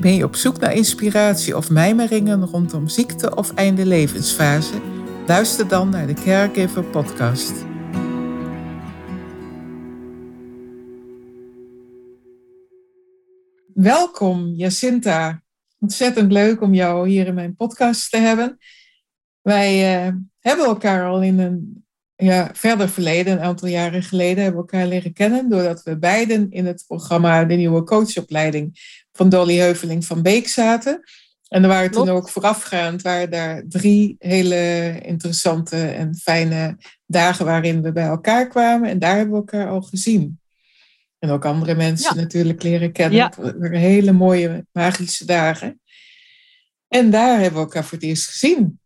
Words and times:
Ben 0.00 0.14
je 0.14 0.24
op 0.24 0.36
zoek 0.36 0.60
naar 0.60 0.74
inspiratie 0.74 1.56
of 1.56 1.70
mijmeringen 1.70 2.46
rondom 2.46 2.88
ziekte 2.88 3.34
of 3.36 3.54
einde 3.54 3.86
levensfase? 3.86 4.80
Luister 5.26 5.68
dan 5.68 5.88
naar 5.88 6.06
de 6.06 6.14
Caregiver 6.14 6.84
Podcast. 6.84 7.52
Welkom, 13.74 14.54
Jacinta. 14.54 15.42
Ontzettend 15.78 16.32
leuk 16.32 16.60
om 16.60 16.74
jou 16.74 17.08
hier 17.08 17.26
in 17.26 17.34
mijn 17.34 17.56
podcast 17.56 18.10
te 18.10 18.16
hebben. 18.16 18.58
Wij 19.42 20.06
uh, 20.06 20.12
hebben 20.40 20.66
elkaar 20.66 21.08
al 21.08 21.22
in 21.22 21.38
een 21.38 21.84
ja, 22.16 22.50
verder 22.52 22.88
verleden, 22.88 23.32
een 23.32 23.44
aantal 23.44 23.68
jaren 23.68 24.02
geleden, 24.02 24.42
hebben 24.42 24.60
elkaar 24.60 24.86
leren 24.86 25.12
kennen 25.12 25.48
doordat 25.48 25.82
we 25.82 25.98
beiden 25.98 26.50
in 26.50 26.66
het 26.66 26.84
programma 26.86 27.44
De 27.44 27.54
Nieuwe 27.54 27.82
Coachopleiding 27.82 28.78
van 29.16 29.28
Dolly 29.28 29.56
Heuveling 29.56 30.04
van 30.04 30.22
Beek 30.22 30.48
zaten. 30.48 31.02
En 31.48 31.62
er 31.62 31.68
waren 31.68 31.90
toen 31.90 32.08
ook 32.08 32.28
voorafgaand 32.28 33.02
waren 33.02 33.30
daar 33.30 33.62
drie 33.68 34.16
hele 34.18 34.94
interessante 35.02 35.86
en 35.86 36.14
fijne 36.14 36.76
dagen 37.06 37.44
waarin 37.44 37.82
we 37.82 37.92
bij 37.92 38.06
elkaar 38.06 38.48
kwamen. 38.48 38.90
En 38.90 38.98
daar 38.98 39.16
hebben 39.16 39.34
we 39.34 39.40
elkaar 39.40 39.68
al 39.68 39.82
gezien. 39.82 40.40
En 41.18 41.30
ook 41.30 41.44
andere 41.44 41.74
mensen 41.74 42.16
natuurlijk 42.16 42.62
leren 42.62 42.92
kennen. 42.92 43.18
Ja. 43.18 43.32
Het 43.40 43.58
waren 43.58 43.78
hele 43.78 44.12
mooie 44.12 44.66
magische 44.72 45.24
dagen. 45.24 45.80
En 46.88 47.10
daar 47.10 47.40
hebben 47.40 47.60
we 47.60 47.66
elkaar 47.66 47.84
voor 47.84 47.98
het 47.98 48.06
eerst 48.06 48.26
gezien. 48.26 48.80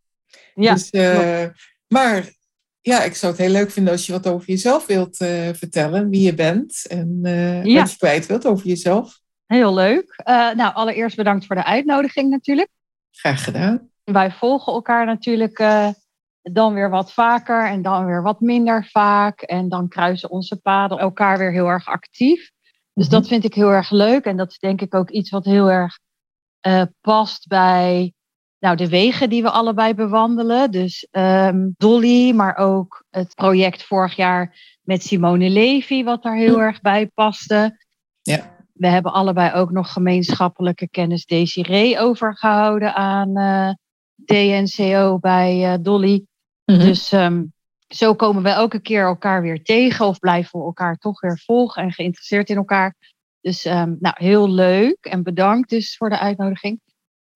Ja, 0.54 0.74
dus, 0.74 0.88
uh, 0.90 1.44
maar 1.86 2.32
ja, 2.80 3.02
ik 3.02 3.14
zou 3.14 3.32
het 3.32 3.40
heel 3.40 3.50
leuk 3.50 3.70
vinden 3.70 3.92
als 3.92 4.06
je 4.06 4.12
wat 4.12 4.26
over 4.26 4.48
jezelf 4.48 4.86
wilt 4.86 5.20
uh, 5.20 5.48
vertellen. 5.52 6.10
Wie 6.10 6.22
je 6.22 6.34
bent 6.34 6.86
en 6.86 7.18
uh, 7.22 7.80
wat 7.80 7.90
je 7.90 7.96
kwijt 7.96 8.26
wilt 8.26 8.46
over 8.46 8.66
jezelf. 8.66 9.19
Heel 9.50 9.74
leuk. 9.74 10.20
Uh, 10.28 10.52
nou, 10.52 10.74
allereerst 10.74 11.16
bedankt 11.16 11.46
voor 11.46 11.56
de 11.56 11.64
uitnodiging 11.64 12.30
natuurlijk. 12.30 12.68
Graag 13.10 13.44
gedaan. 13.44 13.90
Wij 14.04 14.30
volgen 14.30 14.72
elkaar 14.72 15.06
natuurlijk 15.06 15.58
uh, 15.58 15.88
dan 16.42 16.74
weer 16.74 16.90
wat 16.90 17.12
vaker 17.12 17.66
en 17.66 17.82
dan 17.82 18.04
weer 18.04 18.22
wat 18.22 18.40
minder 18.40 18.88
vaak. 18.90 19.40
En 19.40 19.68
dan 19.68 19.88
kruisen 19.88 20.30
onze 20.30 20.56
paden 20.56 20.98
elkaar 20.98 21.38
weer 21.38 21.52
heel 21.52 21.66
erg 21.66 21.86
actief. 21.86 22.50
Dus 22.92 23.04
mm 23.06 23.10
dat 23.10 23.28
vind 23.28 23.44
ik 23.44 23.54
heel 23.54 23.70
erg 23.70 23.90
leuk. 23.90 24.24
En 24.24 24.36
dat 24.36 24.50
is 24.50 24.58
denk 24.58 24.80
ik 24.80 24.94
ook 24.94 25.10
iets 25.10 25.30
wat 25.30 25.44
heel 25.44 25.70
erg 25.70 25.98
uh, 26.66 26.82
past 27.00 27.46
bij 27.46 28.12
nou, 28.58 28.76
de 28.76 28.88
wegen 28.88 29.30
die 29.30 29.42
we 29.42 29.50
allebei 29.50 29.94
bewandelen. 29.94 30.70
Dus 30.70 31.08
um, 31.10 31.74
Dolly, 31.76 32.32
maar 32.32 32.56
ook 32.56 33.04
het 33.10 33.34
project 33.34 33.82
vorig 33.82 34.16
jaar 34.16 34.56
met 34.82 35.02
Simone 35.02 35.50
Levy, 35.50 36.04
wat 36.04 36.22
daar 36.22 36.36
heel 36.36 36.60
erg 36.60 36.80
bij 36.80 37.06
paste. 37.06 37.86
Ja 38.22 38.58
we 38.80 38.88
hebben 38.88 39.12
allebei 39.12 39.52
ook 39.52 39.70
nog 39.70 39.92
gemeenschappelijke 39.92 40.88
kennis 40.88 41.26
Desiree 41.26 41.98
overgehouden 41.98 42.94
aan 42.94 43.38
uh, 43.38 43.70
DNCO 44.24 45.18
bij 45.18 45.72
uh, 45.72 45.74
Dolly. 45.80 46.24
Mhm. 46.64 46.78
Dus 46.78 47.12
um, 47.12 47.52
zo 47.88 48.14
komen 48.14 48.42
we 48.42 48.48
elke 48.48 48.80
keer 48.80 49.04
elkaar 49.04 49.42
weer 49.42 49.62
tegen 49.62 50.06
of 50.06 50.18
blijven 50.18 50.58
we 50.58 50.64
elkaar 50.64 50.96
toch 50.96 51.20
weer 51.20 51.38
volgen 51.44 51.82
en 51.82 51.92
geïnteresseerd 51.92 52.50
in 52.50 52.56
elkaar. 52.56 52.94
Dus 53.40 53.64
um, 53.64 53.96
nou, 54.00 54.14
heel 54.18 54.50
leuk 54.50 54.98
en 55.00 55.22
bedankt 55.22 55.70
dus 55.70 55.96
voor 55.96 56.10
de 56.10 56.18
uitnodiging. 56.18 56.80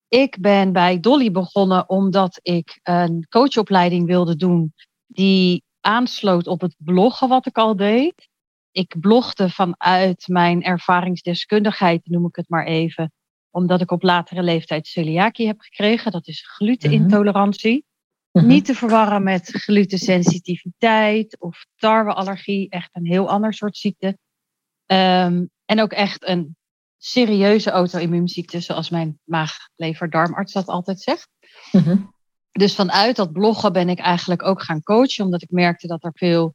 Ik 0.08 0.40
ben 0.40 0.72
bij 0.72 1.00
Dolly 1.00 1.30
begonnen 1.30 1.88
omdat 1.88 2.38
ik 2.42 2.80
een 2.82 3.26
coachopleiding 3.28 4.06
wilde 4.06 4.36
doen 4.36 4.72
die 5.06 5.62
aansloot 5.80 6.46
op 6.46 6.60
het 6.60 6.74
bloggen 6.78 7.28
wat 7.28 7.46
ik 7.46 7.56
al 7.56 7.76
deed 7.76 8.28
ik 8.74 9.00
blogde 9.00 9.50
vanuit 9.50 10.28
mijn 10.28 10.62
ervaringsdeskundigheid, 10.62 12.06
noem 12.06 12.26
ik 12.26 12.36
het 12.36 12.48
maar 12.48 12.66
even. 12.66 13.12
Omdat 13.50 13.80
ik 13.80 13.90
op 13.90 14.02
latere 14.02 14.42
leeftijd 14.42 14.86
celiakie 14.86 15.46
heb 15.46 15.60
gekregen. 15.60 16.12
Dat 16.12 16.26
is 16.26 16.46
glutenintolerantie. 16.46 17.84
Mhm. 18.32 18.46
Niet 18.46 18.64
te 18.64 18.74
verwarren 18.74 19.22
met 19.22 19.48
glutensensitiviteit 19.52 21.40
of 21.40 21.66
tarweallergie. 21.76 22.70
Echt 22.70 22.90
een 22.92 23.06
heel 23.06 23.28
ander 23.28 23.54
soort 23.54 23.76
ziekte. 23.76 24.06
Um, 24.86 25.50
en 25.64 25.80
ook 25.80 25.92
echt 25.92 26.28
een 26.28 26.56
serieuze 26.98 27.70
auto-immuunziekte, 27.70 28.60
zoals 28.60 28.90
mijn 28.90 29.18
maag-lever-darmarts 29.24 30.52
dat 30.52 30.66
altijd 30.66 31.00
zegt. 31.00 31.28
Mhm. 31.72 31.96
Dus 32.52 32.74
vanuit 32.74 33.16
dat 33.16 33.32
bloggen 33.32 33.72
ben 33.72 33.88
ik 33.88 33.98
eigenlijk 33.98 34.42
ook 34.42 34.62
gaan 34.62 34.82
coachen, 34.82 35.24
omdat 35.24 35.42
ik 35.42 35.50
merkte 35.50 35.86
dat 35.86 36.04
er 36.04 36.12
veel 36.14 36.54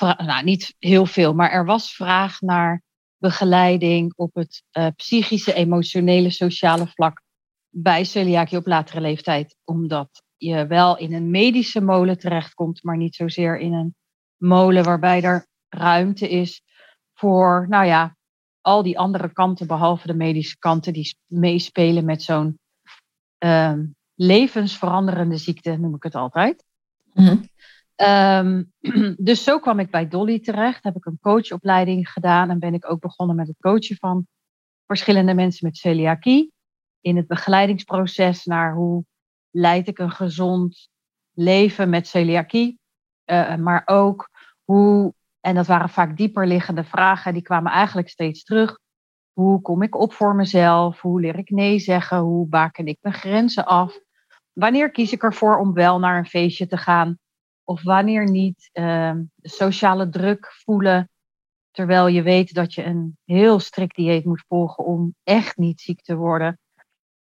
nou 0.00 0.44
niet 0.44 0.74
heel 0.78 1.06
veel, 1.06 1.34
maar 1.34 1.50
er 1.50 1.64
was 1.64 1.94
vraag 1.94 2.40
naar 2.40 2.82
begeleiding 3.18 4.12
op 4.16 4.34
het 4.34 4.62
uh, 4.72 4.86
psychische, 4.96 5.54
emotionele, 5.54 6.30
sociale 6.30 6.86
vlak 6.86 7.22
bij 7.68 8.04
celiakie 8.04 8.58
op 8.58 8.66
latere 8.66 9.00
leeftijd. 9.00 9.56
Omdat 9.64 10.22
je 10.36 10.66
wel 10.66 10.98
in 10.98 11.12
een 11.12 11.30
medische 11.30 11.80
molen 11.80 12.18
terechtkomt, 12.18 12.82
maar 12.82 12.96
niet 12.96 13.14
zozeer 13.14 13.58
in 13.58 13.72
een 13.72 13.94
molen 14.36 14.84
waarbij 14.84 15.22
er 15.22 15.46
ruimte 15.68 16.28
is 16.28 16.62
voor, 17.14 17.66
nou 17.68 17.86
ja, 17.86 18.16
al 18.60 18.82
die 18.82 18.98
andere 18.98 19.32
kanten, 19.32 19.66
behalve 19.66 20.06
de 20.06 20.14
medische 20.14 20.58
kanten, 20.58 20.92
die 20.92 21.16
meespelen 21.26 22.04
met 22.04 22.22
zo'n 22.22 22.58
uh, 23.44 23.74
levensveranderende 24.14 25.36
ziekte, 25.36 25.76
noem 25.76 25.94
ik 25.94 26.02
het 26.02 26.14
altijd. 26.14 26.64
Mm 27.12 27.46
Um, 28.00 28.72
dus 29.28 29.44
zo 29.44 29.58
kwam 29.58 29.78
ik 29.78 29.90
bij 29.90 30.08
Dolly 30.08 30.40
terecht. 30.40 30.84
Heb 30.84 30.96
ik 30.96 31.04
een 31.04 31.18
coachopleiding 31.20 32.10
gedaan 32.10 32.50
en 32.50 32.58
ben 32.58 32.74
ik 32.74 32.90
ook 32.90 33.00
begonnen 33.00 33.36
met 33.36 33.46
het 33.46 33.56
coachen 33.60 33.96
van 33.96 34.26
verschillende 34.86 35.34
mensen 35.34 35.66
met 35.66 35.76
celiakie. 35.76 36.52
In 37.00 37.16
het 37.16 37.26
begeleidingsproces 37.26 38.44
naar 38.44 38.74
hoe 38.74 39.04
leid 39.50 39.88
ik 39.88 39.98
een 39.98 40.10
gezond 40.10 40.88
leven 41.32 41.90
met 41.90 42.06
celiakie. 42.06 42.78
Uh, 43.26 43.56
maar 43.56 43.82
ook 43.84 44.30
hoe, 44.64 45.14
en 45.40 45.54
dat 45.54 45.66
waren 45.66 45.88
vaak 45.88 46.16
dieper 46.16 46.46
liggende 46.46 46.84
vragen, 46.84 47.32
die 47.32 47.42
kwamen 47.42 47.72
eigenlijk 47.72 48.08
steeds 48.08 48.44
terug. 48.44 48.78
Hoe 49.32 49.60
kom 49.60 49.82
ik 49.82 49.94
op 49.94 50.12
voor 50.12 50.34
mezelf? 50.34 51.00
Hoe 51.00 51.20
leer 51.20 51.38
ik 51.38 51.50
nee 51.50 51.78
zeggen? 51.78 52.18
Hoe 52.18 52.46
baken 52.46 52.86
ik 52.86 52.98
mijn 53.00 53.14
grenzen 53.14 53.66
af? 53.66 53.98
Wanneer 54.52 54.90
kies 54.90 55.12
ik 55.12 55.22
ervoor 55.22 55.58
om 55.58 55.72
wel 55.72 55.98
naar 55.98 56.18
een 56.18 56.26
feestje 56.26 56.66
te 56.66 56.76
gaan? 56.76 57.18
Of 57.68 57.82
wanneer 57.82 58.30
niet 58.30 58.70
uh, 58.72 59.14
sociale 59.40 60.08
druk 60.08 60.52
voelen, 60.64 61.10
terwijl 61.70 62.06
je 62.06 62.22
weet 62.22 62.54
dat 62.54 62.74
je 62.74 62.84
een 62.84 63.18
heel 63.24 63.58
strikt 63.58 63.96
dieet 63.96 64.24
moet 64.24 64.44
volgen 64.48 64.84
om 64.84 65.14
echt 65.22 65.56
niet 65.56 65.80
ziek 65.80 66.02
te 66.02 66.16
worden. 66.16 66.58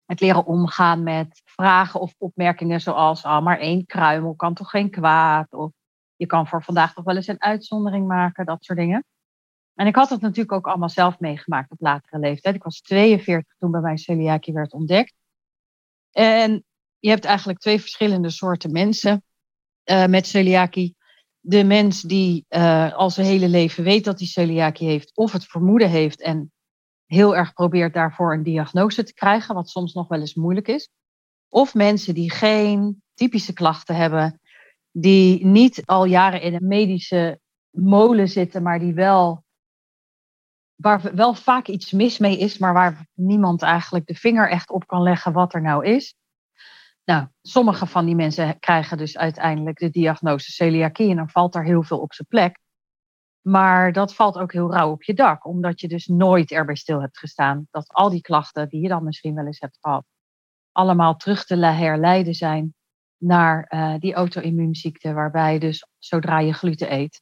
Het 0.06 0.20
leren 0.20 0.46
omgaan 0.46 1.04
met 1.04 1.42
vragen 1.46 2.00
of 2.00 2.14
opmerkingen 2.18 2.82
zoals, 2.82 3.24
ah, 3.24 3.44
maar 3.44 3.60
één 3.60 3.86
kruimel 3.86 4.36
kan 4.36 4.54
toch 4.54 4.70
geen 4.70 4.90
kwaad? 4.90 5.54
Of 5.54 5.72
je 6.16 6.26
kan 6.26 6.48
voor 6.48 6.64
vandaag 6.64 6.94
toch 6.94 7.04
wel 7.04 7.16
eens 7.16 7.28
een 7.28 7.42
uitzondering 7.42 8.08
maken, 8.08 8.46
dat 8.46 8.64
soort 8.64 8.80
dingen. 8.80 9.06
En 9.74 9.88
ik 9.88 9.96
had 9.96 10.10
het 10.10 10.22
natuurlijk 10.22 10.52
ook 10.52 10.68
allemaal 10.68 10.90
zelf 10.90 11.20
meegemaakt 11.20 11.72
op 11.72 11.82
latere 11.82 12.20
leeftijd. 12.20 12.56
Ik 12.56 12.64
was 12.64 12.82
42 12.82 13.56
toen 13.58 13.72
bij 13.72 13.82
mij 13.82 13.98
celiakie 13.98 14.54
werd 14.54 14.74
ontdekt. 14.74 15.14
En 16.12 16.64
je 17.00 17.10
hebt 17.10 17.26
eigenlijk 17.26 17.60
twee 17.60 17.80
verschillende 17.80 18.30
soorten 18.30 18.72
mensen. 18.72 19.24
Uh, 19.86 20.06
met 20.06 20.28
celiakie. 20.28 20.96
De 21.40 21.64
mens 21.64 22.02
die 22.02 22.46
uh, 22.50 22.94
al 22.94 23.10
zijn 23.10 23.28
hele 23.28 23.48
leven 23.48 23.84
weet 23.84 24.04
dat 24.04 24.20
hij 24.20 24.28
celiakie 24.28 24.88
heeft, 24.88 25.16
of 25.16 25.32
het 25.32 25.46
vermoeden 25.46 25.90
heeft 25.90 26.22
en 26.22 26.52
heel 27.06 27.36
erg 27.36 27.54
probeert 27.54 27.94
daarvoor 27.94 28.34
een 28.34 28.44
diagnose 28.44 29.04
te 29.04 29.14
krijgen, 29.14 29.56
wat 29.56 29.70
soms 29.70 29.94
nog 29.94 30.08
wel 30.08 30.20
eens 30.20 30.36
moeilijk 30.36 30.68
is. 30.68 30.90
Of 31.50 31.74
mensen 31.74 32.14
die 32.14 32.32
geen 32.32 33.04
typische 33.14 33.54
klachten 33.54 33.96
hebben, 33.96 34.40
die 34.92 35.46
niet 35.46 35.86
al 35.86 36.06
jaren 36.06 36.42
in 36.42 36.54
een 36.54 36.68
medische 36.68 37.40
molen 37.70 38.30
zitten, 38.30 38.64
maar 38.64 38.80
die 38.80 38.94
wel, 38.94 39.44
waar 40.76 41.16
wel 41.16 41.34
vaak 41.34 41.68
iets 41.68 41.92
mis 41.92 42.18
mee 42.18 42.38
is, 42.38 42.58
maar 42.58 42.74
waar 42.74 43.08
niemand 43.14 43.62
eigenlijk 43.62 44.06
de 44.06 44.16
vinger 44.16 44.50
echt 44.50 44.70
op 44.70 44.88
kan 44.88 45.02
leggen 45.02 45.34
wat 45.34 45.54
er 45.54 45.62
nou 45.62 45.86
is. 45.86 46.16
Nou, 47.04 47.28
sommige 47.42 47.86
van 47.86 48.06
die 48.06 48.16
mensen 48.16 48.60
krijgen 48.60 48.98
dus 48.98 49.18
uiteindelijk 49.18 49.78
de 49.78 49.90
diagnose 49.90 50.52
celiakie 50.52 51.10
en 51.10 51.16
dan 51.16 51.30
valt 51.30 51.56
er 51.56 51.64
heel 51.64 51.84
veel 51.84 52.00
op 52.00 52.14
zijn 52.14 52.28
plek. 52.28 52.60
Maar 53.42 53.92
dat 53.92 54.16
valt 54.16 54.38
ook 54.38 54.54
heel 54.54 54.72
rauw 54.72 54.92
op 54.92 55.04
je 55.04 55.14
dak, 55.14 55.46
omdat 55.46 55.82
je 55.82 55.88
dus 55.88 56.08
nooit 56.08 56.52
erbij 56.52 56.76
stil 56.76 57.02
hebt 57.02 57.18
gestaan. 57.18 57.68
Dat 57.72 57.94
al 57.94 58.10
die 58.10 58.22
klachten 58.22 58.70
die 58.70 58.82
je 58.82 58.88
dan 58.88 59.04
misschien 59.04 59.36
wel 59.36 59.46
eens 59.46 59.60
hebt 59.60 59.78
gehad, 59.82 60.06
allemaal 60.72 61.16
terug 61.16 61.46
te 61.46 61.56
herleiden 61.56 62.34
zijn 62.34 62.74
naar 63.18 63.72
uh, 63.74 63.96
die 64.00 64.14
auto-immuunziekte, 64.14 65.14
waarbij 65.14 65.60
dus 65.60 65.88
zodra 65.98 66.40
je 66.40 66.54
gluten 66.54 66.94
eet, 66.94 67.22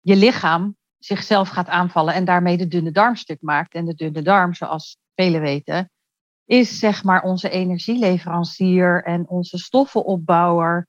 je 0.00 0.16
lichaam 0.16 0.76
zichzelf 0.98 1.48
gaat 1.48 1.68
aanvallen 1.68 2.14
en 2.14 2.24
daarmee 2.24 2.56
de 2.56 2.68
dunne 2.68 2.90
darm 2.90 3.16
stuk 3.16 3.42
maakt. 3.42 3.74
En 3.74 3.84
de 3.84 3.94
dunne 3.94 4.22
darm, 4.22 4.54
zoals 4.54 4.98
velen 5.14 5.40
weten, 5.40 5.90
is 6.44 6.78
zeg 6.78 7.04
maar 7.04 7.22
onze 7.22 7.50
energieleverancier 7.50 9.04
en 9.04 9.28
onze 9.28 9.58
stoffenopbouwer 9.58 10.88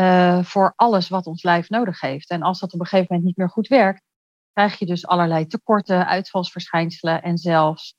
uh, 0.00 0.42
voor 0.42 0.72
alles 0.76 1.08
wat 1.08 1.26
ons 1.26 1.42
lijf 1.42 1.68
nodig 1.68 2.00
heeft. 2.00 2.30
En 2.30 2.42
als 2.42 2.60
dat 2.60 2.72
op 2.72 2.80
een 2.80 2.86
gegeven 2.86 3.06
moment 3.08 3.26
niet 3.26 3.36
meer 3.36 3.50
goed 3.50 3.68
werkt, 3.68 4.02
krijg 4.52 4.78
je 4.78 4.86
dus 4.86 5.06
allerlei 5.06 5.46
tekorten, 5.46 6.06
uitvalsverschijnselen 6.06 7.22
en 7.22 7.38
zelfs, 7.38 7.94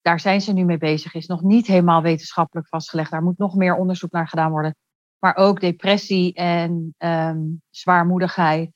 daar 0.00 0.20
zijn 0.20 0.40
ze 0.40 0.52
nu 0.52 0.64
mee 0.64 0.78
bezig, 0.78 1.14
is 1.14 1.26
nog 1.26 1.42
niet 1.42 1.66
helemaal 1.66 2.02
wetenschappelijk 2.02 2.68
vastgelegd. 2.68 3.10
Daar 3.10 3.22
moet 3.22 3.38
nog 3.38 3.54
meer 3.54 3.76
onderzoek 3.76 4.10
naar 4.10 4.28
gedaan 4.28 4.50
worden. 4.50 4.76
Maar 5.18 5.36
ook 5.36 5.60
depressie 5.60 6.34
en 6.34 6.94
um, 6.98 7.62
zwaarmoedigheid 7.70 8.72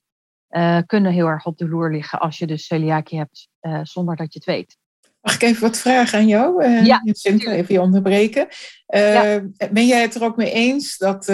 uh, 0.50 0.78
kunnen 0.86 1.12
heel 1.12 1.26
erg 1.26 1.46
op 1.46 1.56
de 1.56 1.68
loer 1.68 1.92
liggen 1.92 2.20
als 2.20 2.38
je 2.38 2.46
dus 2.46 2.66
celiakie 2.66 3.18
hebt 3.18 3.48
uh, 3.60 3.80
zonder 3.82 4.16
dat 4.16 4.32
je 4.32 4.38
het 4.38 4.48
weet. 4.48 4.76
Mag 5.24 5.34
ik 5.34 5.42
even 5.42 5.60
wat 5.62 5.78
vragen 5.78 6.18
aan 6.18 6.26
jou? 6.26 6.64
Uh, 6.64 6.84
ja. 6.84 7.02
even 7.04 7.64
je 7.68 7.80
onderbreken. 7.80 8.48
Ja. 8.86 9.42
Ben 9.70 9.86
jij 9.86 10.02
het 10.02 10.14
er 10.14 10.24
ook 10.24 10.36
mee 10.36 10.52
eens 10.52 10.96
dat 10.96 11.24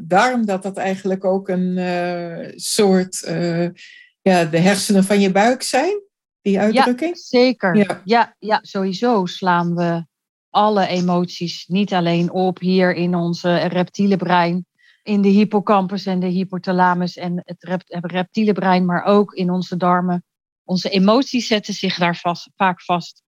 darm 0.00 0.46
dat 0.46 0.62
dat 0.62 0.76
eigenlijk 0.76 1.24
ook 1.24 1.48
een 1.48 1.78
soort 2.54 3.20
ja, 4.22 4.44
de 4.44 4.58
hersenen 4.58 5.04
van 5.04 5.20
je 5.20 5.32
buik 5.32 5.62
zijn? 5.62 6.02
Die 6.42 6.58
uitdrukking? 6.58 7.14
Ja, 7.14 7.22
zeker. 7.22 7.76
Ja. 7.76 8.02
ja, 8.04 8.34
ja, 8.38 8.58
sowieso 8.62 9.26
slaan 9.26 9.74
we 9.74 10.06
alle 10.50 10.86
emoties 10.86 11.66
niet 11.66 11.92
alleen 11.92 12.30
op 12.30 12.58
hier 12.58 12.94
in 12.94 13.14
onze 13.14 13.56
reptiele 13.56 14.16
brein, 14.16 14.66
in 15.02 15.22
de 15.22 15.28
hippocampus 15.28 16.06
en 16.06 16.20
de 16.20 16.26
hypothalamus 16.26 17.16
en 17.16 17.42
het 17.44 17.80
reptiele 17.88 18.52
brein, 18.52 18.84
maar 18.84 19.04
ook 19.04 19.32
in 19.32 19.50
onze 19.50 19.76
darmen. 19.76 20.24
Onze 20.64 20.88
emoties 20.88 21.46
zetten 21.46 21.74
zich 21.74 21.98
daar 21.98 22.16
vast, 22.16 22.50
vaak 22.56 22.82
vast. 22.82 23.24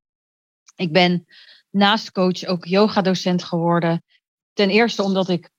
Ik 0.78 0.92
ben 0.92 1.26
naast 1.70 2.12
coach 2.12 2.44
ook 2.44 2.64
yoga-docent 2.64 3.44
geworden. 3.44 4.02
Ten 4.52 4.70
eerste 4.70 5.02
omdat 5.02 5.28
ik 5.28 5.50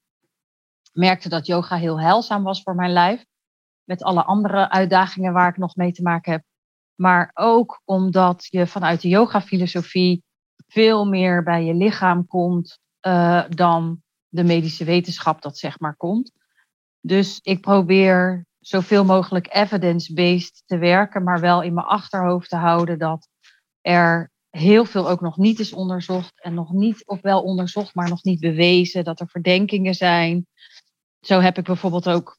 merkte 0.91 1.29
dat 1.29 1.45
yoga 1.45 1.75
heel 1.75 1.99
heilzaam 1.99 2.43
was 2.43 2.61
voor 2.61 2.75
mijn 2.75 2.91
lijf. 2.91 3.25
Met 3.83 4.03
alle 4.03 4.23
andere 4.23 4.69
uitdagingen 4.69 5.33
waar 5.33 5.49
ik 5.49 5.57
nog 5.57 5.75
mee 5.75 5.91
te 5.91 6.01
maken 6.01 6.31
heb. 6.31 6.43
Maar 6.95 7.31
ook 7.33 7.81
omdat 7.85 8.47
je 8.49 8.67
vanuit 8.67 9.01
de 9.01 9.07
yoga-filosofie 9.07 10.23
veel 10.67 11.05
meer 11.05 11.43
bij 11.43 11.63
je 11.63 11.73
lichaam 11.73 12.27
komt 12.27 12.79
uh, 13.07 13.43
dan 13.49 14.01
de 14.27 14.43
medische 14.43 14.83
wetenschap 14.83 15.41
dat 15.41 15.57
zeg 15.57 15.79
maar 15.79 15.95
komt. 15.95 16.31
Dus 17.01 17.39
ik 17.41 17.61
probeer 17.61 18.45
zoveel 18.59 19.05
mogelijk 19.05 19.55
evidence-based 19.55 20.63
te 20.65 20.77
werken, 20.77 21.23
maar 21.23 21.39
wel 21.39 21.61
in 21.61 21.73
mijn 21.73 21.87
achterhoofd 21.87 22.49
te 22.49 22.55
houden 22.55 22.99
dat 22.99 23.27
er 23.81 24.31
heel 24.49 24.85
veel 24.85 25.09
ook 25.09 25.21
nog 25.21 25.37
niet 25.37 25.59
is 25.59 25.73
onderzocht 25.73 26.41
en 26.41 26.53
nog 26.53 26.71
niet, 26.71 27.05
of 27.05 27.21
wel 27.21 27.41
onderzocht, 27.41 27.95
maar 27.95 28.09
nog 28.09 28.23
niet 28.23 28.39
bewezen, 28.39 29.03
dat 29.03 29.19
er 29.19 29.29
verdenkingen 29.29 29.93
zijn. 29.93 30.47
Zo 31.21 31.39
heb 31.39 31.57
ik 31.57 31.63
bijvoorbeeld 31.63 32.09
ook 32.09 32.37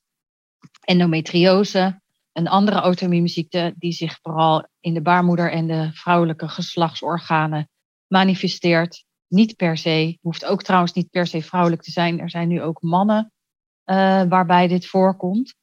endometriose, 0.81 2.01
een 2.33 2.49
andere 2.49 2.77
auto-immuunziekte 2.77 3.75
die 3.77 3.93
zich 3.93 4.19
vooral 4.23 4.69
in 4.81 4.95
de 4.95 5.03
baarmoeder 5.03 5.53
en 5.53 5.67
de 5.67 5.91
vrouwelijke 5.93 6.49
geslachtsorganen 6.49 7.69
manifesteert. 8.07 9.05
Niet 9.29 9.57
per 9.57 9.77
se, 9.77 10.19
hoeft 10.21 10.45
ook 10.45 10.63
trouwens 10.63 10.93
niet 10.93 11.11
per 11.11 11.27
se 11.27 11.43
vrouwelijk 11.43 11.83
te 11.83 11.91
zijn. 11.91 12.21
Er 12.21 12.31
zijn 12.31 12.49
nu 12.49 12.63
ook 12.63 12.83
mannen 12.83 13.33
uh, 13.85 14.23
waarbij 14.23 14.69
dit 14.69 14.87
voorkomt. 14.87 15.55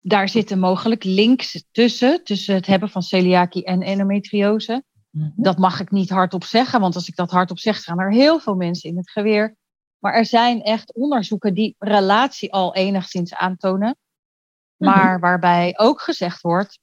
Daar 0.00 0.28
zitten 0.28 0.58
mogelijk 0.58 1.04
links 1.04 1.64
tussen, 1.70 2.24
tussen 2.24 2.54
het 2.54 2.66
hebben 2.66 2.88
van 2.88 3.02
celiakie 3.02 3.64
en 3.64 3.82
endometriose. 3.82 4.84
Mhm. 5.10 5.30
Dat 5.36 5.58
mag 5.58 5.80
ik 5.80 5.90
niet 5.90 6.10
hardop 6.10 6.44
zeggen, 6.44 6.80
want 6.80 6.94
als 6.94 7.08
ik 7.08 7.16
dat 7.16 7.30
hardop 7.30 7.58
zeg, 7.58 7.82
gaan 7.82 8.00
er 8.00 8.12
heel 8.12 8.40
veel 8.40 8.54
mensen 8.54 8.90
in 8.90 8.96
het 8.96 9.10
geweer. 9.10 9.56
Maar 9.98 10.14
er 10.14 10.26
zijn 10.26 10.62
echt 10.62 10.94
onderzoeken 10.94 11.54
die 11.54 11.74
relatie 11.78 12.52
al 12.52 12.74
enigszins 12.74 13.34
aantonen. 13.34 13.96
Mhm. 14.76 14.90
Maar 14.90 15.20
waarbij 15.20 15.78
ook 15.78 16.00
gezegd 16.00 16.40
wordt, 16.40 16.78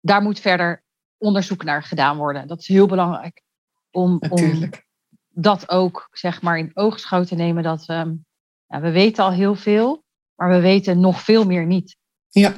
daar 0.00 0.22
moet 0.22 0.40
verder 0.40 0.82
onderzoek 1.18 1.64
naar 1.64 1.82
gedaan 1.82 2.16
worden. 2.16 2.46
Dat 2.46 2.60
is 2.60 2.68
heel 2.68 2.86
belangrijk. 2.86 3.42
Om, 3.90 4.22
om 4.28 4.70
dat 5.28 5.68
ook 5.68 6.08
zeg 6.10 6.42
maar 6.42 6.58
in 6.58 6.70
oogschouw 6.74 7.24
te 7.24 7.34
nemen 7.34 7.62
dat 7.62 7.84
we, 7.86 8.18
ja, 8.66 8.80
we 8.80 8.90
weten 8.90 9.24
al 9.24 9.32
heel 9.32 9.54
veel, 9.54 10.04
maar 10.34 10.48
we 10.48 10.60
weten 10.60 11.00
nog 11.00 11.20
veel 11.20 11.44
meer 11.44 11.66
niet. 11.66 11.96
Ja. 12.28 12.52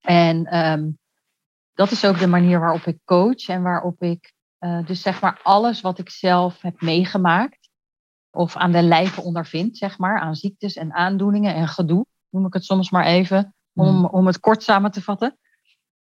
En 0.00 0.56
um, 0.70 0.98
dat 1.80 1.90
is 1.90 2.04
ook 2.04 2.18
de 2.18 2.26
manier 2.26 2.60
waarop 2.60 2.82
ik 2.86 2.98
coach 3.04 3.48
en 3.48 3.62
waarop 3.62 4.02
ik 4.02 4.32
uh, 4.60 4.86
dus 4.86 5.02
zeg 5.02 5.20
maar 5.20 5.40
alles 5.42 5.80
wat 5.80 5.98
ik 5.98 6.10
zelf 6.10 6.60
heb 6.60 6.80
meegemaakt 6.80 7.70
of 8.30 8.56
aan 8.56 8.72
de 8.72 8.82
lijve 8.82 9.20
ondervind, 9.20 9.76
zeg 9.76 9.98
maar, 9.98 10.20
aan 10.20 10.34
ziektes 10.34 10.76
en 10.76 10.92
aandoeningen 10.92 11.54
en 11.54 11.68
gedoe, 11.68 12.06
noem 12.30 12.46
ik 12.46 12.52
het 12.52 12.64
soms 12.64 12.90
maar 12.90 13.04
even, 13.04 13.54
om, 13.74 13.96
mm. 13.96 14.04
om 14.04 14.26
het 14.26 14.40
kort 14.40 14.62
samen 14.62 14.90
te 14.90 15.02
vatten, 15.02 15.38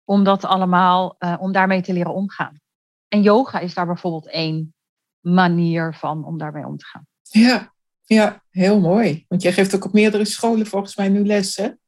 om 0.04 0.24
dat 0.24 0.46
allemaal, 0.46 1.16
uh, 1.20 1.36
om 1.40 1.52
daarmee 1.52 1.82
te 1.82 1.94
leren 1.94 2.14
omgaan. 2.14 2.60
En 3.08 3.22
yoga 3.22 3.60
is 3.60 3.74
daar 3.74 3.86
bijvoorbeeld 3.86 4.30
één 4.30 4.74
manier 5.20 5.94
van 5.94 6.26
om 6.26 6.38
daarmee 6.38 6.66
om 6.66 6.78
te 6.78 6.86
gaan. 6.86 7.08
Ja, 7.22 7.74
ja, 8.04 8.44
heel 8.50 8.80
mooi. 8.80 9.26
Want 9.28 9.42
jij 9.42 9.54
geeft 9.54 9.76
ook 9.76 9.86
op 9.86 9.94
meerdere 9.94 10.26
scholen 10.26 10.66
volgens 10.66 10.96
mij 10.96 11.10
nu 11.10 11.26
lessen. 11.26 11.80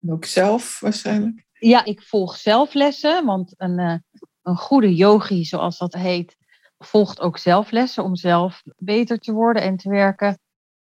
En 0.00 0.12
ook 0.12 0.24
zelf 0.24 0.80
waarschijnlijk. 0.80 1.50
Ja, 1.64 1.84
ik 1.84 2.02
volg 2.02 2.36
zelf 2.36 2.74
lessen, 2.74 3.24
want 3.24 3.54
een, 3.56 3.78
uh, 3.78 3.94
een 4.42 4.56
goede 4.56 4.94
yogi, 4.94 5.44
zoals 5.44 5.78
dat 5.78 5.94
heet, 5.94 6.36
volgt 6.78 7.20
ook 7.20 7.38
zelf 7.38 7.70
lessen 7.70 8.04
om 8.04 8.16
zelf 8.16 8.62
beter 8.76 9.18
te 9.18 9.32
worden 9.32 9.62
en 9.62 9.76
te 9.76 9.88
werken 9.88 10.38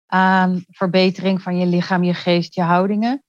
aan 0.05 0.63
verbetering 0.67 1.41
van 1.41 1.57
je 1.57 1.65
lichaam, 1.65 2.03
je 2.03 2.13
geest, 2.13 2.55
je 2.55 2.61
houdingen. 2.61 3.23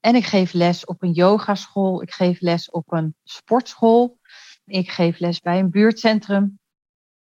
En 0.00 0.14
ik 0.14 0.24
geef 0.24 0.52
les 0.52 0.84
op 0.84 1.02
een 1.02 1.12
yogaschool, 1.12 2.02
ik 2.02 2.12
geef 2.12 2.40
les 2.40 2.70
op 2.70 2.92
een 2.92 3.14
sportschool, 3.24 4.18
ik 4.64 4.90
geef 4.90 5.18
les 5.18 5.40
bij 5.40 5.58
een 5.58 5.70
buurtcentrum. 5.70 6.58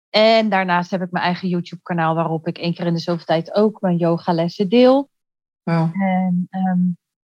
En 0.09 0.49
daarnaast 0.49 0.91
heb 0.91 1.01
ik 1.01 1.11
mijn 1.11 1.25
eigen 1.25 1.47
YouTube-kanaal 1.47 2.15
waarop 2.15 2.47
ik 2.47 2.57
één 2.57 2.73
keer 2.73 2.85
in 2.85 2.93
de 2.93 2.99
zoveel 2.99 3.25
tijd 3.25 3.53
ook 3.53 3.81
mijn 3.81 3.97
yogalessen 3.97 4.69
deel. 4.69 5.09
Wow. 5.63 6.01
En, 6.01 6.47
um, 6.49 6.97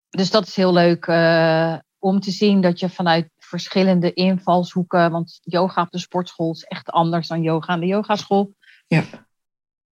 dus 0.10 0.31
dat 0.31 0.48
is 0.48 0.55
heel 0.55 0.74
leuk 0.74 1.05
uh, 1.05 1.77
om 2.01 2.20
te 2.20 2.31
zien 2.31 2.62
dat 2.62 2.79
je 2.79 2.89
vanuit 2.89 3.29
verschillende 3.38 4.13
invalshoeken, 4.13 5.12
want 5.12 5.39
yoga 5.41 5.81
op 5.81 5.91
de 5.91 6.00
sportschool 6.00 6.51
is 6.51 6.63
echt 6.63 6.89
anders 6.89 7.27
dan 7.27 7.41
yoga 7.41 7.74
aan 7.74 7.79
de 7.79 7.86
yogaschool. 7.86 8.53
Ja, 8.88 9.03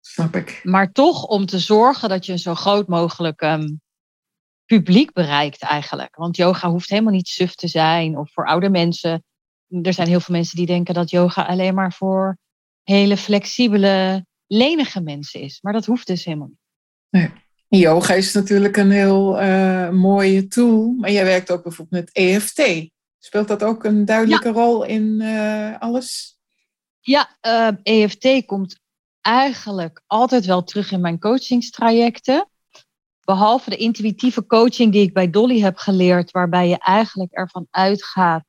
snap 0.00 0.36
ik. 0.36 0.60
Maar 0.62 0.92
toch 0.92 1.24
om 1.24 1.46
te 1.46 1.58
zorgen 1.58 2.08
dat 2.08 2.26
je 2.26 2.32
een 2.32 2.38
zo 2.38 2.54
groot 2.54 2.88
mogelijk 2.88 3.40
um, 3.40 3.80
publiek 4.64 5.12
bereikt 5.12 5.62
eigenlijk. 5.62 6.16
Want 6.16 6.36
yoga 6.36 6.70
hoeft 6.70 6.88
helemaal 6.88 7.12
niet 7.12 7.28
suf 7.28 7.54
te 7.54 7.68
zijn 7.68 8.18
of 8.18 8.32
voor 8.32 8.46
oude 8.46 8.70
mensen. 8.70 9.24
Er 9.82 9.92
zijn 9.92 10.08
heel 10.08 10.20
veel 10.20 10.34
mensen 10.34 10.56
die 10.56 10.66
denken 10.66 10.94
dat 10.94 11.10
yoga 11.10 11.42
alleen 11.42 11.74
maar 11.74 11.92
voor 11.92 12.38
hele 12.82 13.16
flexibele, 13.16 14.26
lenige 14.46 15.00
mensen 15.00 15.40
is. 15.40 15.58
Maar 15.60 15.72
dat 15.72 15.86
hoeft 15.86 16.06
dus 16.06 16.24
helemaal 16.24 16.48
niet. 16.48 16.58
Nee. 17.10 17.46
Yoga 17.68 18.14
is 18.14 18.32
natuurlijk 18.32 18.76
een 18.76 18.90
heel 18.90 19.42
uh, 19.42 19.90
mooie 19.90 20.46
tool, 20.46 20.94
maar 20.98 21.10
jij 21.10 21.24
werkt 21.24 21.50
ook 21.50 21.62
bijvoorbeeld 21.62 22.04
met 22.04 22.14
EFT. 22.14 22.90
Speelt 23.18 23.48
dat 23.48 23.62
ook 23.62 23.84
een 23.84 24.04
duidelijke 24.04 24.48
rol 24.48 24.84
in 24.84 25.20
uh, 25.20 25.78
alles? 25.78 26.36
Ja, 27.00 27.36
uh, 27.46 27.66
eh, 27.66 27.74
EFT 27.82 28.46
komt 28.46 28.80
eigenlijk 29.20 30.02
altijd 30.06 30.44
wel 30.44 30.64
terug 30.64 30.92
in 30.92 31.00
mijn 31.00 31.18
coachingstrajecten. 31.18 32.48
Behalve 33.24 33.70
de 33.70 33.76
intuïtieve 33.76 34.46
coaching 34.46 34.92
die 34.92 35.02
ik 35.02 35.12
bij 35.12 35.30
Dolly 35.30 35.60
heb 35.60 35.76
geleerd, 35.76 36.30
waarbij 36.30 36.68
je 36.68 36.78
eigenlijk 36.78 37.32
ervan 37.32 37.66
uitgaat 37.70 38.44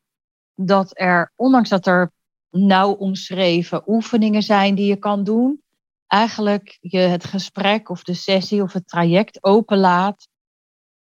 dat 0.55 0.91
er, 0.93 1.33
ondanks 1.35 1.69
dat 1.69 1.87
er 1.87 2.11
nauw 2.49 2.91
omschreven 2.91 3.83
oefeningen 3.87 4.43
zijn 4.43 4.75
die 4.75 4.85
je 4.85 4.95
kan 4.95 5.23
doen, 5.23 5.61
eigenlijk 6.09 6.77
je 6.81 6.97
het 6.97 7.25
gesprek 7.25 7.89
of 7.89 8.03
de 8.03 8.13
sessie 8.13 8.61
of 8.61 8.73
het 8.73 8.87
traject 8.87 9.43
openlaat 9.43 10.27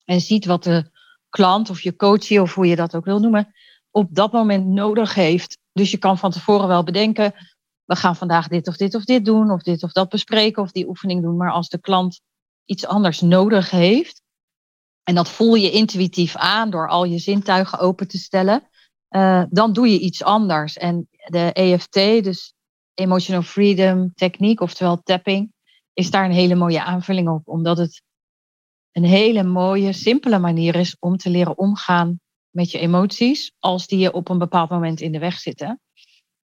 en 0.06 0.22
ziet 0.22 0.46
wat 0.46 0.64
de 0.64 0.92
klant 1.30 1.70
of 1.70 1.82
je 1.82 1.96
coachie 1.96 2.42
of 2.42 2.54
hoe 2.56 2.68
je 2.68 2.76
dat 2.76 2.96
ook 2.96 3.06
wil 3.06 3.20
noemen, 3.20 3.54
op 3.92 4.16
dat 4.16 4.32
moment 4.32 4.66
nodig 4.66 5.14
heeft. 5.14 5.58
Dus 5.72 5.92
je 5.92 5.98
kan 5.98 6.18
van 6.18 6.32
tevoren 6.32 6.68
wel 6.68 6.84
bedenken, 6.84 7.34
we 7.86 7.96
gaan 7.96 8.16
vandaag 8.16 8.48
dit 8.48 8.68
of 8.68 8.76
dit 8.76 8.96
of 8.96 9.04
dit 9.04 9.26
doen, 9.26 9.52
of 9.52 9.62
dit 9.62 9.84
of 9.84 9.92
dat 9.92 10.10
bespreken, 10.10 10.64
of 10.64 10.72
die 10.72 10.88
oefening 10.88 11.22
doen. 11.22 11.38
Maar 11.38 11.52
als 11.52 11.70
de 11.70 11.80
klant 11.80 12.22
iets 12.66 12.86
anders 12.86 13.22
nodig 13.22 13.70
heeft, 13.70 14.22
en 15.04 15.16
dat 15.16 15.30
voel 15.30 15.56
je 15.56 15.72
intuïtief 15.72 16.36
aan 16.36 16.70
door 16.70 16.90
al 16.90 17.04
je 17.04 17.18
zintuigen 17.18 17.80
open 17.80 18.08
te 18.08 18.18
stellen, 18.18 18.70
uh, 19.10 19.44
dan 19.50 19.74
doe 19.74 19.92
je 19.92 20.00
iets 20.00 20.24
anders. 20.24 20.78
En 20.78 21.08
de 21.10 21.54
EFT, 21.54 21.94
dus 22.24 22.54
Emotional 23.02 23.42
Freedom 23.42 24.14
Techniek, 24.14 24.62
oftewel 24.62 25.02
tapping, 25.04 25.54
is 25.94 26.12
daar 26.12 26.26
een 26.26 26.32
hele 26.32 26.56
mooie 26.56 26.84
aanvulling 26.84 27.30
op, 27.30 27.48
omdat 27.48 27.78
het 27.78 28.02
een 28.92 29.04
hele 29.04 29.44
mooie, 29.44 29.94
simpele 29.94 30.40
manier 30.40 30.76
is 30.76 30.96
om 31.00 31.18
te 31.18 31.30
leren 31.30 31.58
omgaan 31.58 32.20
met 32.50 32.72
je 32.72 32.80
emoties, 32.80 33.52
als 33.60 33.88
die 33.88 34.00
je 34.00 34.14
op 34.14 34.30
een 34.30 34.38
bepaald 34.38 34.70
moment 34.70 35.02
in 35.02 35.12
de 35.12 35.20
weg 35.20 35.40
zitten. 35.40 35.80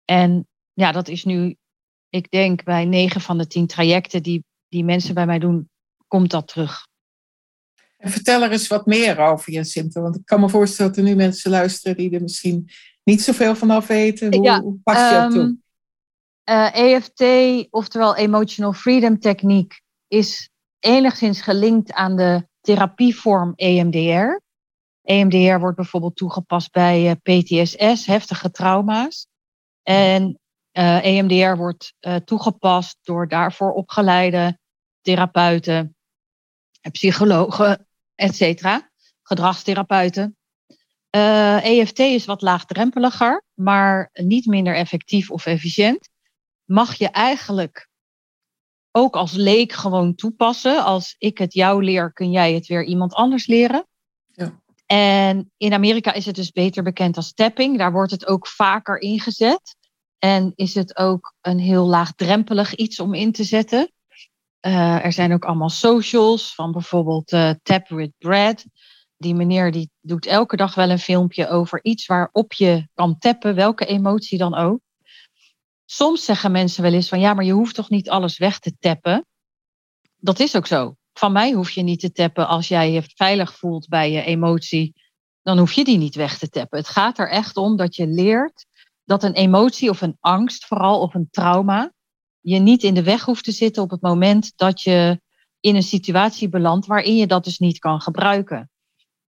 En 0.04 0.48
ja, 0.72 0.92
dat 0.92 1.08
is 1.08 1.24
nu, 1.24 1.56
ik 2.08 2.30
denk 2.30 2.64
bij 2.64 2.84
negen 2.84 3.20
van 3.20 3.38
de 3.38 3.46
tien 3.46 3.66
trajecten 3.66 4.22
die, 4.22 4.44
die 4.68 4.84
mensen 4.84 5.14
bij 5.14 5.26
mij 5.26 5.38
doen, 5.38 5.68
komt 6.08 6.30
dat 6.30 6.48
terug. 6.48 6.86
En 7.96 8.10
vertel 8.10 8.42
er 8.42 8.50
eens 8.50 8.66
wat 8.66 8.86
meer 8.86 9.18
over 9.18 9.52
Jacinta, 9.52 10.00
want 10.00 10.16
ik 10.16 10.24
kan 10.24 10.40
me 10.40 10.48
voorstellen 10.48 10.92
dat 10.92 11.04
er 11.04 11.10
nu 11.10 11.14
mensen 11.16 11.50
luisteren 11.50 11.96
die 11.96 12.10
er 12.10 12.22
misschien 12.22 12.70
niet 13.04 13.22
zoveel 13.22 13.56
van 13.56 13.70
af 13.70 13.86
weten. 13.86 14.34
Hoe, 14.34 14.60
hoe 14.60 14.78
pas 14.82 15.10
je 15.10 15.16
dat 15.16 15.30
toe? 15.30 15.62
EFT, 16.44 17.22
oftewel 17.70 18.16
Emotional 18.16 18.72
Freedom 18.72 19.18
Techniek, 19.18 19.82
is 20.08 20.50
enigszins 20.78 21.40
gelinkt 21.40 21.92
aan 21.92 22.16
de 22.16 22.48
therapievorm 22.60 23.52
EMDR. 23.56 24.40
EMDR 25.02 25.58
wordt 25.58 25.76
bijvoorbeeld 25.76 26.16
toegepast 26.16 26.72
bij 26.72 27.10
eh, 27.10 27.16
PTSS, 27.22 28.06
heftige 28.06 28.50
trauma's. 28.50 29.26
En 29.82 30.38
EMDR 30.72 31.34
e 31.34 31.56
wordt 31.56 31.94
toegepast 32.24 32.98
door 33.02 33.28
daarvoor 33.28 33.72
opgeleide 33.72 34.58
therapeuten, 35.00 35.96
psychologen, 36.90 37.86
etc. 38.14 38.78
Gedragstherapeuten. 39.22 40.36
EFT 41.10 41.98
e 41.98 42.14
is 42.14 42.24
wat 42.24 42.42
laagdrempeliger, 42.42 43.44
maar 43.54 44.10
niet 44.12 44.46
minder 44.46 44.74
effectief 44.74 45.30
of 45.30 45.46
efficiënt. 45.46 46.08
Mag 46.74 46.94
je 46.94 47.08
eigenlijk 47.08 47.88
ook 48.90 49.16
als 49.16 49.32
leek 49.32 49.72
gewoon 49.72 50.14
toepassen. 50.14 50.84
Als 50.84 51.14
ik 51.18 51.38
het 51.38 51.52
jou 51.52 51.84
leer, 51.84 52.12
kun 52.12 52.30
jij 52.30 52.54
het 52.54 52.66
weer 52.66 52.84
iemand 52.84 53.14
anders 53.14 53.46
leren. 53.46 53.86
Ja. 54.26 54.62
En 54.86 55.52
in 55.56 55.72
Amerika 55.72 56.12
is 56.12 56.26
het 56.26 56.34
dus 56.34 56.50
beter 56.50 56.82
bekend 56.82 57.16
als 57.16 57.32
tapping. 57.32 57.78
Daar 57.78 57.92
wordt 57.92 58.10
het 58.10 58.26
ook 58.26 58.46
vaker 58.46 59.00
ingezet. 59.00 59.76
En 60.18 60.52
is 60.54 60.74
het 60.74 60.96
ook 60.96 61.34
een 61.40 61.58
heel 61.58 61.86
laagdrempelig 61.86 62.74
iets 62.74 63.00
om 63.00 63.14
in 63.14 63.32
te 63.32 63.44
zetten. 63.44 63.92
Uh, 64.66 65.04
er 65.04 65.12
zijn 65.12 65.32
ook 65.32 65.44
allemaal 65.44 65.70
socials 65.70 66.54
van 66.54 66.72
bijvoorbeeld 66.72 67.32
uh, 67.32 67.50
Tap 67.62 67.88
with 67.88 68.12
Brad. 68.18 68.64
Die 69.16 69.34
meneer 69.34 69.72
die 69.72 69.90
doet 70.00 70.26
elke 70.26 70.56
dag 70.56 70.74
wel 70.74 70.90
een 70.90 70.98
filmpje 70.98 71.48
over 71.48 71.84
iets 71.84 72.06
waarop 72.06 72.52
je 72.52 72.88
kan 72.94 73.18
tappen, 73.18 73.54
welke 73.54 73.86
emotie 73.86 74.38
dan 74.38 74.54
ook. 74.54 74.80
Soms 75.84 76.24
zeggen 76.24 76.52
mensen 76.52 76.82
wel 76.82 76.92
eens 76.92 77.08
van 77.08 77.20
ja, 77.20 77.34
maar 77.34 77.44
je 77.44 77.52
hoeft 77.52 77.74
toch 77.74 77.90
niet 77.90 78.10
alles 78.10 78.38
weg 78.38 78.58
te 78.58 78.76
tappen. 78.78 79.26
Dat 80.16 80.40
is 80.40 80.56
ook 80.56 80.66
zo. 80.66 80.96
Van 81.12 81.32
mij 81.32 81.52
hoef 81.52 81.70
je 81.70 81.82
niet 81.82 82.00
te 82.00 82.12
tappen 82.12 82.48
als 82.48 82.68
jij 82.68 82.92
je 82.92 83.02
veilig 83.14 83.54
voelt 83.54 83.88
bij 83.88 84.10
je 84.10 84.22
emotie. 84.22 84.94
Dan 85.42 85.58
hoef 85.58 85.72
je 85.72 85.84
die 85.84 85.98
niet 85.98 86.14
weg 86.14 86.38
te 86.38 86.48
tappen. 86.48 86.78
Het 86.78 86.88
gaat 86.88 87.18
er 87.18 87.30
echt 87.30 87.56
om 87.56 87.76
dat 87.76 87.96
je 87.96 88.06
leert 88.06 88.66
dat 89.04 89.22
een 89.22 89.32
emotie 89.32 89.90
of 89.90 90.00
een 90.00 90.16
angst, 90.20 90.66
vooral 90.66 91.00
of 91.00 91.14
een 91.14 91.28
trauma, 91.30 91.92
je 92.40 92.58
niet 92.58 92.82
in 92.82 92.94
de 92.94 93.02
weg 93.02 93.24
hoeft 93.24 93.44
te 93.44 93.52
zitten 93.52 93.82
op 93.82 93.90
het 93.90 94.00
moment 94.00 94.52
dat 94.56 94.82
je 94.82 95.20
in 95.60 95.76
een 95.76 95.82
situatie 95.82 96.48
belandt 96.48 96.86
waarin 96.86 97.16
je 97.16 97.26
dat 97.26 97.44
dus 97.44 97.58
niet 97.58 97.78
kan 97.78 98.00
gebruiken. 98.00 98.70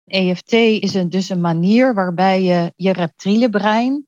EFT 0.04 0.52
is 0.52 0.94
een, 0.94 1.08
dus 1.08 1.28
een 1.28 1.40
manier 1.40 1.94
waarbij 1.94 2.42
je 2.42 2.72
je 2.76 2.92
reptiele 2.92 3.50
brein 3.50 4.05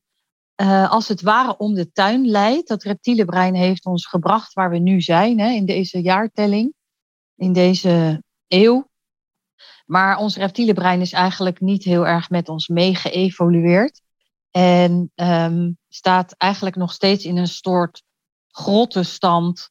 uh, 0.61 0.91
als 0.91 1.07
het 1.07 1.21
ware 1.21 1.57
om 1.57 1.73
de 1.73 1.91
tuin 1.91 2.25
leidt. 2.25 2.67
Dat 2.67 2.83
reptiele 2.83 3.25
brein 3.25 3.55
heeft 3.55 3.85
ons 3.85 4.05
gebracht 4.05 4.53
waar 4.53 4.69
we 4.69 4.77
nu 4.77 5.01
zijn, 5.01 5.39
hè, 5.39 5.49
in 5.49 5.65
deze 5.65 6.01
jaartelling, 6.01 6.73
in 7.35 7.53
deze 7.53 8.23
eeuw. 8.47 8.89
Maar 9.85 10.17
ons 10.17 10.37
reptiele 10.37 10.73
brein 10.73 11.01
is 11.01 11.11
eigenlijk 11.11 11.59
niet 11.59 11.83
heel 11.83 12.07
erg 12.07 12.29
met 12.29 12.49
ons 12.49 12.67
mee 12.67 12.95
geëvolueerd. 12.95 14.01
En 14.51 15.11
um, 15.15 15.77
staat 15.87 16.31
eigenlijk 16.37 16.75
nog 16.75 16.91
steeds 16.91 17.25
in 17.25 17.37
een 17.37 17.47
soort 17.47 18.03
grottenstand. 18.47 19.69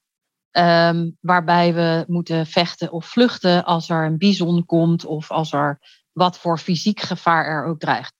Um, 0.50 1.16
waarbij 1.20 1.74
we 1.74 2.04
moeten 2.06 2.46
vechten 2.46 2.92
of 2.92 3.06
vluchten 3.06 3.64
als 3.64 3.88
er 3.88 4.04
een 4.04 4.18
bison 4.18 4.64
komt 4.64 5.04
of 5.04 5.30
als 5.30 5.52
er 5.52 5.78
wat 6.12 6.38
voor 6.38 6.58
fysiek 6.58 7.00
gevaar 7.00 7.44
er 7.44 7.64
ook 7.64 7.78
dreigt. 7.78 8.17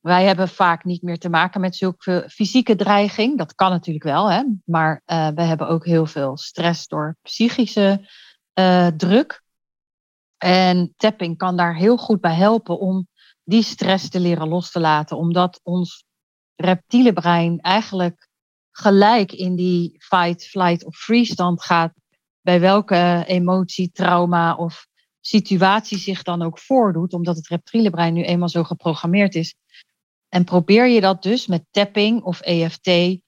Wij 0.00 0.24
hebben 0.24 0.48
vaak 0.48 0.84
niet 0.84 1.02
meer 1.02 1.18
te 1.18 1.28
maken 1.28 1.60
met 1.60 1.76
zulke 1.76 2.24
fysieke 2.30 2.76
dreiging. 2.76 3.38
Dat 3.38 3.54
kan 3.54 3.70
natuurlijk 3.70 4.04
wel, 4.04 4.30
hè? 4.30 4.42
maar 4.64 5.02
uh, 5.06 5.28
we 5.28 5.42
hebben 5.42 5.68
ook 5.68 5.84
heel 5.84 6.06
veel 6.06 6.36
stress 6.36 6.86
door 6.86 7.16
psychische 7.22 8.08
uh, 8.54 8.86
druk. 8.86 9.42
En 10.36 10.94
tapping 10.96 11.36
kan 11.36 11.56
daar 11.56 11.76
heel 11.76 11.96
goed 11.96 12.20
bij 12.20 12.34
helpen 12.34 12.78
om 12.78 13.08
die 13.42 13.62
stress 13.62 14.08
te 14.08 14.20
leren 14.20 14.48
los 14.48 14.70
te 14.70 14.80
laten, 14.80 15.16
omdat 15.16 15.60
ons 15.62 16.04
reptiele 16.56 17.12
brein 17.12 17.60
eigenlijk 17.60 18.28
gelijk 18.70 19.32
in 19.32 19.56
die 19.56 19.96
fight, 19.98 20.46
flight 20.46 20.84
of 20.84 20.96
free 20.96 21.24
stand 21.24 21.62
gaat 21.62 21.92
bij 22.40 22.60
welke 22.60 23.24
emotie, 23.26 23.90
trauma 23.92 24.54
of 24.54 24.86
situatie 25.20 25.98
zich 25.98 26.22
dan 26.22 26.42
ook 26.42 26.58
voordoet, 26.58 27.12
omdat 27.12 27.36
het 27.36 27.48
reptiele 27.48 27.90
brein 27.90 28.14
nu 28.14 28.22
eenmaal 28.24 28.48
zo 28.48 28.64
geprogrammeerd 28.64 29.34
is 29.34 29.54
en 30.28 30.44
probeer 30.44 30.86
je 30.86 31.00
dat 31.00 31.22
dus 31.22 31.46
met 31.46 31.66
tapping 31.70 32.22
of 32.22 32.40
EFT, 32.40 33.20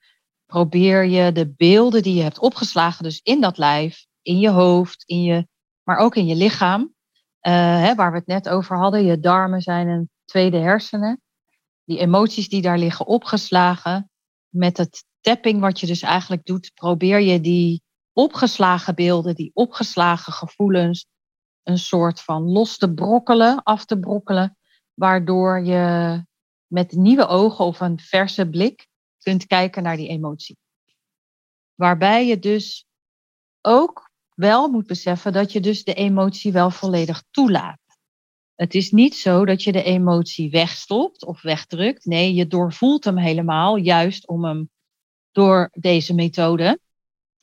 probeer 0.47 1.05
je 1.05 1.33
de 1.33 1.55
beelden 1.57 2.03
die 2.03 2.15
je 2.15 2.23
hebt 2.23 2.39
opgeslagen, 2.39 3.05
dus 3.05 3.21
in 3.23 3.41
dat 3.41 3.59
lijf, 3.59 4.07
in 4.23 4.39
je 4.39 4.49
hoofd, 4.49 5.03
in 5.07 5.23
je, 5.23 5.47
maar 5.83 5.97
ook 5.97 6.17
in 6.17 6.27
je 6.27 6.37
lichaam, 6.37 6.81
uh, 6.81 7.53
hè, 7.53 7.95
waar 7.95 8.11
we 8.11 8.19
het 8.19 8.27
net 8.27 8.49
over 8.49 8.77
hadden, 8.77 9.05
je 9.05 9.21
darmen 9.21 9.61
zijn 9.61 9.89
een 9.89 10.11
tweede 10.25 10.59
hersenen. 10.59 11.21
Die 11.85 11.99
emoties 11.99 12.49
die 12.49 12.63
daar 12.63 12.79
liggen 12.79 13.07
opgeslagen, 13.07 14.11
met 14.49 14.77
het 14.77 15.05
tapping 15.21 15.61
wat 15.61 15.81
je 15.81 15.87
dus 15.87 16.03
eigenlijk 16.03 16.45
doet, 16.45 16.71
probeer 16.75 17.21
je 17.21 17.41
die 17.41 17.83
opgeslagen 18.13 18.95
beelden, 18.95 19.35
die 19.35 19.51
opgeslagen 19.55 20.33
gevoelens, 20.33 21.07
een 21.63 21.79
soort 21.79 22.21
van 22.21 22.43
los 22.43 22.77
te 22.77 22.93
brokkelen, 22.93 23.63
af 23.63 23.85
te 23.85 23.99
brokkelen, 23.99 24.57
waardoor 24.95 25.65
je 25.65 26.25
met 26.71 26.93
nieuwe 26.93 27.27
ogen 27.27 27.65
of 27.65 27.81
een 27.81 27.99
verse 27.99 28.49
blik 28.49 28.89
kunt 29.19 29.47
kijken 29.47 29.83
naar 29.83 29.97
die 29.97 30.09
emotie. 30.09 30.57
Waarbij 31.75 32.27
je 32.27 32.39
dus 32.39 32.87
ook 33.61 34.11
wel 34.35 34.69
moet 34.69 34.87
beseffen 34.87 35.33
dat 35.33 35.53
je 35.53 35.61
dus 35.61 35.85
de 35.85 35.95
emotie 35.95 36.53
wel 36.53 36.71
volledig 36.71 37.23
toelaat. 37.31 37.79
Het 38.55 38.75
is 38.75 38.91
niet 38.91 39.17
zo 39.17 39.45
dat 39.45 39.63
je 39.63 39.73
de 39.73 39.83
emotie 39.83 40.51
wegstopt 40.51 41.25
of 41.25 41.43
wegdrukt. 41.43 42.05
Nee, 42.05 42.35
je 42.35 42.47
doorvoelt 42.47 43.05
hem 43.05 43.19
helemaal, 43.19 43.77
juist 43.77 44.29
om 44.29 44.45
hem 44.45 44.71
door 45.31 45.71
deze 45.73 46.15
methode. 46.15 46.81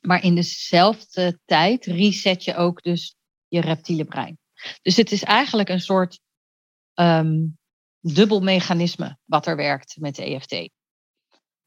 Maar 0.00 0.24
in 0.24 0.34
dezelfde 0.34 1.40
tijd 1.44 1.84
reset 1.84 2.44
je 2.44 2.54
ook 2.54 2.82
dus 2.82 3.16
je 3.48 3.60
reptiele 3.60 4.04
brein. 4.04 4.38
Dus 4.82 4.96
het 4.96 5.12
is 5.12 5.22
eigenlijk 5.22 5.68
een 5.68 5.80
soort 5.80 6.20
um, 6.94 7.58
dubbel 8.00 8.40
mechanisme 8.40 9.18
wat 9.24 9.46
er 9.46 9.56
werkt 9.56 9.96
met 10.00 10.18
EFT. 10.18 10.70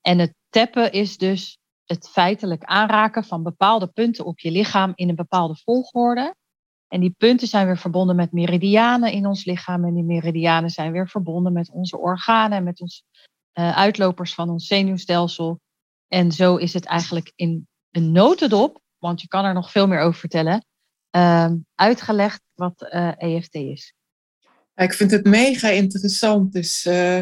En 0.01 0.19
het 0.19 0.33
tappen 0.49 0.91
is 0.91 1.17
dus 1.17 1.57
het 1.85 2.09
feitelijk 2.09 2.63
aanraken 2.63 3.23
van 3.23 3.43
bepaalde 3.43 3.87
punten 3.87 4.25
op 4.25 4.39
je 4.39 4.51
lichaam 4.51 4.91
in 4.95 5.09
een 5.09 5.15
bepaalde 5.15 5.55
volgorde. 5.55 6.35
En 6.87 6.99
die 6.99 7.15
punten 7.17 7.47
zijn 7.47 7.65
weer 7.65 7.77
verbonden 7.77 8.15
met 8.15 8.31
meridianen 8.31 9.11
in 9.11 9.25
ons 9.25 9.45
lichaam. 9.45 9.85
En 9.85 9.93
die 9.93 10.03
meridianen 10.03 10.69
zijn 10.69 10.91
weer 10.91 11.09
verbonden 11.09 11.53
met 11.53 11.71
onze 11.71 11.97
organen 11.97 12.57
en 12.57 12.63
met 12.63 12.81
ons 12.81 13.03
uh, 13.53 13.77
uitlopers 13.77 14.33
van 14.33 14.49
ons 14.49 14.67
zenuwstelsel. 14.67 15.59
En 16.07 16.31
zo 16.31 16.55
is 16.55 16.73
het 16.73 16.85
eigenlijk 16.85 17.31
in 17.35 17.67
een 17.91 18.11
notendop, 18.11 18.81
want 18.97 19.21
je 19.21 19.27
kan 19.27 19.45
er 19.45 19.53
nog 19.53 19.71
veel 19.71 19.87
meer 19.87 19.99
over 19.99 20.19
vertellen, 20.19 20.65
uh, 21.15 21.51
uitgelegd 21.75 22.41
wat 22.53 22.81
uh, 22.81 23.07
eh, 23.07 23.35
EFT 23.35 23.55
is 23.55 23.93
ik 24.83 24.93
vind 24.93 25.11
het 25.11 25.25
mega 25.25 25.69
interessant. 25.69 26.53
Dus 26.53 26.85
uh, 26.85 27.19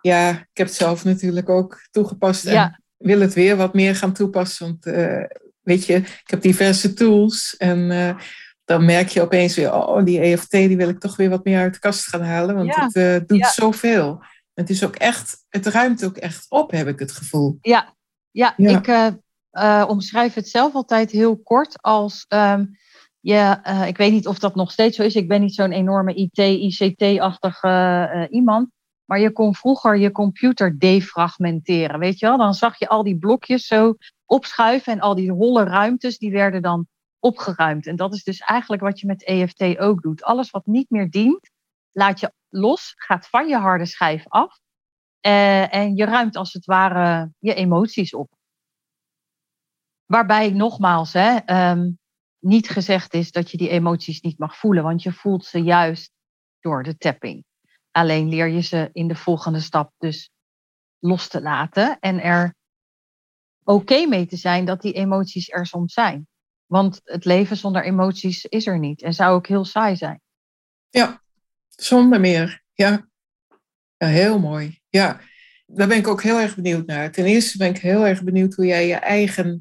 ja, 0.00 0.30
ik 0.30 0.56
heb 0.56 0.66
het 0.66 0.76
zelf 0.76 1.04
natuurlijk 1.04 1.48
ook 1.48 1.86
toegepast. 1.90 2.44
En 2.44 2.82
wil 2.96 3.20
het 3.20 3.34
weer 3.34 3.56
wat 3.56 3.74
meer 3.74 3.96
gaan 3.96 4.12
toepassen. 4.12 4.66
Want 4.66 4.86
uh, 4.86 5.24
weet 5.60 5.84
je, 5.84 5.94
ik 5.94 6.22
heb 6.24 6.42
diverse 6.42 6.92
tools. 6.92 7.56
En 7.56 7.78
uh, 7.90 8.18
dan 8.64 8.84
merk 8.84 9.08
je 9.08 9.20
opeens 9.20 9.56
weer, 9.56 9.74
oh, 9.74 10.04
die 10.04 10.20
EFT 10.20 10.50
die 10.50 10.76
wil 10.76 10.88
ik 10.88 11.00
toch 11.00 11.16
weer 11.16 11.30
wat 11.30 11.44
meer 11.44 11.60
uit 11.60 11.74
de 11.74 11.80
kast 11.80 12.06
gaan 12.06 12.22
halen. 12.22 12.54
Want 12.54 12.74
ja. 12.74 12.88
het 12.92 13.28
doet 13.28 13.38
ja. 13.38 13.50
zoveel. 13.50 14.22
Het 14.54 14.70
is 14.70 14.84
ook 14.84 14.96
echt, 14.96 15.44
het 15.48 15.66
ruimt 15.66 16.04
ook 16.04 16.16
echt 16.16 16.46
op, 16.48 16.70
heb 16.70 16.88
ik 16.88 16.98
het 16.98 17.12
gevoel. 17.12 17.58
Ja, 17.60 17.94
ja, 18.30 18.56
ik 18.56 19.12
omschrijf 19.88 20.34
het 20.34 20.48
zelf 20.48 20.74
altijd 20.74 21.10
heel 21.10 21.36
kort 21.36 21.82
als 21.82 22.26
um, 22.28 22.76
je, 23.20 23.60
uh, 23.64 23.86
ik 23.86 23.96
weet 23.96 24.12
niet 24.12 24.26
of 24.26 24.38
dat 24.38 24.54
nog 24.54 24.70
steeds 24.70 24.96
zo 24.96 25.02
is. 25.02 25.14
Ik 25.14 25.28
ben 25.28 25.40
niet 25.40 25.54
zo'n 25.54 25.72
enorme 25.72 26.14
IT, 26.14 26.38
ICT-achtige 26.38 27.68
uh, 28.14 28.24
iemand. 28.30 28.70
Maar 29.04 29.20
je 29.20 29.32
kon 29.32 29.54
vroeger 29.54 29.96
je 29.96 30.10
computer 30.10 30.78
defragmenteren, 30.78 31.98
weet 31.98 32.18
je 32.18 32.26
wel? 32.26 32.38
Dan 32.38 32.54
zag 32.54 32.78
je 32.78 32.88
al 32.88 33.02
die 33.02 33.18
blokjes 33.18 33.66
zo 33.66 33.96
opschuiven 34.24 34.92
en 34.92 35.00
al 35.00 35.14
die 35.14 35.32
holle 35.32 35.64
ruimtes, 35.64 36.18
die 36.18 36.32
werden 36.32 36.62
dan 36.62 36.86
opgeruimd. 37.18 37.86
En 37.86 37.96
dat 37.96 38.14
is 38.14 38.24
dus 38.24 38.38
eigenlijk 38.38 38.82
wat 38.82 39.00
je 39.00 39.06
met 39.06 39.24
EFT 39.24 39.78
ook 39.78 40.02
doet. 40.02 40.22
Alles 40.22 40.50
wat 40.50 40.66
niet 40.66 40.90
meer 40.90 41.10
dient, 41.10 41.50
laat 41.92 42.20
je 42.20 42.32
los, 42.48 42.92
gaat 42.96 43.28
van 43.28 43.48
je 43.48 43.56
harde 43.56 43.86
schijf 43.86 44.24
af. 44.28 44.58
Uh, 45.26 45.74
en 45.74 45.96
je 45.96 46.04
ruimt 46.04 46.36
als 46.36 46.52
het 46.52 46.64
ware 46.64 47.30
je 47.38 47.54
emoties 47.54 48.14
op. 48.14 48.30
Waarbij 50.06 50.50
nogmaals, 50.50 51.12
hè, 51.12 51.36
um, 51.70 51.98
niet 52.38 52.68
gezegd 52.68 53.14
is 53.14 53.30
dat 53.30 53.50
je 53.50 53.56
die 53.56 53.68
emoties 53.68 54.20
niet 54.20 54.38
mag 54.38 54.56
voelen, 54.56 54.82
want 54.82 55.02
je 55.02 55.12
voelt 55.12 55.44
ze 55.44 55.58
juist 55.58 56.12
door 56.60 56.82
de 56.82 56.96
tapping. 56.96 57.44
Alleen 57.90 58.28
leer 58.28 58.46
je 58.46 58.60
ze 58.60 58.88
in 58.92 59.08
de 59.08 59.14
volgende 59.14 59.60
stap 59.60 59.92
dus 59.98 60.30
los 60.98 61.28
te 61.28 61.42
laten 61.42 61.98
en 62.00 62.22
er 62.22 62.54
oké 63.64 64.06
mee 64.06 64.26
te 64.26 64.36
zijn 64.36 64.64
dat 64.64 64.82
die 64.82 64.92
emoties 64.92 65.50
er 65.50 65.66
soms 65.66 65.92
zijn. 65.92 66.26
Want 66.66 67.00
het 67.04 67.24
leven 67.24 67.56
zonder 67.56 67.84
emoties 67.84 68.44
is 68.44 68.66
er 68.66 68.78
niet 68.78 69.02
en 69.02 69.14
zou 69.14 69.34
ook 69.34 69.46
heel 69.46 69.64
saai 69.64 69.96
zijn. 69.96 70.20
Ja, 70.90 71.22
zonder 71.68 72.20
meer. 72.20 72.62
Ja, 72.72 73.08
ja 73.96 74.06
heel 74.06 74.38
mooi. 74.38 74.80
Ja, 74.88 75.20
daar 75.66 75.88
ben 75.88 75.96
ik 75.96 76.08
ook 76.08 76.22
heel 76.22 76.38
erg 76.38 76.54
benieuwd 76.54 76.86
naar. 76.86 77.12
Ten 77.12 77.24
eerste 77.24 77.58
ben 77.58 77.68
ik 77.68 77.78
heel 77.78 78.06
erg 78.06 78.22
benieuwd 78.22 78.54
hoe 78.54 78.66
jij 78.66 78.86
je 78.86 78.94
eigen 78.94 79.60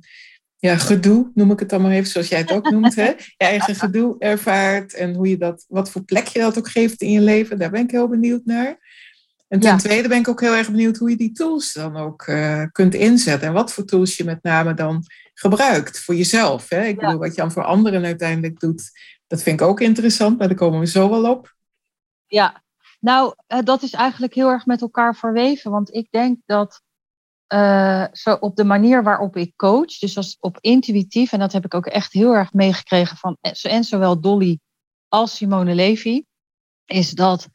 ja, 0.59 0.77
gedoe, 0.77 1.31
noem 1.33 1.51
ik 1.51 1.59
het 1.59 1.69
dan 1.69 1.81
maar 1.81 1.91
even, 1.91 2.09
zoals 2.09 2.27
jij 2.27 2.39
het 2.39 2.51
ook 2.51 2.69
noemt, 2.69 2.95
hè? 2.95 3.07
je 3.07 3.33
eigen 3.37 3.75
gedoe 3.75 4.15
ervaart 4.19 4.93
en 4.93 5.13
hoe 5.13 5.29
je 5.29 5.37
dat, 5.37 5.65
wat 5.67 5.91
voor 5.91 6.03
plek 6.03 6.27
je 6.27 6.39
dat 6.39 6.57
ook 6.57 6.69
geeft 6.69 7.01
in 7.01 7.11
je 7.11 7.21
leven. 7.21 7.59
Daar 7.59 7.71
ben 7.71 7.83
ik 7.83 7.91
heel 7.91 8.07
benieuwd 8.07 8.45
naar. 8.45 8.77
En 9.47 9.59
ten 9.59 9.77
tweede 9.77 10.07
ben 10.07 10.19
ik 10.19 10.27
ook 10.27 10.41
heel 10.41 10.55
erg 10.55 10.69
benieuwd 10.69 10.97
hoe 10.97 11.09
je 11.09 11.17
die 11.17 11.31
tools 11.31 11.73
dan 11.73 11.97
ook 11.97 12.27
uh, 12.27 12.63
kunt 12.71 12.93
inzetten. 12.93 13.47
En 13.47 13.53
wat 13.53 13.73
voor 13.73 13.85
tools 13.85 14.17
je 14.17 14.23
met 14.23 14.43
name 14.43 14.73
dan 14.73 15.03
gebruikt 15.33 15.99
voor 15.99 16.15
jezelf. 16.15 16.69
Hè? 16.69 16.85
Ik 16.85 16.99
bedoel, 16.99 17.17
wat 17.17 17.35
je 17.35 17.41
dan 17.41 17.51
voor 17.51 17.63
anderen 17.63 18.05
uiteindelijk 18.05 18.59
doet, 18.59 18.91
dat 19.27 19.43
vind 19.43 19.61
ik 19.61 19.67
ook 19.67 19.79
interessant, 19.79 20.37
maar 20.37 20.47
daar 20.47 20.57
komen 20.57 20.79
we 20.79 20.87
zo 20.87 21.09
wel 21.09 21.29
op. 21.31 21.55
Ja, 22.25 22.63
nou, 22.99 23.33
uh, 23.47 23.59
dat 23.63 23.83
is 23.83 23.93
eigenlijk 23.93 24.33
heel 24.33 24.49
erg 24.49 24.65
met 24.65 24.81
elkaar 24.81 25.15
verweven. 25.15 25.71
Want 25.71 25.93
ik 25.93 26.07
denk 26.11 26.39
dat 26.45 26.81
uh, 27.53 28.05
zo 28.11 28.33
op 28.33 28.55
de 28.55 28.63
manier 28.63 29.03
waarop 29.03 29.35
ik 29.35 29.55
coach, 29.55 29.97
dus 29.97 30.17
als 30.17 30.37
op 30.39 30.57
intuïtief, 30.59 31.31
en 31.31 31.39
dat 31.39 31.51
heb 31.51 31.65
ik 31.65 31.73
ook 31.73 31.85
echt 31.85 32.13
heel 32.13 32.33
erg 32.33 32.53
meegekregen 32.53 33.17
van 33.17 33.37
en 33.61 33.83
zowel 33.83 34.21
Dolly 34.21 34.59
als 35.07 35.35
Simone 35.35 35.75
Levy, 35.75 36.23
is 36.85 37.11
dat 37.11 37.47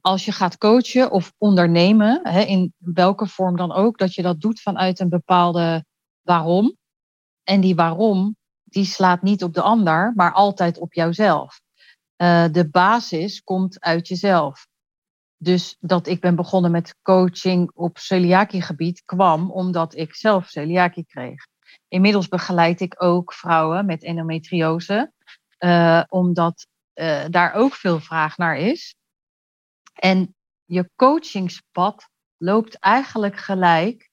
als 0.00 0.24
je 0.24 0.32
gaat 0.32 0.58
coachen 0.58 1.10
of 1.10 1.32
ondernemen, 1.38 2.20
hè, 2.22 2.40
in 2.40 2.72
welke 2.78 3.26
vorm 3.26 3.56
dan 3.56 3.72
ook, 3.72 3.98
dat 3.98 4.14
je 4.14 4.22
dat 4.22 4.40
doet 4.40 4.60
vanuit 4.60 5.00
een 5.00 5.08
bepaalde 5.08 5.84
waarom. 6.22 6.76
En 7.42 7.60
die 7.60 7.74
waarom, 7.74 8.36
die 8.62 8.84
slaat 8.84 9.22
niet 9.22 9.42
op 9.42 9.54
de 9.54 9.60
ander, 9.60 10.12
maar 10.14 10.32
altijd 10.32 10.78
op 10.78 10.92
jouzelf. 10.92 11.60
Uh, 12.16 12.44
de 12.50 12.68
basis 12.70 13.42
komt 13.42 13.80
uit 13.80 14.08
jezelf. 14.08 14.66
Dus 15.44 15.76
dat 15.80 16.06
ik 16.06 16.20
ben 16.20 16.34
begonnen 16.34 16.70
met 16.70 16.96
coaching 17.02 17.70
op 17.74 17.98
celiakie-gebied 17.98 19.02
kwam 19.04 19.50
omdat 19.50 19.96
ik 19.96 20.14
zelf 20.14 20.48
celiakie 20.48 21.06
kreeg. 21.06 21.46
Inmiddels 21.88 22.28
begeleid 22.28 22.80
ik 22.80 23.02
ook 23.02 23.32
vrouwen 23.32 23.86
met 23.86 24.02
endometriose, 24.02 25.12
uh, 25.58 26.02
omdat 26.08 26.66
uh, 26.94 27.24
daar 27.30 27.52
ook 27.52 27.74
veel 27.74 28.00
vraag 28.00 28.36
naar 28.36 28.56
is. 28.56 28.94
En 29.92 30.34
je 30.64 30.90
coachingspad 30.96 32.08
loopt 32.36 32.78
eigenlijk 32.78 33.36
gelijk. 33.36 34.10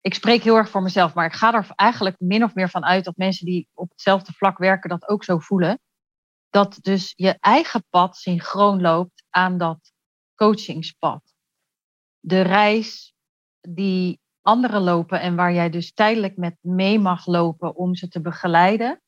Ik 0.00 0.14
spreek 0.14 0.42
heel 0.42 0.56
erg 0.56 0.68
voor 0.68 0.82
mezelf, 0.82 1.14
maar 1.14 1.26
ik 1.26 1.32
ga 1.32 1.54
er 1.54 1.70
eigenlijk 1.74 2.16
min 2.18 2.44
of 2.44 2.54
meer 2.54 2.70
van 2.70 2.84
uit 2.84 3.04
dat 3.04 3.16
mensen 3.16 3.46
die 3.46 3.68
op 3.74 3.90
hetzelfde 3.90 4.32
vlak 4.32 4.58
werken 4.58 4.90
dat 4.90 5.08
ook 5.08 5.24
zo 5.24 5.38
voelen. 5.38 5.80
Dat 6.50 6.78
dus 6.80 7.12
je 7.16 7.36
eigen 7.40 7.84
pad 7.90 8.16
synchroon 8.16 8.80
loopt 8.80 9.24
aan 9.30 9.58
dat 9.58 9.96
coachingspad. 10.38 11.34
De 12.20 12.40
reis 12.40 13.14
die 13.60 14.20
anderen 14.42 14.80
lopen 14.80 15.20
en 15.20 15.36
waar 15.36 15.52
jij 15.52 15.70
dus 15.70 15.92
tijdelijk 15.92 16.36
met 16.36 16.56
mee 16.60 16.98
mag 16.98 17.26
lopen 17.26 17.74
om 17.74 17.94
ze 17.94 18.08
te 18.08 18.20
begeleiden. 18.20 19.02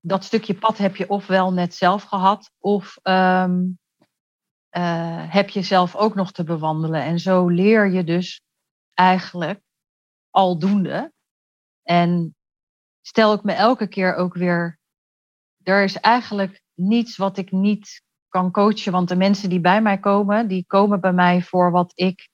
Dat 0.00 0.24
stukje 0.24 0.54
pad 0.54 0.78
heb 0.78 0.96
je 0.96 1.08
ofwel 1.08 1.52
net 1.52 1.74
zelf 1.74 2.02
gehad, 2.02 2.50
of 2.58 2.98
um, 3.02 3.78
uh, 4.76 5.32
heb 5.32 5.48
je 5.48 5.62
zelf 5.62 5.96
ook 5.96 6.14
nog 6.14 6.32
te 6.32 6.44
bewandelen. 6.44 7.02
En 7.02 7.18
zo 7.18 7.48
leer 7.48 7.90
je 7.90 8.04
dus 8.04 8.40
eigenlijk 8.94 9.60
aldoende. 10.30 11.12
En 11.82 12.36
stel 13.00 13.32
ik 13.32 13.42
me 13.42 13.52
elke 13.52 13.86
keer 13.86 14.14
ook 14.14 14.34
weer, 14.34 14.78
er 15.62 15.84
is 15.84 15.96
eigenlijk 15.96 16.62
niets 16.74 17.16
wat 17.16 17.38
ik 17.38 17.50
niet 17.50 18.02
kan 18.34 18.50
coachen. 18.50 18.92
Want 18.92 19.08
de 19.08 19.16
mensen 19.16 19.48
die 19.48 19.60
bij 19.60 19.82
mij 19.82 19.98
komen, 19.98 20.48
die 20.48 20.64
komen 20.66 21.00
bij 21.00 21.12
mij 21.12 21.42
voor 21.42 21.70
wat 21.70 21.92
ik 21.94 22.28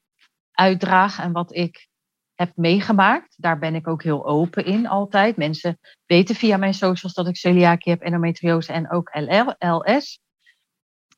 uitdraag 0.53 1.19
en 1.19 1.33
wat 1.33 1.55
ik 1.55 1.89
heb 2.35 2.53
meegemaakt. 2.55 3.35
Daar 3.37 3.59
ben 3.59 3.75
ik 3.75 3.89
ook 3.89 4.03
heel 4.03 4.27
open 4.27 4.65
in 4.65 4.87
altijd. 4.87 5.37
Mensen 5.37 5.79
weten 6.07 6.35
via 6.35 6.57
mijn 6.57 6.75
socials 6.75 7.15
dat 7.15 7.29
ik 7.29 7.37
celiakie 7.37 7.93
heb, 7.93 8.03
endometriose 8.03 8.73
en 8.73 8.91
ook 8.91 9.11
LS. 9.59 10.21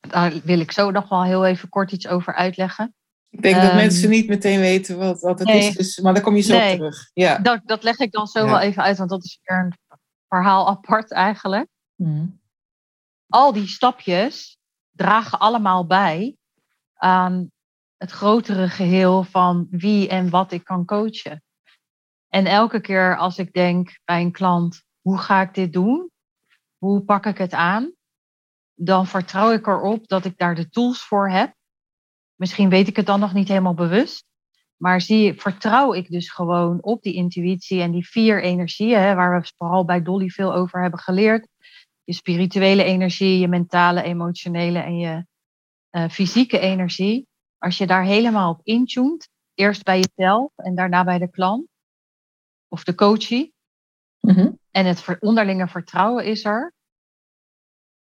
Daar 0.00 0.32
wil 0.44 0.60
ik 0.60 0.72
zo 0.72 0.90
nog 0.90 1.08
wel 1.08 1.24
heel 1.24 1.46
even 1.46 1.68
kort 1.68 1.92
iets 1.92 2.08
over 2.08 2.34
uitleggen. 2.34 2.94
Ik 3.30 3.42
denk 3.42 3.54
um, 3.54 3.60
dat 3.60 3.70
ehm, 3.70 3.80
mensen 3.80 4.10
niet 4.10 4.28
meteen 4.28 4.60
weten 4.60 4.98
wat, 4.98 5.20
wat 5.20 5.38
het 5.38 5.48
nee, 5.48 5.68
is, 5.68 5.74
dus, 5.74 5.98
maar 5.98 6.14
daar 6.14 6.22
kom 6.22 6.36
je 6.36 6.42
zo 6.42 6.56
nee, 6.56 6.76
terug. 6.76 7.10
Ja. 7.12 7.38
Dat, 7.38 7.60
dat 7.64 7.82
leg 7.82 7.98
ik 7.98 8.12
dan 8.12 8.26
zo 8.26 8.44
ja. 8.44 8.50
wel 8.50 8.60
even 8.60 8.82
uit, 8.82 8.98
want 8.98 9.10
dat 9.10 9.24
is 9.24 9.38
weer 9.42 9.58
een 9.58 9.98
verhaal 10.28 10.68
apart 10.68 11.12
eigenlijk. 11.12 11.68
Mm. 11.96 12.40
Al 13.28 13.52
die 13.52 13.66
stapjes, 13.66 14.58
dragen 14.92 15.38
allemaal 15.38 15.86
bij 15.86 16.36
aan 16.94 17.50
het 17.96 18.10
grotere 18.10 18.68
geheel 18.68 19.22
van 19.22 19.66
wie 19.70 20.08
en 20.08 20.30
wat 20.30 20.52
ik 20.52 20.64
kan 20.64 20.84
coachen. 20.84 21.42
En 22.28 22.46
elke 22.46 22.80
keer 22.80 23.16
als 23.16 23.38
ik 23.38 23.52
denk 23.52 23.98
bij 24.04 24.20
een 24.20 24.32
klant, 24.32 24.82
hoe 25.00 25.18
ga 25.18 25.40
ik 25.40 25.54
dit 25.54 25.72
doen? 25.72 26.10
Hoe 26.78 27.04
pak 27.04 27.26
ik 27.26 27.38
het 27.38 27.52
aan? 27.52 27.92
Dan 28.74 29.06
vertrouw 29.06 29.52
ik 29.52 29.66
erop 29.66 30.08
dat 30.08 30.24
ik 30.24 30.38
daar 30.38 30.54
de 30.54 30.68
tools 30.68 31.02
voor 31.02 31.30
heb. 31.30 31.54
Misschien 32.34 32.68
weet 32.68 32.88
ik 32.88 32.96
het 32.96 33.06
dan 33.06 33.20
nog 33.20 33.32
niet 33.32 33.48
helemaal 33.48 33.74
bewust. 33.74 34.24
Maar 34.76 35.00
zie, 35.00 35.40
vertrouw 35.40 35.92
ik 35.92 36.10
dus 36.10 36.30
gewoon 36.30 36.82
op 36.82 37.02
die 37.02 37.14
intuïtie 37.14 37.80
en 37.80 37.90
die 37.90 38.08
vier 38.08 38.42
energieën, 38.42 39.00
hè, 39.00 39.14
waar 39.14 39.40
we 39.40 39.52
vooral 39.56 39.84
bij 39.84 40.02
Dolly 40.02 40.28
veel 40.28 40.54
over 40.54 40.80
hebben 40.80 41.00
geleerd 41.00 41.48
je 42.04 42.12
spirituele 42.12 42.84
energie, 42.84 43.38
je 43.38 43.48
mentale, 43.48 44.02
emotionele 44.02 44.78
en 44.78 44.96
je 44.96 45.26
uh, 45.90 46.08
fysieke 46.08 46.58
energie. 46.58 47.26
Als 47.58 47.78
je 47.78 47.86
daar 47.86 48.04
helemaal 48.04 48.50
op 48.50 48.60
intunt, 48.62 49.28
eerst 49.54 49.82
bij 49.82 50.00
jezelf 50.00 50.52
en 50.56 50.74
daarna 50.74 51.04
bij 51.04 51.18
de 51.18 51.30
klant 51.30 51.66
of 52.68 52.84
de 52.84 52.94
coachie, 52.94 53.54
mm-hmm. 54.20 54.58
en 54.70 54.86
het 54.86 55.16
onderlinge 55.20 55.68
vertrouwen 55.68 56.24
is 56.24 56.44
er, 56.44 56.72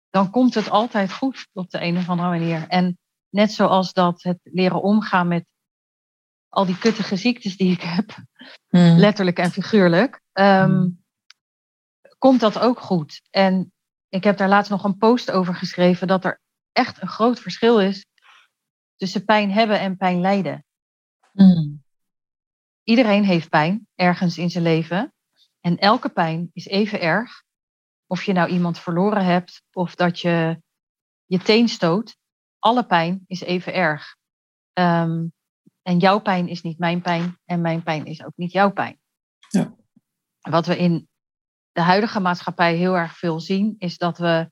dan 0.10 0.30
komt 0.30 0.54
het 0.54 0.70
altijd 0.70 1.14
goed 1.14 1.48
op 1.54 1.70
de 1.70 1.82
een 1.82 1.98
of 1.98 2.10
andere 2.10 2.30
manier. 2.30 2.68
En 2.68 3.00
net 3.30 3.52
zoals 3.52 3.94
dat 3.94 4.24
het 4.24 4.40
leren 4.44 4.82
omgaan 4.82 5.28
met 5.28 5.46
al 6.50 6.66
die 6.66 6.78
kuttige 6.78 7.16
ziektes 7.16 7.58
die 7.58 7.72
ik 7.72 7.82
heb, 7.82 8.16
mm. 8.70 8.98
letterlijk 8.98 9.38
en 9.38 9.52
figuurlijk, 9.52 10.22
um, 10.34 10.72
mm. 10.72 11.04
komt 12.18 12.40
dat 12.40 12.60
ook 12.60 12.80
goed. 12.80 13.22
En 13.30 13.74
ik 14.12 14.24
heb 14.24 14.38
daar 14.38 14.50
laatst 14.50 14.72
nog 14.72 14.84
een 14.84 14.98
post 14.98 15.32
over 15.32 15.56
geschreven 15.56 16.08
dat 16.08 16.26
er 16.26 16.42
echt 16.72 17.02
een 17.02 17.08
groot 17.08 17.40
verschil 17.40 17.80
is 17.80 18.06
tussen 18.96 19.26
pijn 19.26 19.52
hebben 19.52 19.80
en 19.80 19.98
pijn 19.98 20.22
lijden. 20.22 20.66
Mm. 21.32 21.84
Iedereen 22.84 23.24
heeft 23.24 23.50
pijn 23.50 23.88
ergens 23.96 24.38
in 24.38 24.50
zijn 24.50 24.64
leven. 24.64 25.14
En 25.60 25.78
elke 25.78 26.10
pijn 26.10 26.50
is 26.54 26.66
even 26.66 27.02
erg. 27.02 27.44
Of 28.08 28.24
je 28.24 28.34
nou 28.34 28.50
iemand 28.50 28.80
verloren 28.80 29.26
hebt 29.26 29.64
of 29.72 29.96
dat 29.96 30.20
je 30.20 30.62
je 31.26 31.40
teen 31.40 31.68
stoot. 31.68 32.18
Alle 32.60 32.86
pijn 32.86 33.24
is 33.28 33.42
even 33.42 33.74
erg. 33.74 34.16
Um, 34.74 35.34
en 35.82 35.98
jouw 35.98 36.20
pijn 36.20 36.48
is 36.48 36.62
niet 36.62 36.80
mijn 36.80 37.02
pijn 37.02 37.40
en 37.46 37.62
mijn 37.62 37.84
pijn 37.84 38.06
is 38.06 38.24
ook 38.24 38.36
niet 38.36 38.52
jouw 38.52 38.72
pijn. 38.72 39.00
Ja. 39.50 39.76
Wat 40.42 40.66
we 40.66 40.78
in 40.78 41.10
de 41.72 41.82
huidige 41.82 42.20
maatschappij 42.20 42.76
heel 42.76 42.98
erg 42.98 43.18
veel 43.18 43.40
zien, 43.40 43.76
is 43.78 43.98
dat 43.98 44.18
we 44.18 44.52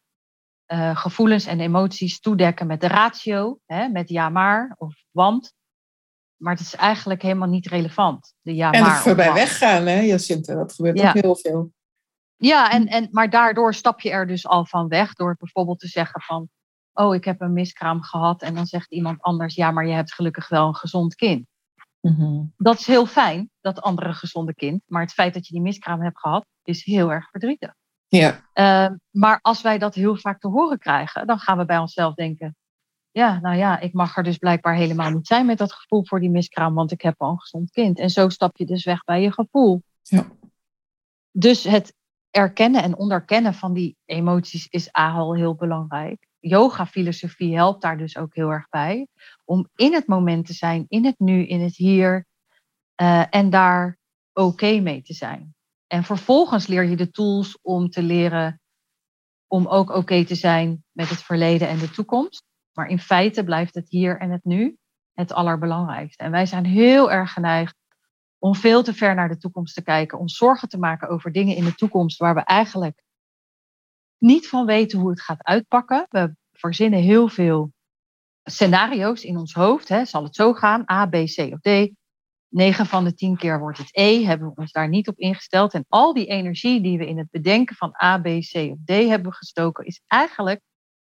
uh, 0.74 0.98
gevoelens 0.98 1.46
en 1.46 1.60
emoties 1.60 2.20
toedekken 2.20 2.68
met 2.68 2.82
de 2.82 2.88
ratio, 2.88 3.60
hè, 3.66 3.88
met 3.88 4.10
ja 4.10 4.30
maar 4.30 4.76
of 4.78 4.96
want. 5.12 5.54
Maar 6.36 6.54
het 6.54 6.62
is 6.62 6.76
eigenlijk 6.76 7.22
helemaal 7.22 7.48
niet 7.48 7.68
relevant. 7.68 8.34
De 8.42 8.56
ja 8.56 8.72
en 8.72 8.82
maar. 8.82 8.98
voorbij 8.98 9.34
weggaan, 9.34 9.86
hè, 9.86 10.00
Jacinta? 10.00 10.54
Dat 10.54 10.74
gebeurt 10.74 11.00
ja. 11.00 11.08
ook 11.08 11.22
heel 11.22 11.36
veel. 11.36 11.72
Ja, 12.36 12.72
en, 12.72 12.88
en, 12.88 13.08
maar 13.12 13.30
daardoor 13.30 13.74
stap 13.74 14.00
je 14.00 14.10
er 14.10 14.28
dus 14.28 14.48
al 14.48 14.66
van 14.66 14.88
weg 14.88 15.14
door 15.14 15.36
bijvoorbeeld 15.40 15.80
te 15.80 15.88
zeggen 15.88 16.22
van, 16.22 16.50
oh, 16.94 17.16
ik 17.16 17.26
heb 17.26 17.42
een 17.42 17.54
miskraam 17.54 18.02
gehad. 18.02 18.42
En 18.42 18.56
dan 18.56 18.66
zegt 18.66 18.92
iemand 18.92 19.22
anders, 19.22 19.56
ja, 19.56 19.72
maar 19.72 19.88
je 19.88 19.94
hebt 19.94 20.14
gelukkig 20.14 20.48
wel 20.50 20.68
een 20.68 20.76
gezond 20.76 21.16
kind. 21.16 21.48
Mhm. 22.02 22.44
Dat 22.58 22.80
is 22.80 22.88
heel 22.88 23.06
fijn, 23.06 23.50
dat 23.62 23.82
andere 23.82 24.14
gezonde 24.14 24.54
kind. 24.54 24.82
Maar 24.86 25.02
het 25.02 25.14
feit 25.14 25.34
dat 25.34 25.48
je 25.48 25.54
die 25.54 25.62
miskraam 25.62 26.02
hebt 26.02 26.20
gehad, 26.20 26.46
is 26.64 26.86
heel 26.86 27.12
erg 27.12 27.30
verdrietig. 27.30 27.74
Ja. 28.08 28.50
Uh, 28.54 28.96
maar 29.10 29.40
als 29.42 29.62
wij 29.62 29.78
dat 29.78 29.96
heel 29.96 30.16
vaak 30.16 30.40
te 30.40 30.48
horen 30.48 30.80
krijgen, 30.80 31.28
dan 31.28 31.40
gaan 31.40 31.58
we 31.58 31.66
bij 31.66 31.78
onszelf 31.78 32.14
denken, 32.14 32.56
ja, 33.12 33.40
nou 33.40 33.56
ja, 33.56 33.80
ik 33.80 33.94
mag 33.94 34.18
er 34.18 34.24
dus 34.24 34.38
blijkbaar 34.38 34.76
helemaal 34.76 35.12
niet 35.12 35.28
zijn 35.28 35.46
met 35.46 35.58
dat 35.58 35.74
gevoel 35.74 36.06
voor 36.06 36.20
die 36.20 36.30
miskraam, 36.30 36.74
want 36.74 36.92
ik 36.92 37.02
heb 37.02 37.22
al 37.22 37.32
een 37.32 37.40
gezond 37.40 37.72
kind. 37.72 38.00
En 38.00 38.10
zo 38.10 38.30
stap 38.30 38.58
je 38.58 38.66
dus 38.66 38.86
weg 38.86 39.04
bij 39.04 39.22
je 39.22 39.32
gevoel. 39.32 39.84
Ja. 40.02 40.28
Dus 41.32 41.64
het 41.64 41.94
erkennen 42.32 42.84
en 42.84 42.98
onderkennen 42.98 43.54
van 43.54 43.74
die 43.74 43.98
emoties 44.06 44.68
is 44.68 44.92
al 44.92 45.36
heel 45.36 45.56
belangrijk. 45.56 46.28
Yoga-filosofie 46.40 47.56
helpt 47.56 47.82
daar 47.82 47.98
dus 47.98 48.18
ook 48.18 48.36
heel 48.36 48.50
erg 48.50 48.70
bij. 48.70 49.08
Om 49.46 49.70
in 49.76 49.94
het 49.94 50.08
moment 50.08 50.46
te 50.46 50.54
zijn, 50.54 50.86
in 50.88 51.06
het 51.06 51.20
nu, 51.20 51.48
in 51.48 51.62
het 51.62 51.76
hier. 51.76 52.26
Uh, 53.02 53.24
en 53.30 53.50
daar 53.50 53.98
oké 54.34 54.80
mee 54.80 55.02
te 55.02 55.14
zijn. 55.14 55.54
En 55.88 56.04
vervolgens 56.04 56.68
leer 56.68 56.84
je 56.84 56.96
de 56.96 57.12
tools 57.12 57.60
om 57.62 57.90
te 57.90 58.04
leren 58.04 58.62
om 59.48 59.68
ook 59.68 59.90
oké 59.90 60.26
te 60.26 60.36
zijn 60.36 60.84
met 60.92 61.10
het 61.10 61.24
verleden 61.24 61.68
en 61.68 61.78
de 61.78 61.90
toekomst. 61.90 62.44
Maar 62.74 62.88
in 62.88 63.00
feite 63.00 63.44
blijft 63.44 63.74
het 63.74 63.90
hier 63.90 64.20
en 64.20 64.32
het 64.32 64.44
nu 64.44 64.78
het 65.14 65.34
allerbelangrijkste. 65.34 66.24
En 66.24 66.32
wij 66.32 66.46
zijn 66.46 66.66
heel 66.66 67.12
erg 67.12 67.34
geneigd 67.34 67.76
om 68.38 68.56
veel 68.56 68.84
te 68.84 68.94
ver 68.94 69.16
naar 69.16 69.30
de 69.30 69.38
toekomst 69.38 69.76
te 69.76 69.84
kijken, 69.84 70.20
om 70.20 70.28
zorgen 70.28 70.70
te 70.70 70.78
maken 70.78 71.10
over 71.10 71.32
dingen 71.32 71.56
in 71.56 71.64
de 71.64 71.76
toekomst 71.76 72.18
waar 72.18 72.36
we 72.36 72.42
eigenlijk 72.42 73.04
niet 74.20 74.48
van 74.48 74.66
weten 74.66 75.00
hoe 75.00 75.10
het 75.10 75.22
gaat 75.22 75.44
uitpakken. 75.44 76.06
We 76.10 76.36
verzinnen 76.52 77.00
heel 77.00 77.28
veel 77.28 77.72
scenario's 78.44 79.24
in 79.24 79.38
ons 79.38 79.54
hoofd. 79.54 79.90
Hè. 79.90 80.06
Zal 80.06 80.24
het 80.24 80.36
zo 80.36 80.54
gaan? 80.54 80.84
A, 80.92 81.06
B, 81.06 81.12
C 81.12 81.38
of 81.52 81.60
D? 81.62 81.92
9 82.50 82.86
van 82.86 83.04
de 83.04 83.14
10 83.14 83.38
keer 83.38 83.60
wordt 83.60 83.78
het 83.78 83.90
E. 83.92 84.24
Hebben 84.24 84.48
we 84.48 84.62
ons 84.62 84.72
daar 84.72 84.90
niet 84.90 85.08
op 85.08 85.18
ingesteld. 85.18 85.74
En 85.74 85.86
al 85.88 86.14
die 86.14 86.26
energie 86.26 86.82
die 86.82 86.98
we 86.98 87.08
in 87.08 87.18
het 87.18 87.30
bedenken 87.32 87.76
van 87.76 87.96
A, 88.04 88.18
B, 88.18 88.26
C 88.26 88.56
of 88.56 88.78
D 88.86 88.90
hebben 88.90 89.34
gestoken, 89.34 89.86
is 89.86 90.02
eigenlijk 90.08 90.62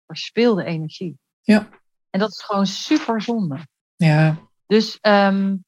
verspilde 0.05 0.63
energie. 0.63 1.17
Ja. 1.41 1.69
En 2.09 2.19
dat 2.19 2.29
is 2.29 2.41
gewoon 2.41 2.65
super 2.65 3.21
zonde. 3.21 3.57
Ja. 3.95 4.37
Dus 4.65 4.97
um, 5.01 5.65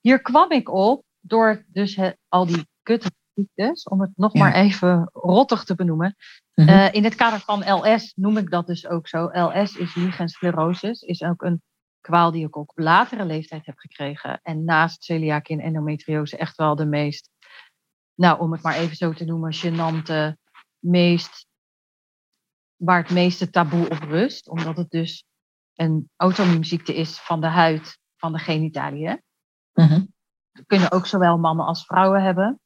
hier 0.00 0.20
kwam 0.20 0.50
ik 0.50 0.68
op 0.68 1.04
door 1.20 1.64
dus 1.66 1.96
he, 1.96 2.12
al 2.28 2.46
die 2.46 2.66
kutte 2.82 3.10
ziektes, 3.34 3.82
om 3.82 4.00
het 4.00 4.10
nog 4.14 4.32
ja. 4.32 4.40
maar 4.40 4.54
even 4.54 5.10
rottig 5.12 5.64
te 5.64 5.74
benoemen. 5.74 6.16
-hmm. 6.54 6.68
uh, 6.68 6.92
in 6.92 7.04
het 7.04 7.14
kader 7.14 7.40
van 7.40 7.72
LS 7.72 8.12
noem 8.14 8.36
ik 8.36 8.50
dat 8.50 8.66
dus 8.66 8.86
ook 8.86 9.08
zo. 9.08 9.30
LS 9.32 9.76
is 9.76 9.94
lichensclerosis, 9.94 11.00
is 11.00 11.22
ook 11.22 11.42
een 11.42 11.62
kwaal 12.00 12.30
die 12.30 12.46
ik 12.46 12.56
ook 12.56 12.70
op 12.70 12.78
latere 12.78 13.24
leeftijd 13.24 13.66
heb 13.66 13.78
gekregen. 13.78 14.40
En 14.42 14.64
naast 14.64 15.04
celiakie 15.04 15.56
en 15.56 15.64
endometriose 15.64 16.36
echt 16.36 16.56
wel 16.56 16.76
de 16.76 16.86
meest, 16.86 17.30
nou 18.14 18.40
om 18.40 18.52
het 18.52 18.62
maar 18.62 18.76
even 18.76 18.96
zo 18.96 19.12
te 19.12 19.24
noemen, 19.24 19.54
gênante, 19.54 20.36
meest, 20.78 21.46
waar 22.76 23.02
het 23.02 23.10
meeste 23.10 23.50
taboe 23.50 23.88
op 23.88 24.02
rust. 24.02 24.48
Omdat 24.48 24.76
het 24.76 24.90
dus 24.90 25.24
een 25.74 26.10
auto-immuunziekte 26.16 26.94
is 26.94 27.20
van 27.20 27.40
de 27.40 27.46
huid, 27.46 27.98
van 28.16 28.32
de 28.32 28.38
genitaliën. 28.38 29.22
-hmm. 29.72 30.12
Kunnen 30.66 30.92
ook 30.92 31.06
zowel 31.06 31.38
mannen 31.38 31.66
als 31.66 31.84
vrouwen 31.84 32.22
hebben. 32.22 32.60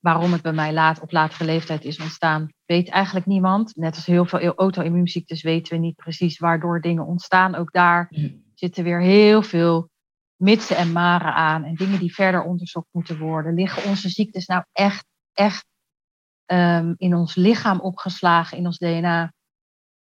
Waarom 0.00 0.32
het 0.32 0.42
bij 0.42 0.52
mij 0.52 0.72
laat, 0.72 1.00
op 1.00 1.12
latere 1.12 1.44
leeftijd 1.44 1.84
is 1.84 2.00
ontstaan, 2.00 2.48
weet 2.64 2.88
eigenlijk 2.88 3.26
niemand. 3.26 3.76
Net 3.76 3.94
als 3.94 4.06
heel 4.06 4.24
veel 4.24 4.54
auto-immuunziektes 4.54 5.42
weten 5.42 5.72
we 5.72 5.78
niet 5.78 5.96
precies 5.96 6.38
waardoor 6.38 6.80
dingen 6.80 7.06
ontstaan. 7.06 7.54
Ook 7.54 7.72
daar 7.72 8.06
mm. 8.10 8.44
zitten 8.54 8.84
weer 8.84 9.00
heel 9.00 9.42
veel 9.42 9.90
mitsen 10.36 10.76
en 10.76 10.92
maren 10.92 11.34
aan. 11.34 11.64
En 11.64 11.74
dingen 11.74 11.98
die 11.98 12.14
verder 12.14 12.42
onderzocht 12.42 12.88
moeten 12.90 13.18
worden. 13.18 13.54
Liggen 13.54 13.90
onze 13.90 14.08
ziektes 14.08 14.46
nou 14.46 14.64
echt, 14.72 15.06
echt 15.32 15.66
um, 16.46 16.94
in 16.96 17.14
ons 17.14 17.34
lichaam 17.34 17.80
opgeslagen, 17.80 18.58
in 18.58 18.66
ons 18.66 18.78
DNA? 18.78 19.32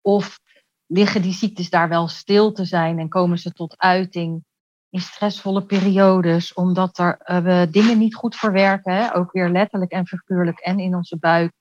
Of 0.01 0.39
liggen 0.87 1.23
die 1.23 1.33
ziektes 1.33 1.71
daar 1.71 1.89
wel 1.89 2.09
stil 2.09 2.53
te 2.53 2.65
zijn 2.65 2.99
en 2.99 3.09
komen 3.09 3.39
ze 3.39 3.53
tot 3.53 3.79
uiting 3.79 4.45
in 4.91 5.01
stressvolle 5.01 5.65
periodes, 5.65 6.53
omdat 6.53 6.99
er, 6.99 7.21
uh, 7.25 7.39
we 7.39 7.69
dingen 7.71 7.99
niet 7.99 8.15
goed 8.15 8.37
verwerken, 8.37 8.95
hè? 8.95 9.17
ook 9.17 9.33
weer 9.33 9.51
letterlijk 9.51 9.93
en 9.93 10.07
figuurlijk, 10.07 10.59
en 10.59 10.79
in 10.79 10.95
onze 10.95 11.19
buik 11.19 11.53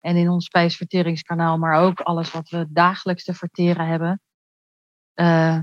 en 0.00 0.16
in 0.16 0.28
ons 0.28 0.44
spijsverteringskanaal, 0.44 1.58
maar 1.58 1.80
ook 1.80 2.00
alles 2.00 2.30
wat 2.30 2.48
we 2.48 2.66
dagelijks 2.68 3.24
te 3.24 3.34
verteren 3.34 3.86
hebben. 3.86 4.20
Uh, 5.14 5.60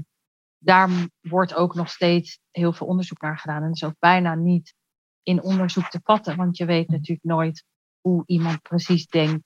daar 0.57 0.89
wordt 1.21 1.53
ook 1.53 1.75
nog 1.75 1.89
steeds 1.89 2.39
heel 2.51 2.73
veel 2.73 2.87
onderzoek 2.87 3.21
naar 3.21 3.37
gedaan. 3.37 3.61
En 3.61 3.67
dat 3.67 3.75
is 3.75 3.83
ook 3.83 3.99
bijna 3.99 4.35
niet 4.35 4.73
in 5.23 5.43
onderzoek 5.43 5.89
te 5.89 5.99
vatten, 6.03 6.35
want 6.35 6.57
je 6.57 6.65
weet 6.65 6.89
natuurlijk 6.89 7.27
nooit 7.27 7.63
hoe 8.01 8.23
iemand 8.25 8.61
precies 8.61 9.07
denkt. 9.07 9.43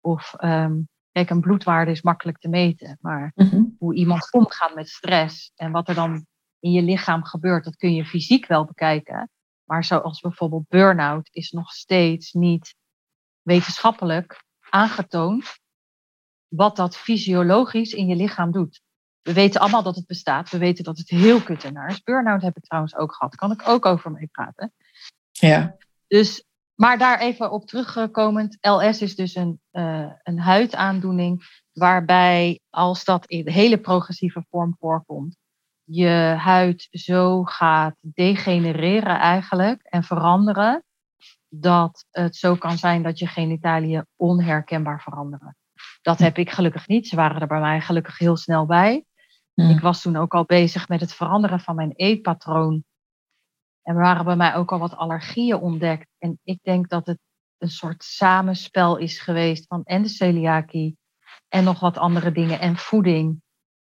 Of, 0.00 0.34
um, 0.38 0.88
kijk, 1.12 1.30
een 1.30 1.40
bloedwaarde 1.40 1.90
is 1.90 2.02
makkelijk 2.02 2.38
te 2.38 2.48
meten, 2.48 2.98
maar 3.00 3.32
mm 3.34 3.48
-hmm. 3.48 3.76
hoe 3.78 3.94
iemand 3.94 4.32
omgaat 4.32 4.74
met 4.74 4.88
stress 4.88 5.52
en 5.54 5.72
wat 5.72 5.88
er 5.88 5.94
dan 5.94 6.26
in 6.62 6.72
je 6.72 6.82
lichaam 6.82 7.24
gebeurt, 7.24 7.64
dat 7.64 7.76
kun 7.76 7.94
je 7.94 8.04
fysiek 8.04 8.46
wel 8.46 8.64
bekijken. 8.64 9.30
Maar 9.64 9.84
zoals 9.84 10.20
bijvoorbeeld 10.20 10.68
burn-out 10.68 11.28
is 11.32 11.50
nog 11.50 11.72
steeds 11.72 12.32
niet 12.32 12.74
wetenschappelijk 13.42 14.44
aangetoond 14.70 15.60
wat 16.48 16.76
dat 16.76 16.96
fysiologisch 16.96 17.92
in 17.92 18.06
je 18.06 18.16
lichaam 18.16 18.52
doet. 18.52 18.80
We 19.22 19.32
weten 19.32 19.60
allemaal 19.60 19.82
dat 19.82 19.96
het 19.96 20.06
bestaat. 20.06 20.50
We 20.50 20.58
weten 20.58 20.84
dat 20.84 20.98
het 20.98 21.08
heel 21.08 21.40
kut 21.40 21.64
en 21.64 21.86
is. 21.88 22.02
Burn-out 22.02 22.42
heb 22.42 22.56
ik 22.56 22.64
trouwens 22.64 22.96
ook 22.96 23.14
gehad. 23.14 23.34
Kan 23.34 23.50
ik 23.52 23.68
ook 23.68 23.86
over 23.86 24.10
mee 24.10 24.28
praten. 24.32 24.72
Ja. 25.30 25.76
Dus, 26.06 26.44
maar 26.74 26.98
daar 26.98 27.20
even 27.20 27.50
op 27.50 27.66
terugkomend. 27.66 28.58
LS 28.60 29.02
is 29.02 29.16
dus 29.16 29.34
een, 29.34 29.60
uh, 29.72 30.12
een 30.22 30.38
huidaandoening 30.38 31.60
waarbij 31.72 32.60
als 32.70 33.04
dat 33.04 33.26
in 33.26 33.44
de 33.44 33.52
hele 33.52 33.78
progressieve 33.78 34.44
vorm 34.50 34.76
voorkomt, 34.78 35.36
je 35.94 36.34
huid 36.38 36.88
zo 36.90 37.44
gaat 37.44 37.96
degenereren 38.00 39.18
eigenlijk 39.18 39.82
en 39.82 40.02
veranderen, 40.02 40.84
dat 41.48 42.06
het 42.10 42.36
zo 42.36 42.54
kan 42.54 42.78
zijn 42.78 43.02
dat 43.02 43.18
je 43.18 43.26
genitaliën 43.26 44.06
onherkenbaar 44.16 45.02
veranderen. 45.02 45.56
Dat 46.02 46.18
heb 46.18 46.38
ik 46.38 46.50
gelukkig 46.50 46.86
niet. 46.86 47.08
Ze 47.08 47.16
waren 47.16 47.40
er 47.40 47.46
bij 47.46 47.60
mij 47.60 47.80
gelukkig 47.80 48.18
heel 48.18 48.36
snel 48.36 48.66
bij. 48.66 49.04
Ik 49.54 49.80
was 49.80 50.02
toen 50.02 50.16
ook 50.16 50.34
al 50.34 50.44
bezig 50.44 50.88
met 50.88 51.00
het 51.00 51.14
veranderen 51.14 51.60
van 51.60 51.74
mijn 51.74 51.92
eetpatroon. 51.92 52.84
En 53.82 53.94
er 53.94 54.02
waren 54.02 54.24
bij 54.24 54.36
mij 54.36 54.54
ook 54.54 54.72
al 54.72 54.78
wat 54.78 54.96
allergieën 54.96 55.56
ontdekt. 55.56 56.08
En 56.18 56.38
ik 56.42 56.58
denk 56.62 56.88
dat 56.88 57.06
het 57.06 57.18
een 57.58 57.70
soort 57.70 58.04
samenspel 58.04 58.96
is 58.96 59.20
geweest 59.20 59.66
van 59.66 59.84
en 59.84 60.02
de 60.02 60.08
celiakie 60.08 60.96
en 61.48 61.64
nog 61.64 61.80
wat 61.80 61.98
andere 61.98 62.32
dingen 62.32 62.60
en 62.60 62.76
voeding. 62.76 63.41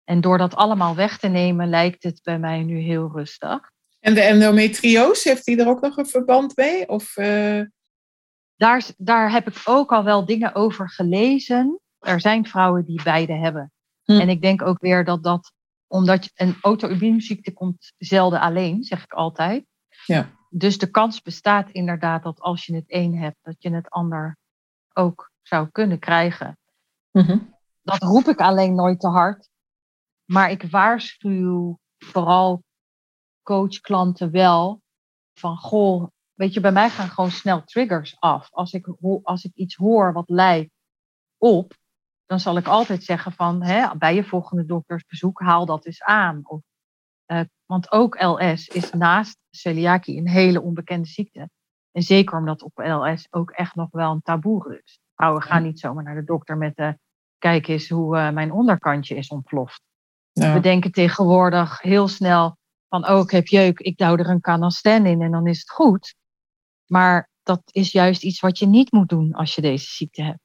En 0.07 0.21
door 0.21 0.37
dat 0.37 0.55
allemaal 0.55 0.95
weg 0.95 1.17
te 1.17 1.27
nemen, 1.27 1.69
lijkt 1.69 2.03
het 2.03 2.19
bij 2.23 2.39
mij 2.39 2.63
nu 2.63 2.79
heel 2.79 3.11
rustig. 3.11 3.71
En 3.99 4.13
de 4.13 4.21
endometriose, 4.21 5.29
heeft 5.29 5.45
die 5.45 5.59
er 5.59 5.67
ook 5.67 5.81
nog 5.81 5.97
een 5.97 6.05
verband 6.05 6.55
mee? 6.55 6.89
Of, 6.89 7.17
uh... 7.17 7.61
daar, 8.55 8.85
daar 8.97 9.31
heb 9.31 9.47
ik 9.47 9.61
ook 9.65 9.91
al 9.91 10.03
wel 10.03 10.25
dingen 10.25 10.55
over 10.55 10.89
gelezen. 10.89 11.79
Er 11.99 12.21
zijn 12.21 12.45
vrouwen 12.45 12.85
die 12.85 13.03
beide 13.03 13.33
hebben. 13.33 13.71
Hm. 14.03 14.11
En 14.11 14.29
ik 14.29 14.41
denk 14.41 14.61
ook 14.61 14.81
weer 14.81 15.05
dat 15.05 15.23
dat, 15.23 15.51
omdat 15.87 16.23
je, 16.23 16.31
een 16.35 16.57
auto-immuunziekte 16.61 17.53
komt 17.53 17.93
zelden 17.97 18.39
alleen, 18.39 18.83
zeg 18.83 19.03
ik 19.03 19.13
altijd. 19.13 19.65
Ja. 20.05 20.29
Dus 20.49 20.77
de 20.77 20.91
kans 20.91 21.21
bestaat 21.21 21.69
inderdaad 21.69 22.23
dat 22.23 22.39
als 22.39 22.65
je 22.65 22.75
het 22.75 22.85
een 22.87 23.17
hebt, 23.17 23.37
dat 23.41 23.55
je 23.59 23.73
het 23.73 23.89
ander 23.89 24.37
ook 24.93 25.31
zou 25.41 25.67
kunnen 25.71 25.99
krijgen. 25.99 26.57
Mm 27.11 27.23
-hmm. 27.23 27.55
Dat 27.81 28.01
roep 28.01 28.27
ik 28.27 28.39
alleen 28.39 28.75
nooit 28.75 28.99
te 28.99 29.07
hard. 29.07 29.49
Maar 30.27 30.51
ik 30.51 30.63
waarschuw 30.63 31.79
vooral 31.97 32.63
coachklanten 33.43 34.31
wel 34.31 34.81
van 35.33 35.57
goh, 35.57 36.07
weet 36.33 36.53
je, 36.53 36.59
bij 36.59 36.71
mij 36.71 36.89
gaan 36.89 37.09
gewoon 37.09 37.31
snel 37.31 37.63
triggers 37.63 38.19
af. 38.19 38.47
Als 38.51 38.73
ik, 38.73 38.87
als 39.23 39.43
ik 39.43 39.51
iets 39.55 39.75
hoor 39.75 40.13
wat 40.13 40.29
lijkt 40.29 40.71
op, 41.37 41.73
dan 42.25 42.39
zal 42.39 42.57
ik 42.57 42.67
altijd 42.67 43.03
zeggen 43.03 43.31
van 43.31 43.63
hè, 43.63 43.97
bij 43.97 44.15
je 44.15 44.23
volgende 44.23 44.65
doktersbezoek 44.65 45.39
haal 45.39 45.65
dat 45.65 45.85
eens 45.85 46.03
aan. 46.03 46.41
Of, 46.43 46.61
uh, 47.27 47.41
want 47.65 47.91
ook 47.91 48.21
LS 48.21 48.67
is 48.67 48.91
naast 48.91 49.37
celiakie 49.49 50.17
een 50.17 50.29
hele 50.29 50.61
onbekende 50.61 51.07
ziekte. 51.07 51.49
En 51.91 52.01
zeker 52.01 52.37
omdat 52.37 52.61
op 52.61 52.77
LS 52.77 53.27
ook 53.29 53.51
echt 53.51 53.75
nog 53.75 53.91
wel 53.91 54.11
een 54.11 54.21
taboe 54.21 54.63
rust. 54.63 54.99
Vrouwen 55.15 55.41
gaan 55.41 55.63
niet 55.63 55.79
zomaar 55.79 56.03
naar 56.03 56.15
de 56.15 56.23
dokter 56.23 56.57
met 56.57 56.75
de 56.75 56.97
kijk 57.37 57.67
eens 57.67 57.89
hoe 57.89 58.17
uh, 58.17 58.29
mijn 58.29 58.51
onderkantje 58.51 59.15
is 59.15 59.27
ontploft. 59.27 59.81
We 60.38 60.60
denken 60.60 60.91
tegenwoordig 60.91 61.82
heel 61.82 62.08
snel 62.08 62.58
van, 62.89 63.10
oh, 63.10 63.19
ik 63.19 63.32
heb 63.32 63.47
jeuk, 63.47 63.80
ik 63.80 63.97
douw 63.97 64.17
er 64.17 64.30
een 64.30 64.41
canasten 64.41 65.06
in 65.06 65.21
en 65.21 65.32
dan 65.32 65.47
is 65.47 65.60
het 65.60 65.71
goed. 65.71 66.15
Maar 66.86 67.30
dat 67.43 67.62
is 67.71 67.91
juist 67.91 68.23
iets 68.23 68.39
wat 68.39 68.60
je 68.60 68.67
niet 68.67 68.91
moet 68.91 69.10
doen 69.10 69.34
als 69.34 69.56
je 69.56 69.62
deze 69.62 69.86
ziekte 69.86 70.23
hebt. 70.23 70.39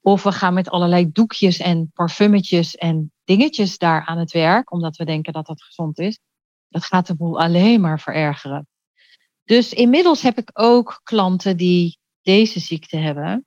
Of 0.00 0.22
we 0.22 0.32
gaan 0.32 0.54
met 0.54 0.70
allerlei 0.70 1.12
doekjes 1.12 1.58
en 1.58 1.90
parfummetjes 1.94 2.76
en 2.76 3.12
dingetjes 3.24 3.78
daar 3.78 4.04
aan 4.04 4.18
het 4.18 4.32
werk, 4.32 4.72
omdat 4.72 4.96
we 4.96 5.04
denken 5.04 5.32
dat 5.32 5.46
dat 5.46 5.62
gezond 5.62 5.98
is. 5.98 6.18
Dat 6.68 6.84
gaat 6.84 7.06
de 7.06 7.16
boel 7.16 7.40
alleen 7.40 7.80
maar 7.80 8.00
verergeren. 8.00 8.66
Dus 9.44 9.72
inmiddels 9.72 10.22
heb 10.22 10.38
ik 10.38 10.50
ook 10.52 11.00
klanten 11.02 11.56
die 11.56 11.98
deze 12.22 12.60
ziekte 12.60 12.96
hebben. 12.96 13.46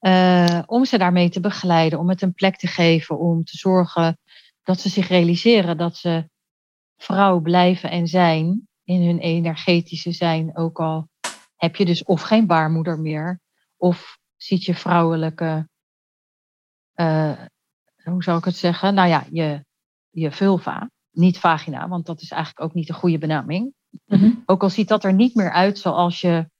Uh, 0.00 0.62
om 0.66 0.84
ze 0.84 0.98
daarmee 0.98 1.28
te 1.28 1.40
begeleiden, 1.40 1.98
om 1.98 2.08
het 2.08 2.22
een 2.22 2.34
plek 2.34 2.56
te 2.56 2.66
geven, 2.66 3.18
om 3.18 3.44
te 3.44 3.56
zorgen 3.56 4.18
dat 4.66 4.80
ze 4.80 4.88
zich 4.88 5.08
realiseren 5.08 5.76
dat 5.76 5.96
ze 5.96 6.28
vrouw 6.96 7.40
blijven 7.40 7.90
en 7.90 8.06
zijn 8.06 8.68
in 8.84 9.06
hun 9.06 9.18
energetische 9.18 10.12
zijn. 10.12 10.56
Ook 10.56 10.80
al 10.80 11.08
heb 11.56 11.76
je 11.76 11.84
dus 11.84 12.04
of 12.04 12.22
geen 12.22 12.46
baarmoeder 12.46 13.00
meer, 13.00 13.40
of 13.76 14.18
ziet 14.36 14.64
je 14.64 14.74
vrouwelijke, 14.74 15.68
uh, 16.94 17.38
hoe 18.02 18.22
zou 18.22 18.38
ik 18.38 18.44
het 18.44 18.56
zeggen? 18.56 18.94
Nou 18.94 19.08
ja, 19.08 19.26
je, 19.30 19.64
je 20.10 20.32
vulva, 20.32 20.90
niet 21.10 21.38
vagina, 21.38 21.88
want 21.88 22.06
dat 22.06 22.20
is 22.20 22.30
eigenlijk 22.30 22.64
ook 22.64 22.74
niet 22.74 22.86
de 22.86 22.92
goede 22.92 23.18
benaming. 23.18 23.74
Mm 24.06 24.42
Ook 24.46 24.62
al 24.62 24.70
ziet 24.70 24.88
dat 24.88 25.04
er 25.04 25.12
niet 25.12 25.34
meer 25.34 25.52
uit 25.52 25.78
zoals, 25.78 26.20
je, 26.20 26.50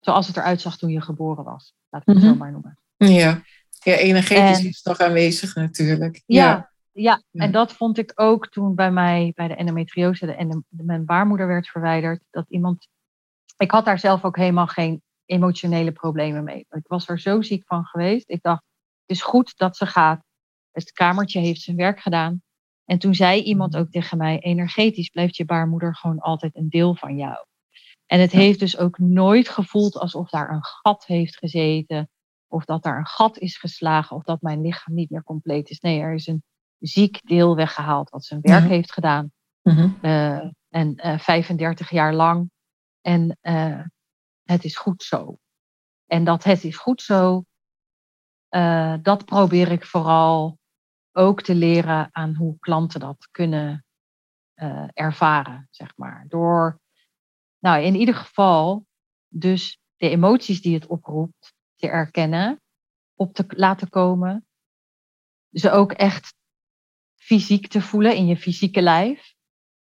zoals 0.00 0.26
het 0.26 0.36
eruit 0.36 0.60
zag 0.60 0.76
toen 0.76 0.90
je 0.90 1.00
geboren 1.00 1.44
was. 1.44 1.74
Laat 1.90 2.02
ik 2.02 2.08
het 2.08 2.16
mm 2.16 2.22
-hmm. 2.22 2.32
zo 2.32 2.38
maar 2.38 2.52
noemen. 2.52 2.78
Ja, 2.96 3.42
ja 3.82 3.94
energetisch 3.94 4.58
en, 4.58 4.68
is 4.68 4.82
nog 4.82 4.98
aanwezig 4.98 5.54
natuurlijk. 5.54 6.22
Ja, 6.26 6.44
ja, 6.44 6.71
ja. 6.92 7.22
en 7.32 7.52
dat 7.52 7.72
vond 7.72 7.98
ik 7.98 8.12
ook 8.14 8.48
toen 8.48 8.74
bij 8.74 8.90
mij 8.90 9.32
bij 9.34 9.48
de 9.48 9.54
endometriose 9.54 10.26
de, 10.26 10.62
de, 10.68 10.84
mijn 10.84 11.04
baarmoeder 11.04 11.46
werd 11.46 11.68
verwijderd. 11.68 12.22
Dat 12.30 12.44
iemand, 12.48 12.88
ik 13.56 13.70
had 13.70 13.84
daar 13.84 13.98
zelf 13.98 14.24
ook 14.24 14.36
helemaal 14.36 14.66
geen 14.66 15.02
emotionele 15.24 15.92
problemen 15.92 16.44
mee. 16.44 16.66
Ik 16.70 16.86
was 16.86 17.08
er 17.08 17.20
zo 17.20 17.42
ziek 17.42 17.66
van 17.66 17.84
geweest. 17.84 18.30
Ik 18.30 18.42
dacht, 18.42 18.62
het 19.06 19.16
is 19.16 19.22
goed 19.22 19.56
dat 19.56 19.76
ze 19.76 19.86
gaat. 19.86 20.24
Het 20.70 20.92
kamertje 20.92 21.40
heeft 21.40 21.60
zijn 21.60 21.76
werk 21.76 22.00
gedaan. 22.00 22.42
En 22.84 22.98
toen 22.98 23.14
zei 23.14 23.42
iemand 23.42 23.76
ook 23.76 23.90
tegen 23.90 24.18
mij, 24.18 24.38
energetisch 24.38 25.08
blijft 25.08 25.36
je 25.36 25.44
baarmoeder 25.44 25.96
gewoon 25.96 26.18
altijd 26.18 26.56
een 26.56 26.68
deel 26.68 26.94
van 26.94 27.16
jou. 27.16 27.44
En 28.06 28.20
het 28.20 28.32
heeft 28.32 28.58
dus 28.58 28.78
ook 28.78 28.98
nooit 28.98 29.48
gevoeld 29.48 29.96
alsof 29.96 30.30
daar 30.30 30.50
een 30.50 30.64
gat 30.64 31.06
heeft 31.06 31.36
gezeten. 31.36 32.10
Of 32.48 32.64
dat 32.64 32.82
daar 32.82 32.98
een 32.98 33.06
gat 33.06 33.38
is 33.38 33.56
geslagen. 33.56 34.16
Of 34.16 34.22
dat 34.22 34.42
mijn 34.42 34.60
lichaam 34.60 34.94
niet 34.94 35.10
meer 35.10 35.24
compleet 35.24 35.70
is. 35.70 35.80
Nee, 35.80 36.00
er 36.00 36.14
is 36.14 36.26
een 36.26 36.42
ziek 36.82 37.20
deel 37.22 37.56
weggehaald 37.56 38.10
wat 38.10 38.24
zijn 38.24 38.40
werk 38.40 38.68
heeft 38.68 38.92
gedaan. 38.92 39.32
Uh, 39.62 40.50
en 40.68 41.06
uh, 41.06 41.18
35 41.18 41.90
jaar 41.90 42.14
lang. 42.14 42.50
En 43.00 43.38
uh, 43.42 43.84
het 44.42 44.64
is 44.64 44.76
goed 44.76 45.02
zo. 45.02 45.38
En 46.06 46.24
dat 46.24 46.44
het 46.44 46.64
is 46.64 46.76
goed 46.76 47.02
zo, 47.02 47.44
dat 49.02 49.24
probeer 49.24 49.72
ik 49.72 49.86
vooral 49.86 50.58
ook 51.12 51.42
te 51.42 51.54
leren 51.54 52.08
aan 52.12 52.34
hoe 52.34 52.58
klanten 52.58 53.00
dat 53.00 53.28
kunnen 53.30 53.84
ervaren, 54.92 55.68
zeg 55.70 55.96
maar. 55.96 56.24
Door, 56.28 56.80
nou 57.58 57.82
in 57.82 57.94
ieder 57.94 58.14
geval, 58.14 58.86
dus 59.28 59.80
de 59.96 60.08
emoties 60.08 60.62
die 60.62 60.74
het 60.74 60.86
oproept 60.86 61.54
te 61.76 61.88
erkennen, 61.88 62.60
op 63.14 63.34
te 63.34 63.44
laten 63.48 63.88
komen. 63.88 64.46
Ze 65.50 65.70
ook 65.70 65.92
echt 65.92 66.34
fysiek 67.22 67.66
te 67.66 67.80
voelen 67.80 68.16
in 68.16 68.26
je 68.26 68.36
fysieke 68.36 68.82
lijf. 68.82 69.34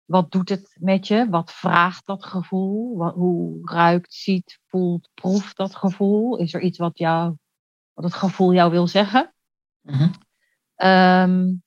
Wat 0.04 0.30
doet 0.30 0.48
het 0.48 0.76
met 0.80 1.06
je? 1.06 1.28
Wat 1.28 1.52
vraagt 1.52 2.06
dat 2.06 2.24
gevoel? 2.24 2.96
Wat, 2.96 3.14
hoe 3.14 3.70
ruikt, 3.70 4.12
ziet, 4.12 4.58
voelt, 4.66 5.10
proeft 5.14 5.56
dat 5.56 5.74
gevoel? 5.74 6.36
Is 6.36 6.54
er 6.54 6.60
iets 6.60 6.78
wat, 6.78 6.98
jou, 6.98 7.36
wat 7.92 8.04
het 8.04 8.14
gevoel 8.14 8.52
jou 8.52 8.70
wil 8.70 8.86
zeggen? 8.86 9.34
Mm-hmm. 9.80 10.12
Um, 10.76 11.62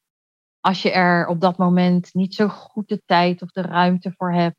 als 0.59 0.81
je 0.81 0.91
er 0.91 1.27
op 1.27 1.41
dat 1.41 1.57
moment 1.57 2.13
niet 2.13 2.35
zo 2.35 2.47
goed 2.47 2.87
de 2.87 3.01
tijd 3.05 3.41
of 3.41 3.51
de 3.51 3.61
ruimte 3.61 4.11
voor 4.11 4.33
hebt, 4.33 4.57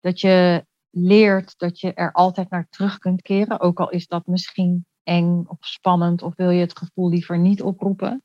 dat 0.00 0.20
je 0.20 0.66
leert 0.90 1.58
dat 1.58 1.80
je 1.80 1.94
er 1.94 2.12
altijd 2.12 2.50
naar 2.50 2.66
terug 2.68 2.98
kunt 2.98 3.22
keren, 3.22 3.60
ook 3.60 3.80
al 3.80 3.90
is 3.90 4.06
dat 4.06 4.26
misschien 4.26 4.86
eng 5.02 5.44
of 5.46 5.58
spannend 5.60 6.22
of 6.22 6.36
wil 6.36 6.50
je 6.50 6.60
het 6.60 6.78
gevoel 6.78 7.08
liever 7.08 7.38
niet 7.38 7.62
oproepen. 7.62 8.22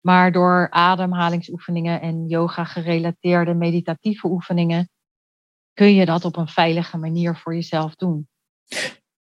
Maar 0.00 0.32
door 0.32 0.70
ademhalingsoefeningen 0.70 2.00
en 2.00 2.26
yoga 2.26 2.64
gerelateerde 2.64 3.54
meditatieve 3.54 4.26
oefeningen 4.26 4.88
kun 5.72 5.94
je 5.94 6.04
dat 6.04 6.24
op 6.24 6.36
een 6.36 6.48
veilige 6.48 6.96
manier 6.96 7.36
voor 7.36 7.54
jezelf 7.54 7.94
doen. 7.94 8.28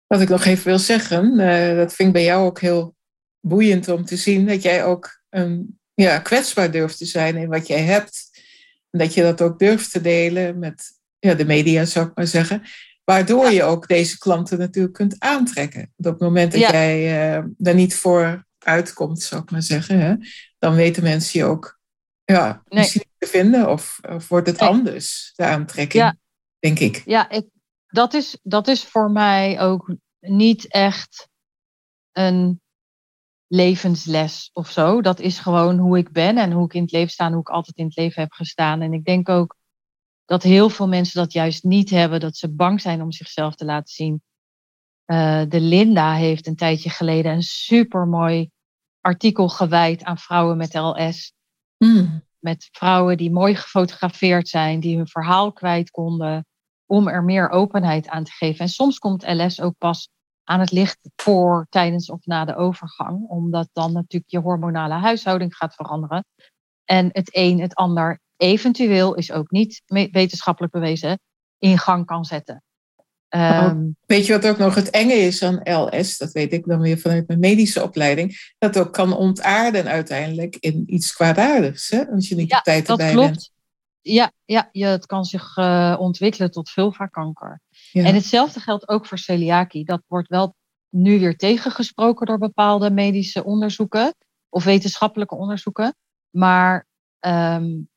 Wat 0.07 0.21
ik 0.21 0.29
nog 0.29 0.45
even 0.45 0.65
wil 0.65 0.79
zeggen, 0.79 1.39
uh, 1.39 1.75
dat 1.75 1.93
vind 1.93 2.07
ik 2.07 2.13
bij 2.13 2.23
jou 2.23 2.45
ook 2.45 2.59
heel 2.59 2.95
boeiend 3.39 3.87
om 3.87 4.05
te 4.05 4.15
zien 4.15 4.45
dat 4.45 4.61
jij 4.61 4.85
ook 4.85 5.21
um, 5.29 5.79
ja, 5.93 6.19
kwetsbaar 6.19 6.71
durft 6.71 6.97
te 6.97 7.05
zijn 7.05 7.35
in 7.35 7.49
wat 7.49 7.67
jij 7.67 7.81
hebt. 7.81 8.41
En 8.89 8.99
dat 8.99 9.13
je 9.13 9.21
dat 9.21 9.41
ook 9.41 9.59
durft 9.59 9.91
te 9.91 10.01
delen 10.01 10.59
met 10.59 10.99
ja, 11.19 11.33
de 11.33 11.45
media, 11.45 11.85
zou 11.85 12.07
ik 12.07 12.15
maar 12.15 12.27
zeggen. 12.27 12.63
Waardoor 13.03 13.49
je 13.49 13.63
ook 13.63 13.87
deze 13.87 14.17
klanten 14.17 14.59
natuurlijk 14.59 14.93
kunt 14.93 15.19
aantrekken. 15.19 15.93
op 15.97 16.05
het 16.05 16.19
moment 16.19 16.51
dat 16.51 16.61
jij 16.61 17.37
uh, 17.37 17.45
daar 17.57 17.75
niet 17.75 17.95
voor 17.95 18.45
uitkomt, 18.63 19.21
zou 19.21 19.41
ik 19.41 19.51
maar 19.51 19.61
zeggen, 19.61 19.99
hè, 19.99 20.15
dan 20.57 20.75
weten 20.75 21.03
mensen 21.03 21.39
je 21.39 21.45
ook 21.45 21.81
ja, 22.23 22.63
nee. 22.65 22.79
misschien 22.79 23.05
te 23.17 23.27
vinden. 23.27 23.69
Of, 23.69 23.99
of 24.09 24.27
wordt 24.27 24.47
het 24.47 24.59
anders, 24.59 25.33
de 25.35 25.45
aantrekking, 25.45 26.03
ja. 26.03 26.15
denk 26.59 26.79
ik. 26.79 27.01
Ja, 27.05 27.29
ik, 27.29 27.45
dat, 27.87 28.13
is, 28.13 28.37
dat 28.43 28.67
is 28.67 28.83
voor 28.83 29.11
mij 29.11 29.59
ook 29.59 29.95
niet 30.19 30.67
echt 30.67 31.29
een 32.11 32.61
levensles 33.47 34.49
of 34.53 34.69
zo. 34.69 35.01
Dat 35.01 35.19
is 35.19 35.39
gewoon 35.39 35.77
hoe 35.77 35.97
ik 35.97 36.11
ben 36.11 36.37
en 36.37 36.51
hoe 36.51 36.65
ik 36.65 36.73
in 36.73 36.81
het 36.81 36.91
leven 36.91 37.11
sta 37.11 37.25
en 37.25 37.31
hoe 37.31 37.41
ik 37.41 37.49
altijd 37.49 37.77
in 37.77 37.85
het 37.85 37.95
leven 37.95 38.21
heb 38.21 38.31
gestaan. 38.31 38.81
En 38.81 38.93
ik 38.93 39.05
denk 39.05 39.29
ook 39.29 39.55
dat 40.25 40.43
heel 40.43 40.69
veel 40.69 40.87
mensen 40.87 41.21
dat 41.21 41.33
juist 41.33 41.63
niet 41.63 41.89
hebben, 41.89 42.19
dat 42.19 42.37
ze 42.37 42.53
bang 42.53 42.81
zijn 42.81 43.01
om 43.01 43.11
zichzelf 43.11 43.55
te 43.55 43.65
laten 43.65 43.93
zien. 43.93 44.21
Uh, 45.05 45.41
de 45.47 45.61
Linda 45.61 46.13
heeft 46.13 46.47
een 46.47 46.55
tijdje 46.55 46.89
geleden 46.89 47.31
een 47.31 47.43
supermooi 47.43 48.49
artikel 49.01 49.49
gewijd 49.49 50.03
aan 50.03 50.17
vrouwen 50.17 50.57
met 50.57 50.73
LS. 50.73 51.33
Mm. 51.77 52.23
Met 52.39 52.69
vrouwen 52.71 53.17
die 53.17 53.31
mooi 53.31 53.55
gefotografeerd 53.55 54.47
zijn, 54.47 54.79
die 54.79 54.97
hun 54.97 55.07
verhaal 55.07 55.53
kwijt 55.53 55.89
konden, 55.89 56.45
om 56.85 57.07
er 57.07 57.23
meer 57.23 57.49
openheid 57.49 58.07
aan 58.07 58.23
te 58.23 58.31
geven. 58.31 58.59
En 58.59 58.69
soms 58.69 58.99
komt 58.99 59.27
LS 59.27 59.61
ook 59.61 59.77
pas 59.77 60.09
aan 60.43 60.59
het 60.59 60.71
licht 60.71 60.99
voor, 61.15 61.67
tijdens 61.69 62.09
of 62.09 62.25
na 62.25 62.45
de 62.45 62.55
overgang, 62.55 63.27
omdat 63.27 63.69
dan 63.73 63.93
natuurlijk 63.93 64.31
je 64.31 64.39
hormonale 64.39 64.93
huishouding 64.93 65.55
gaat 65.55 65.75
veranderen. 65.75 66.25
En 66.85 67.09
het 67.11 67.29
een 67.35 67.59
het 67.59 67.75
ander 67.75 68.19
eventueel 68.37 69.13
is 69.13 69.31
ook 69.31 69.51
niet 69.51 69.81
wetenschappelijk 69.85 70.73
bewezen 70.73 71.19
in 71.57 71.77
gang 71.77 72.05
kan 72.05 72.25
zetten. 72.25 72.63
Um, 73.35 73.95
weet 74.05 74.25
je 74.25 74.33
wat 74.33 74.47
ook 74.47 74.57
nog 74.57 74.75
het 74.75 74.89
enge 74.89 75.13
is 75.13 75.43
aan 75.43 75.61
LS? 75.63 76.17
Dat 76.17 76.31
weet 76.31 76.53
ik 76.53 76.65
dan 76.65 76.79
weer 76.79 76.97
vanuit 76.97 77.27
mijn 77.27 77.39
medische 77.39 77.83
opleiding. 77.83 78.53
Dat 78.57 78.77
ook 78.77 78.93
kan 78.93 79.17
ontaarden 79.17 79.87
uiteindelijk 79.87 80.55
in 80.55 80.83
iets 80.87 81.13
kwaadaardigs. 81.13 81.89
Hè? 81.89 82.07
Als 82.07 82.27
je 82.27 82.35
niet 82.35 82.49
ja, 82.49 82.57
op 82.57 82.63
tijd 82.63 82.85
dat 82.85 82.99
erbij 82.99 83.13
klopt. 83.13 83.29
bent. 83.29 83.51
Ja, 84.01 84.31
ja 84.45 84.69
je, 84.71 84.85
het 84.85 85.05
kan 85.05 85.25
zich 85.25 85.57
uh, 85.57 85.95
ontwikkelen 85.99 86.51
tot 86.51 86.69
vulvakanker. 86.69 87.61
Ja. 87.91 88.03
En 88.03 88.15
hetzelfde 88.15 88.59
geldt 88.59 88.87
ook 88.87 89.05
voor 89.05 89.17
celiakie. 89.17 89.85
Dat 89.85 90.01
wordt 90.07 90.29
wel 90.29 90.55
nu 90.89 91.19
weer 91.19 91.37
tegengesproken 91.37 92.25
door 92.25 92.37
bepaalde 92.37 92.91
medische 92.91 93.43
onderzoeken 93.43 94.15
of 94.49 94.63
wetenschappelijke 94.63 95.35
onderzoeken. 95.35 95.95
Maar 96.29 96.87
um, 97.19 97.89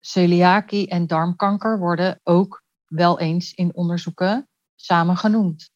celiakie 0.00 0.88
en 0.88 1.06
darmkanker 1.06 1.78
worden 1.78 2.20
ook 2.22 2.62
wel 2.86 3.20
eens 3.20 3.54
in 3.54 3.74
onderzoeken 3.74 4.48
samen 4.80 5.16
genoemd. 5.16 5.70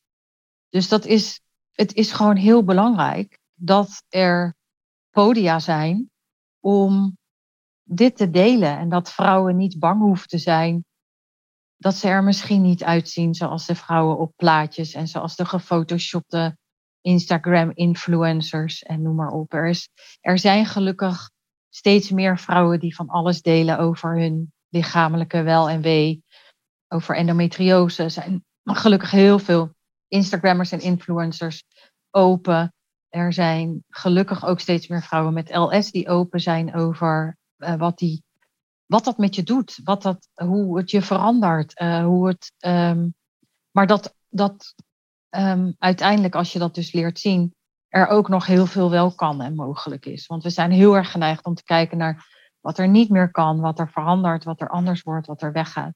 Dus 0.69 0.89
dat 0.89 1.05
is, 1.05 1.41
het 1.73 1.95
is 1.95 2.13
gewoon 2.13 2.37
heel 2.37 2.65
belangrijk 2.65 3.39
dat 3.55 4.05
er 4.09 4.55
podia 5.11 5.59
zijn 5.59 6.11
om 6.61 7.17
dit 7.83 8.17
te 8.17 8.31
delen 8.31 8.79
en 8.79 8.89
dat 8.89 9.13
vrouwen 9.13 9.57
niet 9.57 9.79
bang 9.79 10.01
hoeven 10.01 10.29
te 10.29 10.39
zijn 10.39 10.85
dat 11.77 11.95
ze 11.95 12.09
er 12.09 12.25
misschien 12.25 12.63
niet 12.63 12.85
uitzien 12.85 13.35
zoals 13.35 13.67
de 13.67 13.75
vrouwen 13.75 14.19
op 14.19 14.33
plaatjes 14.37 14.93
en 14.95 15.09
zoals 15.09 15.37
de 15.37 15.45
gefotoshopte 15.45 16.57
Instagram-influencers 17.01 18.83
en 18.83 19.03
noem 19.03 19.15
maar 19.15 19.31
op. 19.31 19.53
Er, 19.53 19.69
is, 19.69 19.89
er 20.21 20.39
zijn 20.39 20.67
gelukkig 20.67 21.31
steeds 21.69 22.11
meer 22.11 22.39
vrouwen 22.39 22.81
die 22.81 22.95
van 22.95 23.09
alles 23.09 23.43
delen 23.43 23.79
over 23.79 24.19
hun 24.19 24.53
lichamelijke 24.69 25.43
wel 25.43 25.69
en 25.69 25.81
wee, 25.81 26.25
over 26.89 27.17
endometriose. 27.17 28.09
Zijn 28.09 28.45
gelukkig 28.63 29.11
heel 29.11 29.39
veel 29.39 29.75
Instagrammers 30.09 30.73
en 30.73 30.81
influencers 30.81 31.65
open. 32.11 32.75
Er 33.09 33.33
zijn 33.33 33.85
gelukkig 33.89 34.45
ook 34.45 34.61
steeds 34.61 34.89
meer 34.89 35.03
vrouwen 35.03 35.35
met 35.35 35.55
LS 35.55 35.91
die 35.91 36.09
open 36.09 36.41
zijn 36.41 36.75
over 36.75 37.37
uh, 37.59 37.75
wat, 37.75 37.99
die, 37.99 38.25
wat 38.87 39.05
dat 39.05 39.19
met 39.19 39.35
je 39.35 39.43
doet, 39.43 39.81
wat 39.85 40.03
dat, 40.03 40.29
hoe 40.35 40.79
het 40.79 40.91
je 40.91 41.03
verandert, 41.03 41.81
uh, 41.81 42.05
hoe 42.05 42.29
het. 42.29 42.53
Um, 42.67 43.15
maar 43.71 43.87
dat, 43.87 44.15
dat 44.29 44.75
ehm, 45.29 45.73
uiteindelijk, 45.79 46.35
als 46.35 46.53
je 46.53 46.59
dat 46.59 46.75
dus 46.75 46.93
leert 46.93 47.19
zien, 47.19 47.55
er 47.89 48.07
ook 48.07 48.29
nog 48.29 48.47
heel 48.47 48.67
veel 48.67 48.91
wel 48.91 49.15
kan 49.15 49.41
en 49.41 49.55
mogelijk 49.55 50.07
is. 50.07 50.27
Want 50.27 50.43
we 50.43 50.51
zijn 50.51 50.71
heel 50.71 50.97
erg 50.97 51.11
geneigd 51.11 51.45
om 51.45 51.55
te 51.55 51.65
kijken 51.65 51.99
naar 51.99 52.27
wat 52.61 52.79
er 52.79 52.89
niet 52.89 53.09
meer 53.09 53.31
kan, 53.31 53.61
wat 53.61 53.79
er 53.79 53.91
verandert, 53.91 54.45
wat 54.45 54.61
er 54.61 54.69
anders 54.69 55.03
wordt, 55.03 55.27
wat 55.27 55.43
er 55.43 55.53
weggaat. 55.53 55.95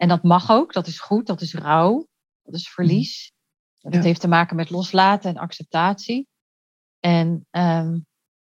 En 0.00 0.08
dat 0.08 0.22
mag 0.22 0.50
ook, 0.50 0.72
dat 0.72 0.86
is 0.86 1.00
goed, 1.00 1.26
dat 1.26 1.40
is 1.40 1.54
rouw, 1.54 2.08
dat 2.42 2.54
is 2.54 2.68
verlies. 2.68 3.32
Dat 3.80 4.04
heeft 4.04 4.20
te 4.20 4.28
maken 4.28 4.56
met 4.56 4.70
loslaten 4.70 5.30
en 5.30 5.36
acceptatie. 5.36 6.28
En 7.00 7.46
ehm, 7.50 7.98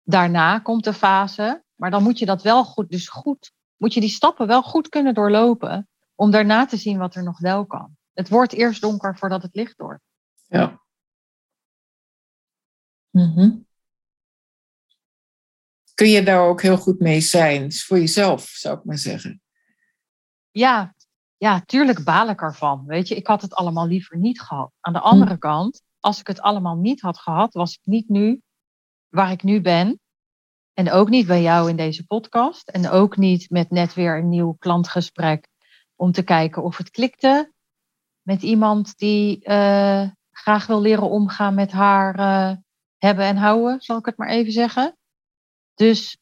daarna 0.02 0.58
komt 0.58 0.84
de 0.84 0.92
fase, 0.92 1.64
maar 1.74 1.90
dan 1.90 2.02
moet 2.02 2.18
je 2.18 2.26
dat 2.26 2.42
wel 2.42 2.64
goed, 2.64 2.90
dus 2.90 3.08
goed, 3.08 3.52
moet 3.76 3.94
je 3.94 4.00
die 4.00 4.08
stappen 4.08 4.46
wel 4.46 4.62
goed 4.62 4.88
kunnen 4.88 5.14
doorlopen 5.14 5.88
om 6.14 6.30
daarna 6.30 6.66
te 6.66 6.76
zien 6.76 6.98
wat 6.98 7.14
er 7.14 7.22
nog 7.22 7.38
wel 7.38 7.66
kan. 7.66 7.96
Het 8.12 8.28
wordt 8.28 8.52
eerst 8.52 8.80
donker 8.80 9.18
voordat 9.18 9.42
het 9.42 9.54
licht 9.54 9.76
wordt. 9.76 10.02
Ja. 10.46 10.82
Mhm. 13.10 13.50
Kun 15.94 16.08
je 16.08 16.22
daar 16.22 16.40
ook 16.40 16.62
heel 16.62 16.78
goed 16.78 17.00
mee 17.00 17.20
zijn, 17.20 17.72
voor 17.72 17.98
jezelf, 17.98 18.44
zou 18.44 18.78
ik 18.78 18.84
maar 18.84 18.98
zeggen. 18.98 19.42
Ja, 20.50 20.94
ja, 21.36 21.60
tuurlijk 21.60 22.04
baal 22.04 22.28
ik 22.28 22.40
ervan. 22.40 22.84
Weet 22.86 23.08
je, 23.08 23.16
ik 23.16 23.26
had 23.26 23.42
het 23.42 23.54
allemaal 23.54 23.86
liever 23.86 24.18
niet 24.18 24.40
gehad. 24.40 24.72
Aan 24.80 24.92
de 24.92 25.00
andere 25.00 25.32
hm. 25.32 25.38
kant, 25.38 25.82
als 26.00 26.20
ik 26.20 26.26
het 26.26 26.40
allemaal 26.40 26.76
niet 26.76 27.00
had 27.00 27.18
gehad, 27.18 27.52
was 27.52 27.72
ik 27.72 27.80
niet 27.84 28.08
nu 28.08 28.42
waar 29.08 29.30
ik 29.30 29.42
nu 29.42 29.60
ben. 29.60 30.00
En 30.72 30.90
ook 30.90 31.08
niet 31.08 31.26
bij 31.26 31.42
jou 31.42 31.68
in 31.68 31.76
deze 31.76 32.06
podcast. 32.06 32.68
En 32.68 32.88
ook 32.88 33.16
niet 33.16 33.50
met 33.50 33.70
net 33.70 33.94
weer 33.94 34.18
een 34.18 34.28
nieuw 34.28 34.52
klantgesprek 34.52 35.48
om 35.96 36.12
te 36.12 36.22
kijken 36.22 36.62
of 36.62 36.76
het 36.76 36.90
klikte 36.90 37.52
met 38.22 38.42
iemand 38.42 38.98
die 38.98 39.48
uh, 39.48 40.08
graag 40.30 40.66
wil 40.66 40.80
leren 40.80 41.10
omgaan 41.10 41.54
met 41.54 41.72
haar 41.72 42.18
uh, 42.18 42.56
hebben 42.98 43.24
en 43.24 43.36
houden, 43.36 43.80
zal 43.80 43.98
ik 43.98 44.06
het 44.06 44.16
maar 44.16 44.28
even 44.28 44.52
zeggen. 44.52 44.96
Dus, 45.74 46.18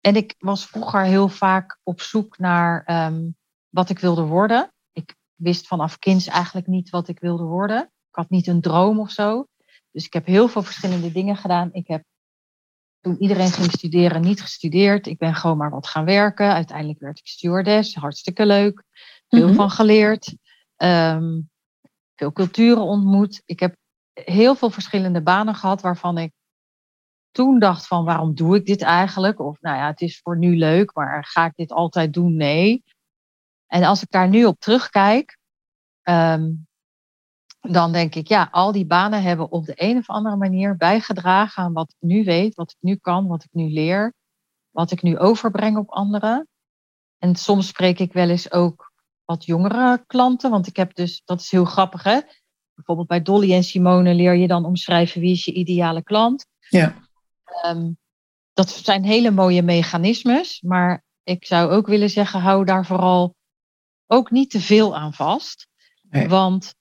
en 0.00 0.16
ik 0.16 0.34
was 0.38 0.66
vroeger 0.66 1.02
heel 1.02 1.28
vaak 1.28 1.78
op 1.82 2.00
zoek 2.00 2.38
naar 2.38 3.06
um, 3.06 3.36
wat 3.76 3.90
ik 3.90 3.98
wilde 3.98 4.22
worden. 4.22 4.72
Ik 4.92 5.14
wist 5.34 5.66
vanaf 5.66 5.98
kinds 5.98 6.26
eigenlijk 6.26 6.66
niet 6.66 6.90
wat 6.90 7.08
ik 7.08 7.20
wilde 7.20 7.44
worden. 7.44 7.82
Ik 7.82 8.14
had 8.14 8.30
niet 8.30 8.46
een 8.46 8.60
droom 8.60 9.00
of 9.00 9.10
zo. 9.10 9.46
Dus 9.90 10.06
ik 10.06 10.12
heb 10.12 10.26
heel 10.26 10.48
veel 10.48 10.62
verschillende 10.62 11.12
dingen 11.12 11.36
gedaan. 11.36 11.68
Ik 11.72 11.88
heb 11.88 12.04
toen 13.00 13.16
iedereen 13.18 13.50
ging 13.50 13.72
studeren 13.72 14.22
niet 14.22 14.42
gestudeerd. 14.42 15.06
Ik 15.06 15.18
ben 15.18 15.34
gewoon 15.34 15.56
maar 15.56 15.70
wat 15.70 15.86
gaan 15.86 16.04
werken. 16.04 16.52
Uiteindelijk 16.52 17.00
werd 17.00 17.18
ik 17.18 17.26
stewardess. 17.26 17.94
Hartstikke 17.94 18.46
leuk. 18.46 18.82
Veel 19.28 19.46
mhm. 19.46 19.56
van 19.56 19.70
geleerd. 19.70 20.36
Ehm, 20.76 21.40
veel 22.14 22.32
culturen 22.32 22.82
ontmoet. 22.82 23.42
Ik 23.44 23.60
heb 23.60 23.76
heel 24.12 24.54
veel 24.54 24.70
verschillende 24.70 25.22
banen 25.22 25.54
gehad 25.54 25.80
waarvan 25.80 26.18
ik 26.18 26.32
toen 27.30 27.58
dacht 27.58 27.86
van 27.86 28.04
waarom 28.04 28.34
doe 28.34 28.56
ik 28.56 28.66
dit 28.66 28.82
eigenlijk? 28.82 29.40
Of 29.40 29.60
nou 29.60 29.76
ja, 29.76 29.86
het 29.86 30.00
is 30.00 30.20
voor 30.20 30.38
nu 30.38 30.56
leuk, 30.56 30.94
maar 30.94 31.24
ga 31.24 31.44
ik 31.44 31.54
dit 31.54 31.72
altijd 31.72 32.12
doen? 32.12 32.36
Nee. 32.36 32.84
En 33.66 33.84
als 33.84 34.02
ik 34.02 34.10
daar 34.10 34.28
nu 34.28 34.44
op 34.44 34.58
terugkijk, 34.58 35.38
ehm, 36.02 36.52
dan 37.60 37.92
denk 37.92 38.14
ik, 38.14 38.28
ja, 38.28 38.48
al 38.50 38.72
die 38.72 38.86
banen 38.86 39.22
hebben 39.22 39.50
op 39.50 39.64
de 39.64 39.72
een 39.76 39.96
of 39.96 40.08
andere 40.08 40.36
manier 40.36 40.76
bijgedragen 40.76 41.62
aan 41.62 41.72
wat 41.72 41.90
ik 41.90 42.08
nu 42.08 42.24
weet, 42.24 42.54
wat 42.54 42.70
ik 42.70 42.76
nu 42.80 42.96
kan, 42.96 43.26
wat 43.26 43.44
ik 43.44 43.52
nu 43.52 43.68
leer, 43.68 44.14
wat 44.70 44.90
ik 44.90 45.02
nu 45.02 45.18
overbreng 45.18 45.76
op 45.76 45.90
anderen. 45.90 46.48
En 47.18 47.36
soms 47.36 47.66
spreek 47.66 47.98
ik 47.98 48.12
wel 48.12 48.28
eens 48.28 48.52
ook 48.52 48.92
wat 49.24 49.44
jongere 49.44 50.04
klanten, 50.06 50.50
want 50.50 50.66
ik 50.66 50.76
heb 50.76 50.94
dus, 50.94 51.22
dat 51.24 51.40
is 51.40 51.50
heel 51.50 51.64
grappig 51.64 52.02
hè, 52.02 52.20
bijvoorbeeld 52.74 53.08
bij 53.08 53.22
Dolly 53.22 53.52
en 53.52 53.64
Simone 53.64 54.14
leer 54.14 54.34
je 54.34 54.46
dan 54.46 54.64
omschrijven 54.64 55.20
wie 55.20 55.32
is 55.32 55.44
je 55.44 55.52
ideale 55.52 56.02
klant. 56.02 56.46
Ja. 56.68 56.94
Um, 57.66 57.98
dat 58.52 58.70
zijn 58.70 59.04
hele 59.04 59.30
mooie 59.30 59.62
mechanismes, 59.62 60.60
maar 60.60 61.04
ik 61.22 61.44
zou 61.44 61.70
ook 61.70 61.86
willen 61.86 62.10
zeggen, 62.10 62.40
hou 62.40 62.64
daar 62.64 62.86
vooral 62.86 63.35
ook 64.06 64.30
niet 64.30 64.50
te 64.50 64.60
veel 64.60 64.96
aan 64.96 65.14
vast. 65.14 65.68
Want 66.10 66.74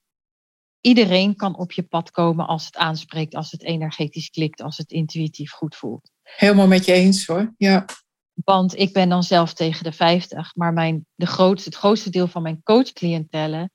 iedereen 0.81 1.35
kan 1.35 1.57
op 1.57 1.71
je 1.71 1.83
pad 1.83 2.11
komen 2.11 2.47
als 2.47 2.65
het 2.65 2.75
aanspreekt, 2.75 3.35
als 3.35 3.51
het 3.51 3.63
energetisch 3.63 4.29
klikt, 4.29 4.61
als 4.61 4.77
het 4.77 4.91
intuïtief 4.91 5.51
goed 5.51 5.75
voelt. 5.75 6.11
Helemaal 6.23 6.67
met 6.67 6.85
je 6.85 6.93
eens 6.93 7.25
hoor. 7.25 7.53
Ja. 7.57 7.85
Want 8.33 8.77
ik 8.77 8.93
ben 8.93 9.09
dan 9.09 9.23
zelf 9.23 9.53
tegen 9.53 9.83
de 9.83 9.91
50, 9.91 10.55
maar 10.55 10.73
mijn, 10.73 11.05
de 11.15 11.25
grootste, 11.25 11.69
het 11.69 11.77
grootste 11.77 12.09
deel 12.09 12.27
van 12.27 12.41
mijn 12.41 12.63
coachcliëntellen 12.63 13.71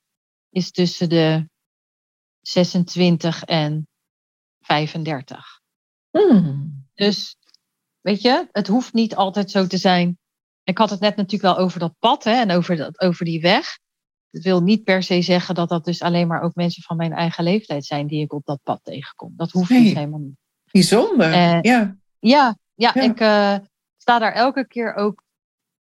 is 0.50 0.70
tussen 0.70 1.08
de 1.08 1.48
26 2.40 3.44
en 3.44 3.88
35. 4.60 5.60
Hmm. 6.10 6.86
Dus 6.94 7.36
weet 8.00 8.22
je, 8.22 8.48
het 8.52 8.66
hoeft 8.66 8.92
niet 8.92 9.14
altijd 9.14 9.50
zo 9.50 9.66
te 9.66 9.76
zijn 9.76 10.18
ik 10.62 10.79
had 10.79 10.90
het 10.90 11.01
net 11.01 11.16
natuurlijk 11.16 11.55
wel 11.55 11.64
over 11.64 11.79
dat 11.79 11.94
pad 11.99 12.25
hè, 12.25 12.40
en 12.40 12.51
over, 12.51 12.77
dat, 12.77 13.01
over 13.01 13.25
die 13.25 13.40
weg. 13.40 13.79
Dat 14.31 14.42
wil 14.42 14.62
niet 14.62 14.85
per 14.85 15.03
se 15.03 15.23
zeggen 15.23 15.55
dat 15.55 15.68
dat 15.68 15.85
dus 15.85 16.03
alleen 16.03 16.27
maar 16.27 16.42
ook 16.42 16.55
mensen 16.55 16.83
van 16.83 16.96
mijn 16.96 17.12
eigen 17.12 17.44
leeftijd 17.44 17.85
zijn 17.85 18.07
die 18.07 18.23
ik 18.23 18.33
op 18.33 18.44
dat 18.44 18.61
pad 18.62 18.81
tegenkom. 18.83 19.33
Dat 19.37 19.51
hoeft 19.51 19.70
niet 19.70 19.94
helemaal 19.94 20.18
niet. 20.18 20.37
Bijzonder, 20.70 21.31
ja. 21.31 21.59
ja. 21.62 21.96
Ja, 22.18 22.57
ja, 22.75 22.94
ik 22.94 23.20
uh, 23.20 23.57
sta 23.96 24.18
daar 24.18 24.33
elke 24.33 24.66
keer 24.66 24.94
ook 24.94 25.23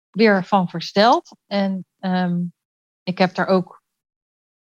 weer 0.09 0.43
van 0.45 0.69
versteld. 0.69 1.35
En 1.47 1.85
um, 1.99 2.53
ik 3.03 3.17
heb 3.17 3.35
daar 3.35 3.47
ook, 3.47 3.83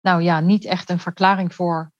nou 0.01 0.21
ja, 0.21 0.39
niet 0.39 0.65
echt 0.65 0.89
een 0.89 0.99
verklaring 0.99 1.55
voor. 1.55 1.91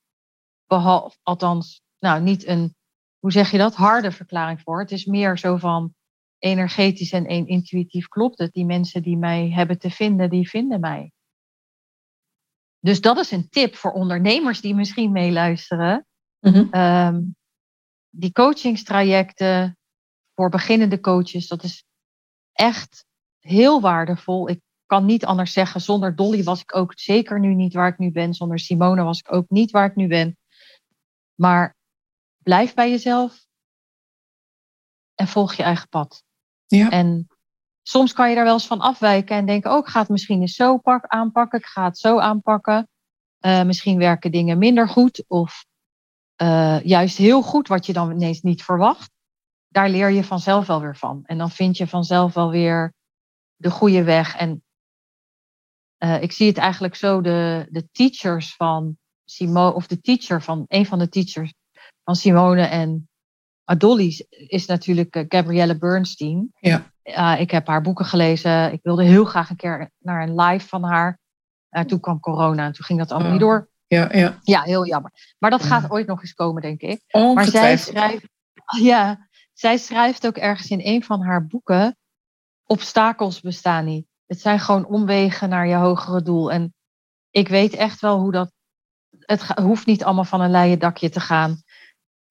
Behalve, 0.67 1.17
althans, 1.23 1.81
nou, 1.99 2.21
niet 2.21 2.45
een, 2.45 2.75
hoe 3.19 3.31
zeg 3.31 3.51
je 3.51 3.57
dat, 3.57 3.75
harde 3.75 4.11
verklaring 4.11 4.61
voor. 4.61 4.79
Het 4.79 4.91
is 4.91 5.05
meer 5.05 5.37
zo 5.37 5.57
van, 5.57 5.95
energetisch 6.39 7.11
en 7.11 7.25
intuïtief 7.47 8.07
klopt 8.07 8.37
het. 8.37 8.53
Die 8.53 8.65
mensen 8.65 9.01
die 9.01 9.17
mij 9.17 9.49
hebben 9.49 9.79
te 9.79 9.89
vinden, 9.89 10.29
die 10.29 10.49
vinden 10.49 10.79
mij. 10.79 11.11
Dus 12.79 13.01
dat 13.01 13.17
is 13.17 13.31
een 13.31 13.49
tip 13.49 13.75
voor 13.75 13.91
ondernemers 13.91 14.61
die 14.61 14.75
misschien 14.75 15.11
meeluisteren. 15.11 16.07
Mm 16.39 17.35
die 18.09 18.31
coachingstrajecten 18.31 19.77
voor 20.33 20.49
beginnende 20.49 20.99
coaches, 20.99 21.47
dat 21.47 21.63
is 21.63 21.85
echt 22.53 23.05
heel 23.39 23.81
waardevol. 23.81 24.49
Ik 24.49 24.61
kan 24.85 25.05
niet 25.05 25.25
anders 25.25 25.53
zeggen, 25.53 25.81
zonder 25.81 26.15
Dolly 26.15 26.43
was 26.43 26.61
ik 26.61 26.75
ook 26.75 26.91
zeker 26.95 27.39
nu 27.39 27.53
niet 27.53 27.73
waar 27.73 27.87
ik 27.87 27.97
nu 27.97 28.11
ben. 28.11 28.33
Zonder 28.33 28.59
Simone 28.59 29.03
was 29.03 29.19
ik 29.19 29.31
ook 29.31 29.49
niet 29.49 29.71
waar 29.71 29.85
ik 29.85 29.95
nu 29.95 30.07
ben. 30.07 30.37
Maar 31.35 31.75
blijf 32.43 32.73
bij 32.73 32.89
jezelf 32.89 33.45
en 35.15 35.27
volg 35.27 35.53
je 35.53 35.63
eigen 35.63 35.89
pad. 35.89 36.23
Ja. 36.67 36.89
En 36.89 37.27
soms 37.81 38.13
kan 38.13 38.29
je 38.29 38.35
daar 38.35 38.43
wel 38.43 38.53
eens 38.53 38.67
van 38.67 38.79
afwijken 38.79 39.35
en 39.35 39.45
denken, 39.45 39.71
oh, 39.71 39.77
ik 39.77 39.87
ga 39.87 39.99
het 39.99 40.09
misschien 40.09 40.41
eens 40.41 40.55
zo 40.55 40.77
pak, 40.77 41.05
aanpakken, 41.05 41.59
ik 41.59 41.65
ga 41.65 41.83
het 41.83 41.97
zo 41.97 42.19
aanpakken. 42.19 42.89
Uh, 43.45 43.63
misschien 43.63 43.97
werken 43.97 44.31
dingen 44.31 44.57
minder 44.57 44.89
goed 44.89 45.23
of 45.27 45.65
uh, 46.41 46.83
juist 46.83 47.17
heel 47.17 47.41
goed, 47.41 47.67
wat 47.67 47.85
je 47.85 47.93
dan 47.93 48.11
ineens 48.11 48.41
niet 48.41 48.63
verwacht. 48.63 49.11
Daar 49.67 49.89
leer 49.89 50.09
je 50.09 50.23
vanzelf 50.23 50.67
wel 50.67 50.81
weer 50.81 50.97
van. 50.97 51.23
En 51.25 51.37
dan 51.37 51.51
vind 51.51 51.77
je 51.77 51.87
vanzelf 51.87 52.33
wel 52.33 52.49
weer 52.49 52.93
de 53.55 53.69
goede 53.69 54.03
weg. 54.03 54.35
En 54.35 54.63
uh, 56.03 56.21
ik 56.21 56.31
zie 56.31 56.47
het 56.47 56.57
eigenlijk 56.57 56.95
zo, 56.95 57.21
de, 57.21 57.67
de 57.69 57.89
teachers 57.91 58.55
van 58.55 58.97
Simone, 59.25 59.73
of 59.73 59.87
de 59.87 60.01
teacher 60.01 60.41
van 60.41 60.65
een 60.67 60.85
van 60.85 60.99
de 60.99 61.09
teachers 61.09 61.53
van 62.03 62.15
Simone 62.15 62.61
en 62.61 63.09
Dolly 63.75 64.25
is 64.29 64.65
natuurlijk 64.65 65.15
uh, 65.15 65.23
Gabrielle 65.27 65.77
Bernstein. 65.77 66.53
Ja. 66.59 66.91
Uh, 67.03 67.39
ik 67.39 67.51
heb 67.51 67.67
haar 67.67 67.81
boeken 67.81 68.05
gelezen. 68.05 68.73
Ik 68.73 68.79
wilde 68.83 69.03
heel 69.03 69.25
graag 69.25 69.49
een 69.49 69.55
keer 69.55 69.91
naar 69.97 70.23
een 70.23 70.41
live 70.41 70.67
van 70.67 70.83
haar. 70.83 71.19
Uh, 71.71 71.83
toen 71.83 71.99
kwam 71.99 72.19
corona 72.19 72.65
en 72.65 72.71
toen 72.71 72.85
ging 72.85 72.99
dat 72.99 73.11
allemaal 73.11 73.31
niet 73.31 73.39
door. 73.39 73.69
Ja, 73.87 74.09
ja. 74.13 74.39
ja, 74.43 74.61
heel 74.61 74.85
jammer. 74.85 75.11
Maar 75.39 75.49
dat 75.49 75.63
gaat 75.63 75.91
ooit 75.91 76.07
nog 76.07 76.21
eens 76.21 76.33
komen, 76.33 76.61
denk 76.61 76.81
ik. 76.81 77.03
Maar 77.11 77.45
zij 77.45 77.77
schrijft, 77.77 78.27
ja, 78.81 79.27
zij 79.53 79.77
schrijft 79.77 80.27
ook 80.27 80.37
ergens 80.37 80.69
in 80.69 80.81
een 80.83 81.03
van 81.03 81.21
haar 81.21 81.47
boeken: 81.47 81.97
obstakels 82.65 83.41
bestaan 83.41 83.85
niet. 83.85 84.07
Het 84.25 84.39
zijn 84.39 84.59
gewoon 84.59 84.85
omwegen 84.85 85.49
naar 85.49 85.67
je 85.67 85.75
hogere 85.75 86.21
doel. 86.21 86.51
En 86.51 86.73
ik 87.29 87.47
weet 87.47 87.73
echt 87.73 87.99
wel 87.99 88.19
hoe 88.19 88.31
dat. 88.31 88.51
Het 89.19 89.41
hoeft 89.41 89.85
niet 89.85 90.03
allemaal 90.03 90.23
van 90.23 90.41
een 90.41 90.51
leien 90.51 90.79
dakje 90.79 91.09
te 91.09 91.19
gaan. 91.19 91.61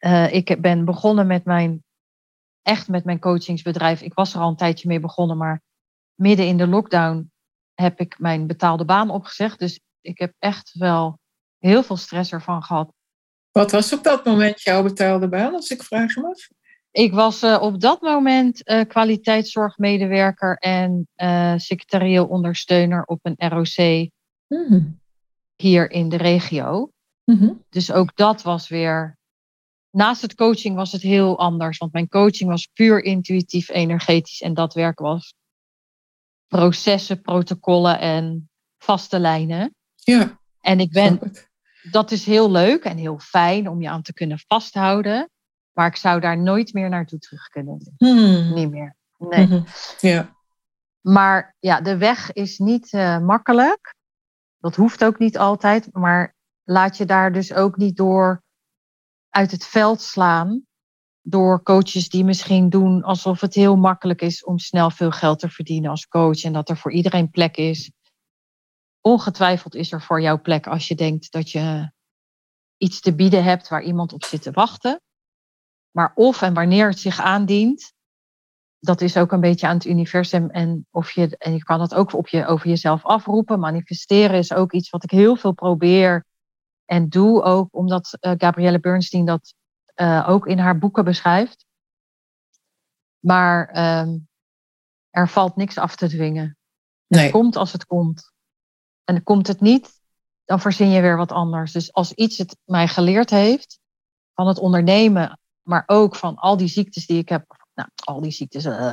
Uh, 0.01 0.33
ik 0.33 0.61
ben 0.61 0.85
begonnen 0.85 1.27
met 1.27 1.45
mijn, 1.45 1.85
echt 2.63 2.89
met 2.89 3.05
mijn 3.05 3.19
coachingsbedrijf. 3.19 4.03
Ik 4.03 4.15
was 4.15 4.35
er 4.35 4.41
al 4.41 4.49
een 4.49 4.57
tijdje 4.57 4.89
mee 4.89 5.01
begonnen, 5.01 5.37
maar 5.37 5.63
midden 6.15 6.47
in 6.47 6.57
de 6.57 6.67
lockdown 6.67 7.31
heb 7.75 8.01
ik 8.01 8.19
mijn 8.19 8.47
betaalde 8.47 8.85
baan 8.85 9.11
opgezegd. 9.11 9.59
Dus 9.59 9.81
ik 10.01 10.19
heb 10.19 10.35
echt 10.39 10.73
wel 10.79 11.19
heel 11.59 11.83
veel 11.83 11.97
stress 11.97 12.33
ervan 12.33 12.63
gehad. 12.63 12.93
Wat 13.53 13.71
was 13.71 13.93
op 13.93 14.05
dat 14.05 14.25
moment 14.25 14.63
jouw 14.63 14.83
betaalde 14.83 15.29
baan, 15.29 15.55
als 15.55 15.71
ik 15.71 15.83
vragen 15.83 16.23
mag? 16.23 16.37
Ik 16.91 17.13
was 17.13 17.43
uh, 17.43 17.59
op 17.61 17.81
dat 17.81 18.01
moment 18.01 18.69
uh, 18.69 18.81
kwaliteitszorgmedewerker 18.89 20.57
en 20.57 21.09
uh, 21.17 21.55
secretarieel 21.57 22.27
ondersteuner 22.27 23.05
op 23.05 23.19
een 23.23 23.35
ROC 23.37 24.09
hmm. 24.47 25.01
hier 25.57 25.91
in 25.91 26.09
de 26.09 26.17
regio. 26.17 26.91
Mhm. 27.25 27.53
Dus 27.69 27.93
ook 27.93 28.17
dat 28.17 28.43
was 28.43 28.69
weer. 28.69 29.19
Naast 29.97 30.23
het 30.23 30.35
coaching 30.35 30.77
was 30.77 30.93
het 30.93 31.03
heel 31.03 31.39
anders. 31.39 31.79
Want 31.79 31.93
mijn 31.93 32.09
coaching 32.09 32.51
was 32.51 32.67
puur 32.73 33.03
intuïtief, 33.03 33.69
energetisch. 33.69 34.41
En 34.41 34.55
dat 34.55 34.75
werk 34.75 34.99
was 34.99 35.35
processen, 36.47 37.21
protocollen 37.21 37.99
en 37.99 38.51
vaste 38.79 39.19
lijnen. 39.19 39.75
Ja, 39.95 40.41
En 40.61 40.81
ik 40.81 40.91
ben, 40.91 41.33
dat 41.91 42.11
is 42.11 42.27
heel 42.27 42.51
leuk 42.51 42.85
en 42.85 42.97
heel 42.97 43.19
fijn 43.19 43.69
om 43.69 43.83
je 43.83 43.89
aan 43.89 44.03
te 44.03 44.13
kunnen 44.13 44.39
vasthouden. 44.47 45.31
Maar 45.73 45.87
ik 45.87 45.97
zou 45.97 46.21
daar 46.21 46.39
nooit 46.39 46.73
meer 46.73 46.89
naartoe 46.89 47.19
terug 47.19 47.49
kunnen. 47.49 47.95
Hmm. 47.97 48.55
Niet 48.55 48.71
meer. 48.71 48.97
Nee. 49.19 49.47
Mhm. 49.47 49.63
Ja, 50.01 50.37
Maar 51.01 51.57
ja, 51.59 51.81
de 51.81 51.97
weg 51.97 52.33
is 52.33 52.59
niet 52.59 52.93
eh, 52.93 53.19
makkelijk. 53.19 53.95
Dat 54.59 54.77
hoeft 54.77 55.05
ook 55.05 55.19
niet 55.19 55.39
altijd. 55.39 55.89
Maar 55.93 56.35
laat 56.65 56.97
je 56.97 57.05
daar 57.05 57.33
dus 57.33 57.53
ook 57.53 57.77
niet 57.77 57.97
door 57.97 58.45
uit 59.37 59.51
het 59.51 59.67
veld 59.67 60.01
slaan. 60.01 60.67
Door 61.23 61.63
coaches 61.63 62.09
die 62.09 62.25
misschien 62.25 62.69
doen 62.69 63.03
alsof 63.03 63.41
het 63.41 63.55
heel 63.55 63.77
makkelijk 63.77 64.23
is 64.23 64.45
om 64.45 64.59
snel 64.59 64.91
veel 64.91 65.11
geld 65.11 65.39
te 65.39 65.49
verdienen 65.49 65.91
als 65.91 66.09
coach. 66.09 66.45
En 66.45 66.53
dat 66.53 66.69
er 66.69 66.77
voor 66.77 66.93
iedereen 66.93 67.31
plek 67.31 67.57
is. 67.57 67.91
Ongetwijfeld 69.01 69.75
is 69.75 69.93
er 69.93 70.03
voor 70.03 70.21
jou 70.21 70.39
plek 70.39 70.67
als 70.67 70.89
je 70.89 70.95
denkt 70.95 71.33
dat 71.33 71.51
je 71.51 71.93
iets 72.77 73.01
te 73.01 73.15
bieden 73.15 73.45
hebt 73.45 73.69
waar 73.69 73.83
iemand 73.83 74.13
op 74.13 74.25
zit 74.25 74.43
te 74.43 74.51
wachten. 74.51 75.01
Maar 75.91 76.13
of 76.15 76.43
en 76.43 76.55
wanneer 76.55 76.89
het 76.89 76.99
zich 76.99 77.21
aandient, 77.21 77.93
dat 78.79 79.01
is 79.01 79.17
ook 79.17 79.33
een 79.33 79.41
beetje 79.41 79.67
aan 79.67 79.77
het 79.77 79.87
universum. 79.87 80.51
En, 80.51 80.87
of 80.91 81.11
je, 81.11 81.37
en 81.39 81.53
je 81.53 81.65
kan 81.65 81.81
het 81.81 81.95
ook 81.95 82.13
op 82.13 82.29
je, 82.29 82.47
over 82.47 82.69
jezelf 82.69 83.05
afroepen. 83.05 83.61
Manifesteren 83.61 84.39
is 84.39 84.53
ook 84.53 84.73
iets 84.73 84.91
wat 84.91 85.05
ik 85.05 85.11
heel 85.11 85.37
veel 85.37 85.53
probeer 85.53 86.25
en 86.87 87.09
doe 87.09 87.43
ook, 87.43 87.69
omdat 87.71 88.17
eh, 88.21 88.33
Gabrielle 88.37 88.81
Bernstein 88.81 89.25
dat 89.25 89.55
eh, 89.95 90.29
ook 90.29 90.47
in 90.47 90.59
haar 90.59 90.79
boeken 90.79 91.05
beschrijft. 91.05 91.67
Maar 93.19 93.69
ehm, 93.69 94.19
er 95.11 95.29
valt 95.29 95.57
niks 95.57 95.79
af 95.79 95.97
te 95.97 96.09
dwingen. 96.09 96.57
nee. 97.07 97.23
Het 97.23 97.33
komt 97.33 97.57
als 97.57 97.73
het 97.73 97.87
komt. 97.87 98.33
En 99.05 99.23
komt 99.23 99.47
het 99.47 99.61
niet, 99.61 100.01
dan 100.45 100.61
verzin 100.61 100.91
je 100.91 101.01
weer 101.01 101.17
wat 101.17 101.33
anders. 101.33 101.73
Dus 101.73 101.93
als 101.93 102.13
iets 102.13 102.39
het 102.39 102.57
mij 102.65 102.89
geleerd 102.89 103.31
heeft, 103.31 103.79
van 104.35 104.47
het 104.47 104.59
ondernemen, 104.59 105.39
maar 105.63 105.83
ook 105.87 106.17
van 106.17 106.37
al 106.37 106.57
die 106.57 106.69
ziektes 106.69 107.07
die 107.07 107.19
ik 107.19 107.29
heb, 107.29 107.69
nou, 107.75 107.89
al 107.95 108.21
die 108.21 108.31
ziektes, 108.31 108.65
eh, 108.65 108.93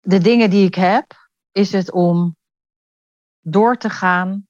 de 0.00 0.18
dingen 0.18 0.50
die 0.50 0.66
ik 0.66 0.74
heb, 0.74 1.28
is 1.52 1.72
het 1.72 1.92
om 1.92 2.36
door 3.40 3.76
te 3.76 3.90
gaan 3.90 4.46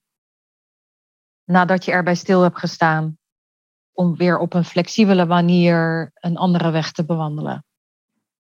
nadat 1.53 1.84
je 1.84 1.92
erbij 1.92 2.14
stil 2.14 2.42
hebt 2.42 2.59
gestaan, 2.59 3.18
om 3.92 4.16
weer 4.16 4.38
op 4.38 4.55
een 4.55 4.64
flexibele 4.64 5.24
manier 5.24 6.11
een 6.14 6.36
andere 6.36 6.70
weg 6.70 6.92
te 6.92 7.05
bewandelen. 7.05 7.64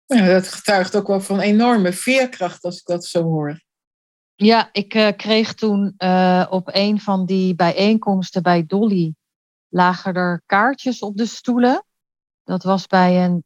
Ja, 0.06 0.26
dat 0.26 0.48
getuigt 0.48 0.96
ook 0.96 1.06
wel 1.06 1.20
van 1.20 1.40
enorme 1.40 1.92
veerkracht 1.92 2.64
als 2.64 2.78
ik 2.78 2.86
dat 2.86 3.04
zo 3.04 3.22
hoor. 3.22 3.60
Ja, 4.34 4.68
ik 4.72 4.94
eh, 4.94 5.16
kreeg 5.16 5.54
toen 5.54 5.94
eh, 5.96 6.46
op 6.50 6.68
een 6.72 7.00
van 7.00 7.26
die 7.26 7.54
bijeenkomsten 7.54 8.42
bij 8.42 8.66
Dolly 8.66 9.14
lagen 9.68 10.14
er 10.14 10.42
kaartjes 10.46 11.00
op 11.00 11.16
de 11.16 11.26
stoelen. 11.26 11.84
Dat 12.44 12.62
was 12.62 12.86
bij 12.86 13.24
een 13.24 13.44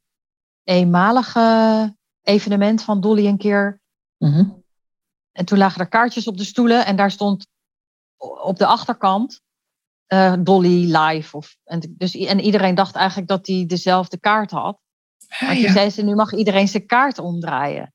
eenmalige 0.65 1.97
evenement 2.23 2.83
van 2.83 3.01
Dolly 3.01 3.27
een 3.27 3.39
keer. 3.39 3.81
Mhm. 4.19 4.51
En 5.33 5.45
toen 5.45 5.59
lagen 5.59 5.81
er 5.81 5.89
kaartjes 5.89 6.27
op 6.27 6.37
de 6.37 6.45
stoelen 6.45 6.87
en 6.87 6.97
daar 6.97 7.11
stond 7.11 7.47
op 8.43 8.57
de 8.57 8.67
achterkant 8.67 9.43
eh, 10.07 10.35
Dolly 10.39 10.97
live. 10.97 11.37
Of, 11.37 11.57
en, 11.65 11.95
dus, 11.97 12.17
en 12.17 12.41
iedereen 12.41 12.75
dacht 12.75 12.95
eigenlijk 12.95 13.29
dat 13.29 13.47
hij 13.47 13.65
dezelfde 13.67 14.19
kaart 14.19 14.51
had. 14.51 14.79
Ah, 15.29 15.41
Maar 15.41 15.55
toen 15.55 15.63
ja. 15.63 15.73
zei 15.73 15.91
ze, 15.91 16.03
nu 16.03 16.15
mag 16.15 16.33
iedereen 16.33 16.69
zijn 16.69 16.87
kaart 16.87 17.19
omdraaien. 17.19 17.93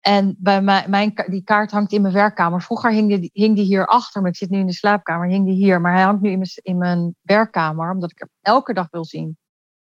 En 0.00 0.36
bij 0.38 0.62
mijn, 0.62 0.90
mijn, 0.90 1.24
die 1.26 1.44
kaart 1.44 1.70
hangt 1.70 1.92
in 1.92 2.02
mijn 2.02 2.14
werkkamer. 2.14 2.62
Vroeger 2.62 2.92
hing 2.92 3.08
die, 3.08 3.30
hing 3.32 3.56
die 3.56 3.64
hier 3.64 3.86
achter 3.86 4.22
me. 4.22 4.28
Ik 4.28 4.36
zit 4.36 4.50
nu 4.50 4.58
in 4.58 4.66
de 4.66 4.72
slaapkamer, 4.72 5.28
hing 5.28 5.46
die 5.46 5.54
hier. 5.54 5.80
Maar 5.80 5.92
hij 5.92 6.02
hangt 6.02 6.22
nu 6.22 6.30
in 6.30 6.38
mijn, 6.38 6.50
in 6.62 6.78
mijn 6.78 7.14
werkkamer, 7.22 7.90
omdat 7.90 8.10
ik 8.10 8.18
hem 8.18 8.28
elke 8.40 8.72
dag 8.72 8.86
wil 8.90 9.04
zien. 9.04 9.38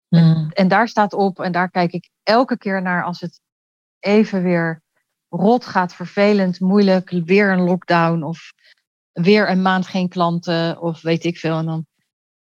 Mhm. 0.09 0.49
En 0.49 0.68
daar 0.68 0.88
staat 0.88 1.14
op, 1.14 1.39
en 1.39 1.51
daar 1.51 1.70
kijk 1.70 1.91
ik 1.91 2.09
elke 2.24 2.57
keer 2.57 2.82
naar 2.82 3.03
als 3.03 3.20
het 3.20 3.41
even 3.99 4.43
weer 4.43 4.82
rot 5.30 5.66
gaat, 5.66 5.93
vervelend, 5.93 6.59
moeilijk, 6.59 7.09
weer 7.09 7.51
een 7.51 7.62
lockdown 7.62 8.24
of 8.24 8.53
weer 9.12 9.49
een 9.49 9.62
maand 9.62 9.88
geen 9.88 10.09
klanten 10.09 10.82
of 10.82 11.01
weet 11.01 11.24
ik 11.24 11.38
veel. 11.38 11.57
En 11.57 11.66
dan, 11.66 11.86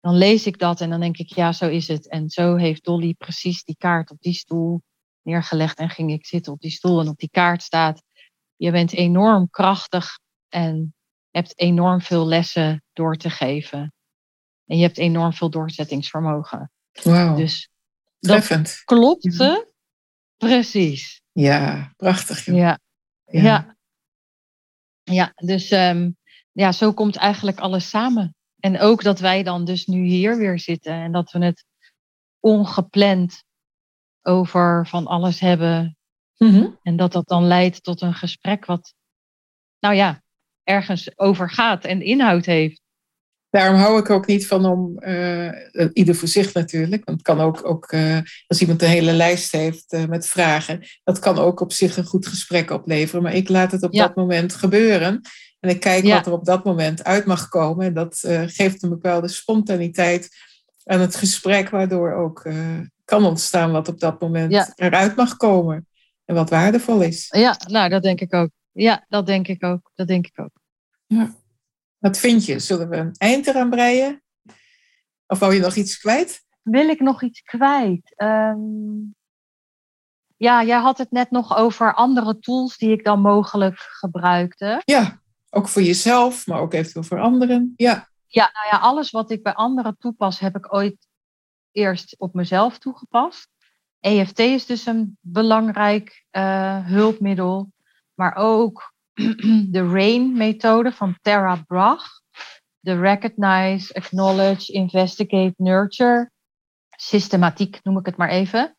dan 0.01 0.15
lees 0.15 0.47
ik 0.47 0.59
dat 0.59 0.81
en 0.81 0.91
dan 0.91 1.01
denk 1.01 1.17
ik, 1.17 1.35
ja, 1.35 1.53
zo 1.53 1.69
is 1.69 1.89
het. 1.89 2.09
En 2.09 2.31
zo 2.31 2.57
heeft 2.57 2.85
Dolly 2.85 3.15
precies 3.15 3.65
die 3.65 3.77
kaart 3.79 4.11
op 4.11 4.21
die 4.21 4.33
stoel 4.35 4.83
neergelegd 5.23 5.79
en 5.79 5.91
ging 5.91 6.13
ik 6.13 6.27
zitten 6.27 6.53
op 6.53 6.61
die 6.61 6.71
stoel. 6.71 7.01
En 7.01 7.09
op 7.09 7.19
die 7.19 7.31
kaart 7.31 7.63
staat, 7.63 8.03
je 8.57 8.71
bent 8.71 8.93
enorm 8.93 9.51
krachtig 9.51 10.19
en 10.49 10.95
hebt 11.31 11.59
enorm 11.59 12.01
veel 12.01 12.27
lessen 12.27 12.83
door 12.93 13.17
te 13.17 13.31
geven. 13.31 13.93
En 14.67 14.77
je 14.77 14.83
hebt 14.83 14.99
enorm 14.99 15.33
veel 15.33 15.51
doorzettingsvermogen. 15.51 16.73
Wauw, 17.03 17.37
Dus 17.37 17.69
dat 18.19 18.31
treffend. 18.31 18.83
klopte 18.85 19.73
precies. 20.37 21.23
Ja, 21.33 21.93
prachtig. 21.97 22.45
joh. 22.45 22.57
Ja, 22.57 22.79
Ja. 23.25 23.41
ja. 23.43 23.77
ja. 25.03 25.33
dus 25.35 25.71
ehm, 25.71 26.11
ja, 26.53 26.73
zo 26.73 26.93
komt 26.93 27.17
eigenlijk 27.17 27.59
alles 27.59 27.89
samen. 27.89 28.35
En 28.61 28.81
ook 28.81 29.03
dat 29.03 29.19
wij 29.19 29.43
dan 29.43 29.65
dus 29.65 29.87
nu 29.87 30.05
hier 30.05 30.37
weer 30.37 30.59
zitten 30.59 30.93
en 30.93 31.13
dat 31.13 31.31
we 31.33 31.45
het 31.45 31.65
ongepland 32.41 33.43
over 34.23 34.87
van 34.87 35.07
alles 35.07 35.41
hebben. 35.41 35.97
Mhm. 36.37 36.67
En 36.83 36.97
dat 36.97 37.13
dat 37.13 37.29
dan 37.29 37.45
leidt 37.45 37.83
tot 37.83 38.01
een 38.01 38.15
gesprek 38.15 38.65
wat, 38.65 38.95
nou 39.79 39.95
ja, 39.95 40.23
ergens 40.63 41.19
over 41.19 41.51
gaat 41.51 41.85
en 41.85 42.03
inhoud 42.03 42.45
heeft. 42.45 42.81
Daarom 43.51 43.81
hou 43.81 43.99
ik 43.99 44.11
ook 44.11 44.27
niet 44.27 44.47
van 44.47 44.65
om, 44.65 44.99
eh, 44.99 45.89
ieder 45.93 46.15
voor 46.15 46.29
zich 46.29 46.55
natuurlijk, 46.55 47.05
want 47.05 47.19
het 47.19 47.27
kan 47.27 47.41
ook, 47.41 47.65
ook 47.65 47.93
eh, 47.93 48.19
als 48.47 48.61
iemand 48.61 48.83
een 48.83 48.89
hele 48.89 49.13
lijst 49.13 49.53
heeft 49.53 49.93
eh, 49.93 50.05
met 50.05 50.27
vragen, 50.27 50.83
dat 51.05 51.19
kan 51.19 51.39
ook 51.39 51.61
op 51.61 51.73
zich 51.73 51.97
een 51.97 52.05
goed 52.05 52.27
gesprek 52.27 52.71
opleveren. 52.71 53.23
Maar 53.23 53.35
ik 53.35 53.49
laat 53.49 53.73
het 53.73 53.83
op 53.83 53.93
Ja. 53.93 54.07
dat 54.07 54.17
moment 54.17 54.55
gebeuren 54.55 55.21
en 55.61 55.71
ik 55.71 55.81
kijk 55.81 56.05
Ja. 56.05 56.15
wat 56.17 56.27
er 56.27 56.33
op 56.33 56.45
dat 56.45 56.65
moment 56.65 57.05
uit 57.05 57.25
mag 57.27 57.49
komen. 57.49 57.87
En 57.87 57.95
dat 57.95 58.23
eh, 58.23 58.43
geeft 58.47 58.83
een 58.83 58.89
bepaalde 58.89 59.29
spontaniteit 59.29 60.29
aan 60.85 61.01
het 61.01 61.17
gesprek, 61.17 61.69
waardoor 61.71 62.13
ook 62.13 62.45
eh, 62.45 62.79
kan 63.05 63.25
ontstaan 63.25 63.73
wat 63.73 63.89
op 63.89 64.01
dat 64.01 64.21
moment 64.21 64.53
Ja. 64.53 64.73
eruit 64.75 65.17
mag 65.17 65.37
komen 65.37 65.89
en 66.25 66.35
wat 66.35 66.51
waardevol 66.51 67.01
is. 67.03 67.27
Ja, 67.37 67.57
nou, 67.69 67.89
dat 67.89 68.03
denk 68.03 68.21
ik 68.21 68.35
ook. 68.35 68.51
Ja, 68.73 69.05
dat 69.09 69.27
denk 69.27 69.49
ik 69.49 69.65
ook. 69.65 69.91
Dat 69.95 70.07
denk 70.09 70.27
ik 70.27 70.39
ook. 70.39 70.59
Wat 71.99 72.19
vind 72.19 72.45
je? 72.45 72.59
Zullen 72.59 72.89
we 72.89 72.97
een 72.97 73.15
eind 73.19 73.47
eraan 73.47 73.71
breien? 73.71 74.23
Of 75.27 75.39
wou 75.39 75.55
je 75.55 75.61
nog 75.61 75.75
iets 75.75 75.99
kwijt? 75.99 76.45
Wil 76.63 76.89
ik 76.89 77.01
nog 77.01 77.23
iets 77.23 77.41
kwijt? 77.43 78.15
Ehm, 78.17 78.59
ja, 80.37 80.65
jij 80.65 80.79
had 80.79 80.99
het 80.99 81.11
net 81.11 81.31
nog 81.31 81.57
over 81.57 81.95
andere 81.95 82.39
tools 82.39 82.77
die 82.77 82.91
ik 82.93 83.05
dan 83.05 83.21
mogelijk 83.21 83.77
gebruikte. 83.79 84.83
Ja, 84.85 85.20
ook 85.51 85.69
voor 85.69 85.83
jezelf, 85.83 86.47
maar 86.47 86.61
ook 86.61 86.73
eventueel 86.73 87.05
voor 87.05 87.21
anderen. 87.21 87.73
Ja, 87.77 88.09
Ja, 88.27 88.51
nou 88.53 88.67
ja, 88.71 88.79
alles 88.79 89.11
wat 89.11 89.31
ik 89.31 89.43
bij 89.43 89.55
anderen 89.55 89.97
toepas, 89.99 90.41
heb 90.41 90.57
ik 90.57 90.75
ooit 90.75 91.09
eerst 91.73 92.15
op 92.19 92.35
mezelf 92.35 92.79
toegepast. 92.79 93.49
EFT 94.01 94.39
is 94.39 94.67
dus 94.67 94.87
een 94.87 95.19
belangrijk 95.21 96.25
eh, 96.31 96.87
hulpmiddel, 96.87 97.73
maar 98.15 98.35
ook 98.35 98.95
de 99.75 99.89
RAIN-methode 99.93 100.93
van 100.93 101.19
Tara 101.23 101.63
Brach. 101.67 102.19
De 102.81 103.01
Recognize, 103.01 103.95
Acknowledge, 103.95 104.73
Investigate, 104.73 105.55
Nurture. 105.57 106.31
Systematiek 106.91 107.81
noem 107.83 107.99
ik 107.99 108.07
het 108.07 108.17
maar 108.17 108.29
even. 108.29 108.77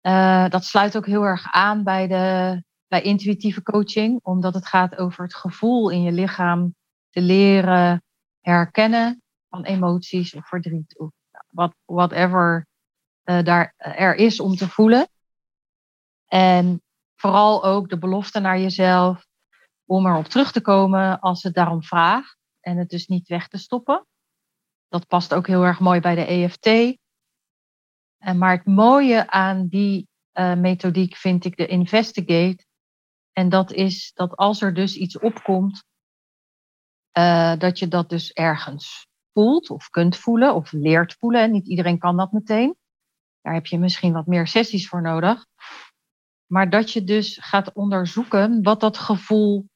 Eh, 0.00 0.48
dat 0.48 0.64
sluit 0.64 0.96
ook 0.96 1.06
heel 1.06 1.22
erg 1.22 1.52
aan 1.52 1.84
bij, 1.84 2.06
de, 2.06 2.62
bij 2.94 3.02
intuïtieve 3.02 3.62
coaching, 3.62 4.20
omdat 4.22 4.54
het 4.54 4.66
gaat 4.66 4.96
over 4.96 5.24
het 5.24 5.34
gevoel 5.34 5.90
in 5.90 6.02
je 6.02 6.12
lichaam 6.12 6.74
te 7.10 7.20
leren 7.20 8.02
herkennen 8.40 9.22
van 9.48 9.64
emoties 9.64 10.34
of 10.34 10.48
verdriet 10.48 10.98
of 10.98 11.10
wat, 11.48 11.74
whatever 11.84 12.66
eh, 13.22 13.44
daar 13.44 13.74
er 13.76 14.14
is 14.14 14.40
om 14.40 14.56
te 14.56 14.68
voelen. 14.68 15.08
En 16.26 16.82
vooral 17.14 17.64
ook 17.64 17.88
de 17.88 17.98
belofte 17.98 18.40
naar 18.40 18.58
jezelf 18.58 19.26
om 19.84 20.06
erop 20.06 20.26
terug 20.26 20.52
te 20.52 20.60
komen 20.60 21.20
als 21.20 21.42
het 21.42 21.54
daarom 21.54 21.82
vraagt 21.82 22.36
en 22.60 22.76
het 22.76 22.88
dus 22.88 23.06
niet 23.06 23.28
weg 23.28 23.48
te 23.48 23.58
stoppen. 23.58 24.06
Dat 24.88 25.06
past 25.06 25.34
ook 25.34 25.46
heel 25.46 25.64
erg 25.64 25.80
mooi 25.80 26.00
bij 26.00 26.14
de 26.14 26.24
EFT. 26.24 26.66
En 28.18 28.38
maar 28.38 28.56
het 28.56 28.66
mooie 28.66 29.30
aan 29.30 29.66
die 29.66 30.08
eh, 30.32 30.54
methodiek 30.54 31.16
vind 31.16 31.44
ik 31.44 31.56
de 31.56 31.66
investigate. 31.66 32.64
En 33.34 33.48
dat 33.48 33.72
is 33.72 34.12
dat 34.14 34.36
als 34.36 34.62
er 34.62 34.74
dus 34.74 34.96
iets 34.96 35.18
opkomt, 35.18 35.84
eh, 37.10 37.56
dat 37.58 37.78
je 37.78 37.88
dat 37.88 38.08
dus 38.08 38.32
ergens 38.32 39.06
voelt 39.32 39.70
of 39.70 39.88
kunt 39.88 40.16
voelen 40.16 40.54
of 40.54 40.72
leert 40.72 41.16
voelen. 41.18 41.42
En 41.42 41.52
niet 41.52 41.68
iedereen 41.68 41.98
kan 41.98 42.16
dat 42.16 42.32
meteen. 42.32 42.76
Daar 43.40 43.54
heb 43.54 43.66
je 43.66 43.78
misschien 43.78 44.12
wat 44.12 44.26
meer 44.26 44.46
sessies 44.46 44.88
voor 44.88 45.02
nodig. 45.02 45.46
Maar 46.46 46.70
dat 46.70 46.90
je 46.90 47.04
dus 47.04 47.38
gaat 47.40 47.72
onderzoeken 47.72 48.62
wat 48.62 48.80
dat 48.80 48.98
gevoel, 48.98 49.68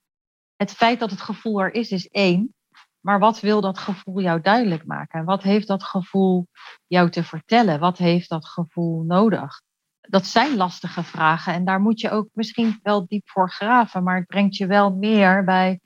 het 0.55 0.71
feit 0.71 0.99
dat 0.99 1.11
het 1.11 1.21
gevoel 1.21 1.61
er 1.61 1.73
is, 1.73 1.91
is 1.91 2.07
één. 2.07 2.53
Maar 2.99 3.19
wat 3.19 3.39
wil 3.39 3.61
dat 3.61 3.77
gevoel 3.77 4.21
jou 4.21 4.41
duidelijk 4.41 4.85
maken? 4.85 5.25
Wat 5.25 5.43
heeft 5.43 5.67
dat 5.67 5.83
gevoel 5.83 6.47
jou 6.87 7.09
te 7.09 7.23
vertellen? 7.23 7.79
Wat 7.79 7.97
heeft 7.97 8.29
dat 8.29 8.47
gevoel 8.47 9.03
nodig? 9.03 9.61
Dat 10.09 10.25
zijn 10.25 10.55
lastige 10.57 11.03
vragen 11.03 11.53
en 11.53 11.65
daar 11.65 11.81
moet 11.81 11.99
je 11.99 12.09
ook 12.09 12.29
misschien 12.33 12.79
wel 12.81 13.07
diep 13.07 13.29
voor 13.29 13.51
graven, 13.51 14.03
maar 14.03 14.17
het 14.17 14.27
brengt 14.27 14.55
je 14.55 14.67
wel 14.67 14.95
meer 14.95 15.43
bij 15.43 15.79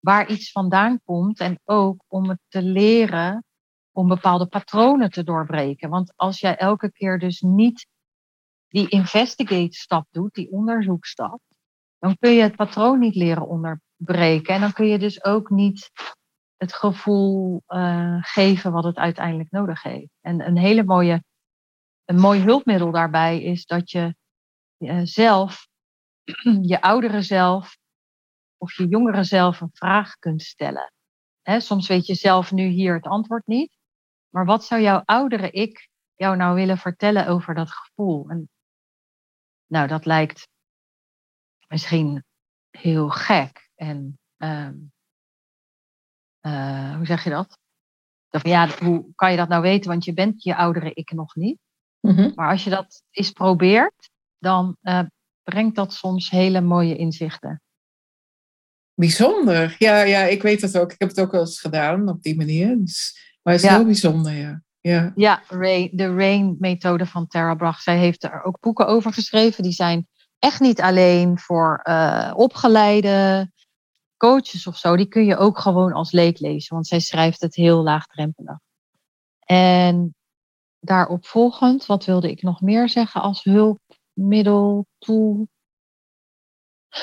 waar 0.00 0.28
iets 0.28 0.52
vandaan 0.52 1.00
komt 1.04 1.40
en 1.40 1.60
ook 1.64 2.04
om 2.08 2.28
het 2.28 2.38
te 2.48 2.62
leren 2.62 3.44
om 3.92 4.08
bepaalde 4.08 4.46
patronen 4.46 5.10
te 5.10 5.24
doorbreken. 5.24 5.90
Want 5.90 6.12
als 6.16 6.40
jij 6.40 6.56
elke 6.56 6.92
keer 6.92 7.18
dus 7.18 7.40
niet 7.40 7.86
die 8.68 8.88
investigate 8.88 9.76
stap 9.76 10.06
doet, 10.10 10.34
die 10.34 10.50
onderzoekstap, 10.50 11.40
dan 11.98 12.16
kun 12.18 12.32
je 12.32 12.42
het 12.42 12.56
patroon 12.56 12.98
niet 12.98 13.14
leren 13.14 13.48
onderbreken 13.48 14.54
en 14.54 14.60
dan 14.60 14.72
kun 14.72 14.86
je 14.86 14.98
dus 14.98 15.24
ook 15.24 15.50
niet 15.50 15.90
het 16.56 16.74
gevoel 16.74 17.62
uh, 17.68 18.18
geven 18.20 18.72
wat 18.72 18.84
het 18.84 18.96
uiteindelijk 18.96 19.50
nodig 19.50 19.82
heeft. 19.82 20.12
En 20.20 20.46
een 20.46 20.58
hele 20.58 20.84
mooie, 20.84 21.24
een 22.04 22.20
mooi 22.20 22.40
hulpmiddel 22.40 22.90
daarbij 22.90 23.42
is 23.42 23.66
dat 23.66 23.90
je 23.90 24.14
uh, 24.78 25.00
zelf, 25.02 25.68
je 26.72 26.80
oudere 26.80 27.22
zelf 27.22 27.76
of 28.56 28.76
je 28.76 28.86
jongere 28.86 29.24
zelf 29.24 29.60
een 29.60 29.70
vraag 29.72 30.18
kunt 30.18 30.42
stellen. 30.42 30.92
Soms 31.42 31.88
weet 31.88 32.06
je 32.06 32.14
zelf 32.14 32.52
nu 32.52 32.66
hier 32.66 32.94
het 32.94 33.06
antwoord 33.06 33.46
niet. 33.46 33.76
Maar 34.28 34.44
wat 34.44 34.64
zou 34.64 34.80
jouw 34.80 35.02
oudere 35.04 35.50
ik 35.50 35.88
jou 36.14 36.36
nou 36.36 36.54
willen 36.54 36.78
vertellen 36.78 37.26
over 37.26 37.54
dat 37.54 37.70
gevoel? 37.70 38.28
En, 38.28 38.48
nou, 39.66 39.88
dat 39.88 40.04
lijkt 40.04 40.48
misschien 41.68 42.24
heel 42.70 43.08
gek 43.08 43.70
en 43.74 44.18
um, 44.36 44.92
uh, 46.40 46.96
hoe 46.96 47.06
zeg 47.06 47.24
je 47.24 47.30
dat? 47.30 47.58
Ja, 48.28 48.68
hoe 48.78 49.14
kan 49.14 49.30
je 49.30 49.36
dat 49.36 49.48
nou 49.48 49.62
weten? 49.62 49.90
Want 49.90 50.04
je 50.04 50.12
bent 50.12 50.42
je 50.42 50.56
oudere 50.56 50.94
ik 50.94 51.12
nog 51.12 51.34
niet. 51.34 51.58
Mm-hmm. 52.04 52.32
Maar 52.34 52.50
als 52.50 52.64
je 52.64 52.70
dat 52.70 53.02
eens 53.10 53.30
probeert, 53.30 54.10
dan 54.38 54.76
uh, 54.82 55.00
brengt 55.42 55.76
dat 55.76 55.92
soms 55.92 56.30
hele 56.30 56.60
mooie 56.60 56.96
inzichten. 56.96 57.62
Bijzonder. 58.94 59.76
Ja, 59.78 60.02
ja, 60.02 60.22
ik 60.22 60.42
weet 60.42 60.60
dat 60.60 60.78
ook. 60.78 60.92
Ik 60.92 60.98
heb 61.00 61.08
het 61.08 61.20
ook 61.20 61.32
wel 61.32 61.40
eens 61.40 61.60
gedaan 61.60 62.08
op 62.08 62.22
die 62.22 62.36
manier. 62.36 62.78
Dus, 62.78 63.18
maar 63.42 63.52
het 63.54 63.62
is 63.62 63.68
ja. 63.68 63.76
heel 63.76 63.84
bijzonder, 63.84 64.32
ja. 64.32 64.62
Ja, 64.80 65.12
ja 65.14 65.42
Ray, 65.48 65.90
de 65.92 66.14
RAIN-methode 66.14 67.06
van 67.06 67.26
Tara 67.26 67.54
Brach. 67.54 67.80
Zij 67.80 67.98
heeft 67.98 68.24
er 68.24 68.42
ook 68.42 68.60
boeken 68.60 68.86
over 68.86 69.12
geschreven. 69.12 69.62
Die 69.62 69.72
zijn 69.72 70.08
echt 70.38 70.60
niet 70.60 70.80
alleen 70.80 71.38
voor 71.38 71.80
uh, 71.84 72.32
opgeleide 72.36 73.50
coaches 74.16 74.66
of 74.66 74.76
zo, 74.76 74.96
die 74.96 75.08
kun 75.08 75.24
je 75.24 75.36
ook 75.36 75.58
gewoon 75.58 75.92
als 75.92 76.12
leek 76.12 76.38
lezen, 76.38 76.74
want 76.74 76.86
zij 76.86 77.00
schrijft 77.00 77.40
het 77.40 77.54
heel 77.54 77.82
laagdrempelig. 77.82 78.58
En 79.38 80.14
daarop 80.84 81.26
volgend, 81.26 81.86
wat 81.86 82.04
wilde 82.04 82.30
ik 82.30 82.42
nog 82.42 82.60
meer 82.60 82.88
zeggen 82.88 83.20
als 83.20 83.44
hulpmiddel, 83.44 84.86
tool? 84.98 85.48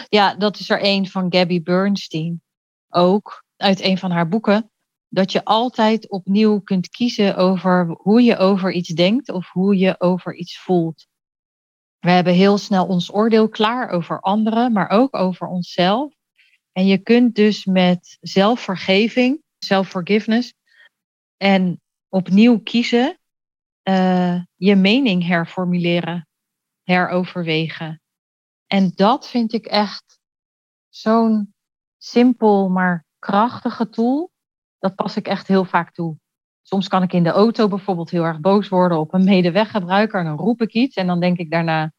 Ja, 0.10 0.36
dat 0.36 0.60
is 0.60 0.70
er 0.70 0.80
een 0.84 1.08
van 1.08 1.34
Gabby 1.34 1.62
Bernstein. 1.62 2.42
Ook 2.90 3.44
uit 3.58 3.82
een 3.82 3.98
van 3.98 4.12
haar 4.12 4.28
boeken. 4.28 4.72
Dat 5.10 5.32
je 5.32 5.46
altijd 5.46 6.10
opnieuw 6.10 6.60
kunt 6.60 6.90
kiezen 6.90 7.36
over 7.36 7.96
hoe 7.98 8.22
je 8.22 8.38
over 8.38 8.72
iets 8.72 8.90
denkt 8.90 9.30
of 9.30 9.50
hoe 9.52 9.78
je 9.78 9.96
over 10.00 10.36
iets 10.36 10.60
voelt. 10.60 11.08
We 12.00 12.10
hebben 12.10 12.34
heel 12.34 12.58
snel 12.58 12.88
ons 12.88 13.14
oordeel 13.14 13.50
klaar 13.50 13.90
over 13.90 14.20
anderen, 14.20 14.72
maar 14.72 14.90
ook 14.90 15.16
over 15.16 15.48
onszelf. 15.48 16.14
En 16.72 16.86
je 16.86 16.98
kunt 16.98 17.36
dus 17.36 17.66
met 17.66 18.18
zelfvergeving, 18.22 19.44
self-forgiveness, 19.60 20.54
en 21.38 21.82
opnieuw 22.10 22.60
kiezen, 22.60 23.20
uh, 23.84 24.42
je 24.56 24.76
mening 24.76 25.28
herformuleren, 25.28 26.28
heroverwegen. 26.84 28.02
En 28.68 28.92
dat 28.96 29.30
vind 29.30 29.54
ik 29.54 29.66
echt 29.66 30.20
zo'n 30.90 31.54
simpel 31.98 32.70
maar 32.70 33.06
krachtige 33.20 33.90
tool. 33.90 34.32
Dat 34.80 34.96
pas 34.96 35.16
ik 35.16 35.28
echt 35.28 35.48
heel 35.48 35.66
vaak 35.66 35.94
toe. 35.94 36.18
Soms 36.62 36.88
kan 36.88 37.04
ik 37.04 37.14
in 37.14 37.24
de 37.24 37.30
auto 37.30 37.68
bijvoorbeeld 37.68 38.10
heel 38.10 38.24
erg 38.24 38.40
boos 38.40 38.68
worden 38.70 39.00
op 39.00 39.14
een 39.14 39.24
medeweggebruiker 39.24 40.20
en 40.20 40.26
dan 40.26 40.38
roep 40.38 40.62
ik 40.62 40.74
iets 40.74 40.96
en 40.96 41.08
dan 41.08 41.20
denk 41.20 41.38
ik 41.38 41.52
daarna: 41.52 41.94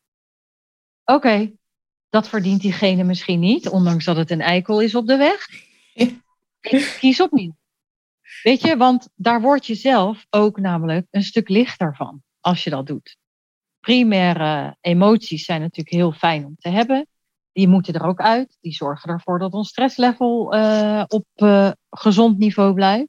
oké, 1.04 1.52
dat 2.08 2.28
verdient 2.28 2.60
diegene 2.60 3.04
misschien 3.04 3.40
niet, 3.40 3.68
ondanks 3.68 4.04
dat 4.04 4.16
het 4.16 4.30
een 4.30 4.40
eikel 4.40 4.80
is 4.80 4.94
op 4.94 5.06
de 5.06 5.16
weg. 5.16 5.48
Ik 6.60 6.96
kies 6.98 7.20
opnieuw. 7.20 7.54
Weet 8.42 8.60
je, 8.60 8.76
want 8.76 9.08
daar 9.14 9.40
word 9.40 9.66
je 9.66 9.74
zelf 9.74 10.26
ook 10.30 10.60
namelijk 10.60 11.06
een 11.10 11.22
stuk 11.22 11.48
lichter 11.48 11.96
van 11.96 12.22
als 12.40 12.64
je 12.64 12.70
dat 12.70 12.86
doet. 12.86 13.16
Primaire 13.80 14.76
emoties 14.80 15.44
zijn 15.44 15.60
natuurlijk 15.60 15.96
heel 15.96 16.12
fijn 16.12 16.44
om 16.44 16.56
te 16.58 16.68
hebben. 16.68 17.06
Die 17.52 17.68
moeten 17.68 17.94
er 17.94 18.06
ook 18.06 18.20
uit. 18.20 18.58
Die 18.60 18.72
zorgen 18.72 19.10
ervoor 19.10 19.38
dat 19.38 19.52
ons 19.52 19.68
stresslevel 19.68 20.54
uh, 20.54 21.04
op 21.06 21.26
uh, 21.36 21.70
gezond 21.90 22.38
niveau 22.38 22.74
blijft. 22.74 23.08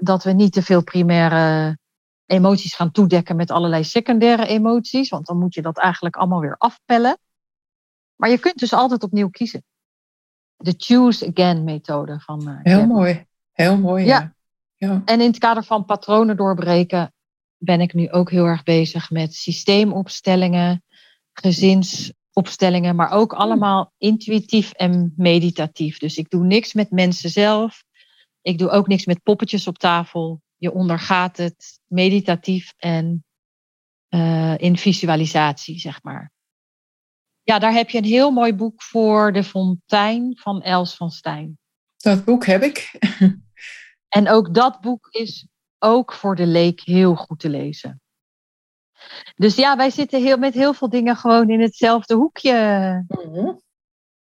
Dat 0.00 0.24
we 0.24 0.32
niet 0.32 0.52
te 0.52 0.62
veel 0.62 0.82
primaire 0.82 1.78
emoties 2.26 2.74
gaan 2.74 2.90
toedekken 2.90 3.36
met 3.36 3.50
allerlei 3.50 3.84
secundaire 3.84 4.46
emoties. 4.46 5.08
Want 5.08 5.26
dan 5.26 5.38
moet 5.38 5.54
je 5.54 5.62
dat 5.62 5.78
eigenlijk 5.78 6.16
allemaal 6.16 6.40
weer 6.40 6.56
afpellen. 6.56 7.18
Maar 8.16 8.30
je 8.30 8.38
kunt 8.38 8.58
dus 8.58 8.72
altijd 8.72 9.02
opnieuw 9.02 9.30
kiezen. 9.30 9.64
De 10.56 10.74
choose 10.76 11.26
again 11.26 11.64
methode 11.64 12.20
van. 12.20 12.48
Uh, 12.48 12.58
heel 12.62 12.86
mooi, 12.86 13.26
heel 13.60 13.78
mooi. 13.78 14.04
Ja. 14.04 14.34
ja. 14.76 15.02
En 15.04 15.20
in 15.20 15.26
het 15.26 15.38
kader 15.38 15.64
van 15.64 15.84
patronen 15.84 16.36
doorbreken 16.36 17.12
ben 17.56 17.80
ik 17.80 17.94
nu 17.94 18.10
ook 18.10 18.30
heel 18.30 18.44
erg 18.44 18.62
bezig 18.62 19.10
met 19.10 19.34
systeemopstellingen, 19.34 20.82
gezinsopstellingen, 21.32 22.96
maar 22.96 23.10
ook 23.10 23.32
allemaal 23.32 23.92
intuïtief 23.98 24.72
en 24.72 25.12
meditatief. 25.16 25.98
Dus 25.98 26.16
ik 26.16 26.30
doe 26.30 26.44
niks 26.44 26.72
met 26.72 26.90
mensen 26.90 27.30
zelf. 27.30 27.84
Ik 28.42 28.58
doe 28.58 28.70
ook 28.70 28.86
niks 28.86 29.06
met 29.06 29.22
poppetjes 29.22 29.66
op 29.66 29.78
tafel. 29.78 30.42
Je 30.56 30.72
ondergaat 30.72 31.36
het 31.36 31.80
meditatief 31.86 32.72
en 32.76 33.24
uh, 34.08 34.58
in 34.58 34.76
visualisatie, 34.76 35.78
zeg 35.78 36.02
maar. 36.02 36.32
Ja, 37.42 37.58
daar 37.58 37.72
heb 37.72 37.90
je 37.90 37.98
een 37.98 38.04
heel 38.04 38.30
mooi 38.30 38.54
boek 38.54 38.82
voor, 38.82 39.32
De 39.32 39.44
Fontein 39.44 40.38
van 40.38 40.62
Els 40.62 40.94
van 40.94 41.10
Stijn. 41.10 41.58
Dat 41.96 42.24
boek 42.24 42.46
heb 42.46 42.62
ik. 42.62 42.98
En 44.10 44.28
ook 44.28 44.54
dat 44.54 44.80
boek 44.80 45.06
is 45.10 45.46
ook 45.78 46.12
voor 46.12 46.36
de 46.36 46.46
leek 46.46 46.80
heel 46.80 47.14
goed 47.14 47.38
te 47.38 47.48
lezen. 47.48 48.00
Dus 49.36 49.56
ja, 49.56 49.76
wij 49.76 49.90
zitten 49.90 50.22
heel, 50.22 50.36
met 50.36 50.54
heel 50.54 50.74
veel 50.74 50.88
dingen 50.88 51.16
gewoon 51.16 51.50
in 51.50 51.60
hetzelfde 51.60 52.14
hoekje. 52.14 53.04
Mhm. 53.08 53.52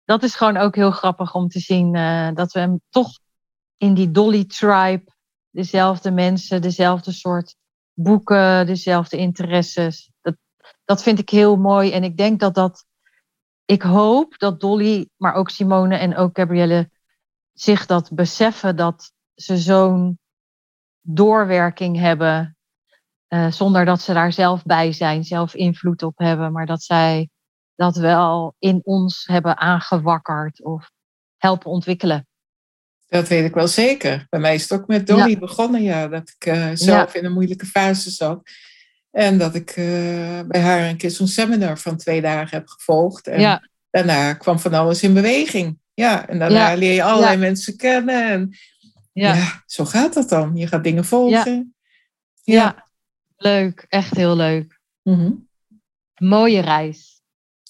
Dat 0.05 0.23
is 0.23 0.35
gewoon 0.35 0.57
ook 0.57 0.75
heel 0.75 0.91
grappig 0.91 1.35
om 1.35 1.47
te 1.47 1.59
zien 1.59 1.95
uh, 1.95 2.29
dat 2.33 2.51
we 2.51 2.59
hem 2.59 2.81
toch 2.89 3.19
in 3.77 3.93
die 3.93 4.11
Dolly 4.11 4.45
Tribe, 4.45 5.03
dezelfde 5.49 6.11
mensen, 6.11 6.61
dezelfde 6.61 7.11
soort 7.11 7.55
boeken, 7.93 8.65
dezelfde 8.65 9.17
interesses. 9.17 10.11
Dat, 10.21 10.35
dat 10.85 11.03
vind 11.03 11.19
ik 11.19 11.29
heel 11.29 11.57
mooi. 11.57 11.91
En 11.91 12.03
ik 12.03 12.17
denk 12.17 12.39
dat 12.39 12.55
dat 12.55 12.85
ik 13.65 13.81
hoop 13.81 14.37
dat 14.37 14.59
Dolly, 14.59 15.09
maar 15.17 15.33
ook 15.33 15.49
Simone 15.49 15.95
en 15.95 16.15
ook 16.15 16.37
Gabrielle 16.37 16.89
zich 17.53 17.85
dat 17.85 18.11
beseffen 18.13 18.75
dat 18.75 19.11
ze 19.41 19.57
zo'n 19.57 20.19
doorwerking 21.01 21.99
hebben. 21.99 22.57
Uh, 23.29 23.51
zonder 23.51 23.85
dat 23.85 24.01
ze 24.01 24.13
daar 24.13 24.33
zelf 24.33 24.63
bij 24.63 24.91
zijn, 24.91 25.23
zelf 25.23 25.53
invloed 25.53 26.03
op 26.03 26.17
hebben, 26.17 26.51
maar 26.51 26.65
dat 26.65 26.83
zij 26.83 27.29
dat 27.75 27.95
wel 27.95 28.55
in 28.59 28.81
ons 28.83 29.25
hebben 29.25 29.57
aangewakkerd 29.57 30.63
of 30.63 30.91
helpen 31.37 31.71
ontwikkelen. 31.71 32.27
Dat 33.07 33.27
weet 33.27 33.45
ik 33.45 33.53
wel 33.53 33.67
zeker. 33.67 34.27
Bij 34.29 34.39
mij 34.39 34.55
is 34.55 34.69
het 34.69 34.79
ook 34.79 34.87
met 34.87 35.07
Dolly 35.07 35.37
begonnen, 35.37 35.83
ja, 35.83 36.07
dat 36.07 36.33
ik 36.37 36.45
uh, 36.45 36.69
zelf 36.73 37.13
in 37.13 37.25
een 37.25 37.33
moeilijke 37.33 37.65
fase 37.65 38.09
zat. 38.09 38.49
En 39.11 39.37
dat 39.37 39.55
ik 39.55 39.69
uh, 39.69 39.85
bij 40.47 40.61
haar 40.61 40.89
een 40.89 40.97
keer 40.97 41.11
zo'n 41.11 41.27
seminar 41.27 41.77
van 41.77 41.97
twee 41.97 42.21
dagen 42.21 42.57
heb 42.57 42.67
gevolgd. 42.67 43.27
En 43.27 43.39
ja. 43.39 43.69
daarna 43.89 44.33
kwam 44.33 44.59
van 44.59 44.73
alles 44.73 45.03
in 45.03 45.13
beweging. 45.13 45.79
Ja, 45.93 46.27
en 46.27 46.39
daarna 46.39 46.73
leer 46.73 46.93
je 46.93 47.03
allerlei 47.03 47.37
mensen 47.37 47.77
kennen. 47.77 48.29
En 48.29 48.57
ja. 49.11 49.63
zo 49.65 49.85
gaat 49.85 50.13
dat 50.13 50.29
dan. 50.29 50.55
Je 50.55 50.67
gaat 50.67 50.83
dingen 50.83 51.05
volgen. 51.05 51.75
Ja, 52.43 52.85
leuk. 53.37 53.85
Echt 53.89 54.15
heel 54.15 54.35
leuk. 54.35 54.79
Mm 55.03 55.47
Mooie 56.19 56.59
reis. 56.61 57.21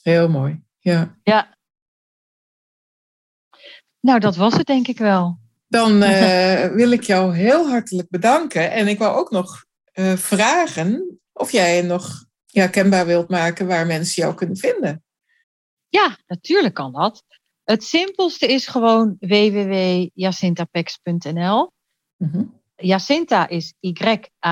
Heel 0.02 0.30
mooi, 0.30 0.64
ja. 0.80 1.18
Ja. 1.24 1.58
Nou, 4.00 4.20
dat 4.20 4.36
was 4.36 4.54
het 4.54 4.66
denk 4.66 4.88
ik 4.88 4.98
wel. 4.98 5.40
Dan 5.68 6.04
uh, 6.04 6.66
wil 6.80 6.92
ik 6.92 7.04
jou 7.04 7.36
heel 7.36 7.70
hartelijk 7.70 8.10
bedanken. 8.10 8.72
En 8.72 8.88
ik 8.88 8.98
wou 8.98 9.18
ook 9.18 9.32
nog 9.32 9.66
uh, 9.94 10.14
vragen 10.14 11.20
of 11.34 11.52
jij 11.52 11.82
nog 11.82 12.26
ja, 12.46 12.68
kenbaar 12.68 13.06
wilt 13.06 13.30
maken 13.30 13.68
waar 13.68 13.86
mensen 13.86 14.24
jou 14.24 14.36
kunnen 14.36 14.58
vinden. 14.58 15.04
Ja, 15.88 16.18
natuurlijk 16.28 16.74
kan 16.74 16.92
dat. 16.92 17.24
Het 17.70 17.84
simpelste 17.84 18.48
is 18.48 18.68
gewoon 18.68 19.16
www.jacintapex.nl. 19.20 21.72
Mm 22.18 22.58
Jacinta 22.76 23.48
is 23.48 23.74
Y-A-C-I-N-T-H-A. 23.80 24.48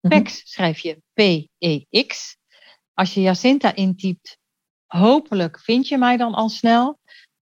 Pex 0.00 0.42
schrijf 0.44 0.78
je 0.78 1.02
P-E-X. 1.12 2.36
Als 2.94 3.14
je 3.14 3.20
Jacinta 3.20 3.74
intypt, 3.74 4.38
hopelijk 4.86 5.60
vind 5.60 5.88
je 5.88 5.98
mij 5.98 6.16
dan 6.16 6.34
al 6.34 6.48
snel. 6.48 6.98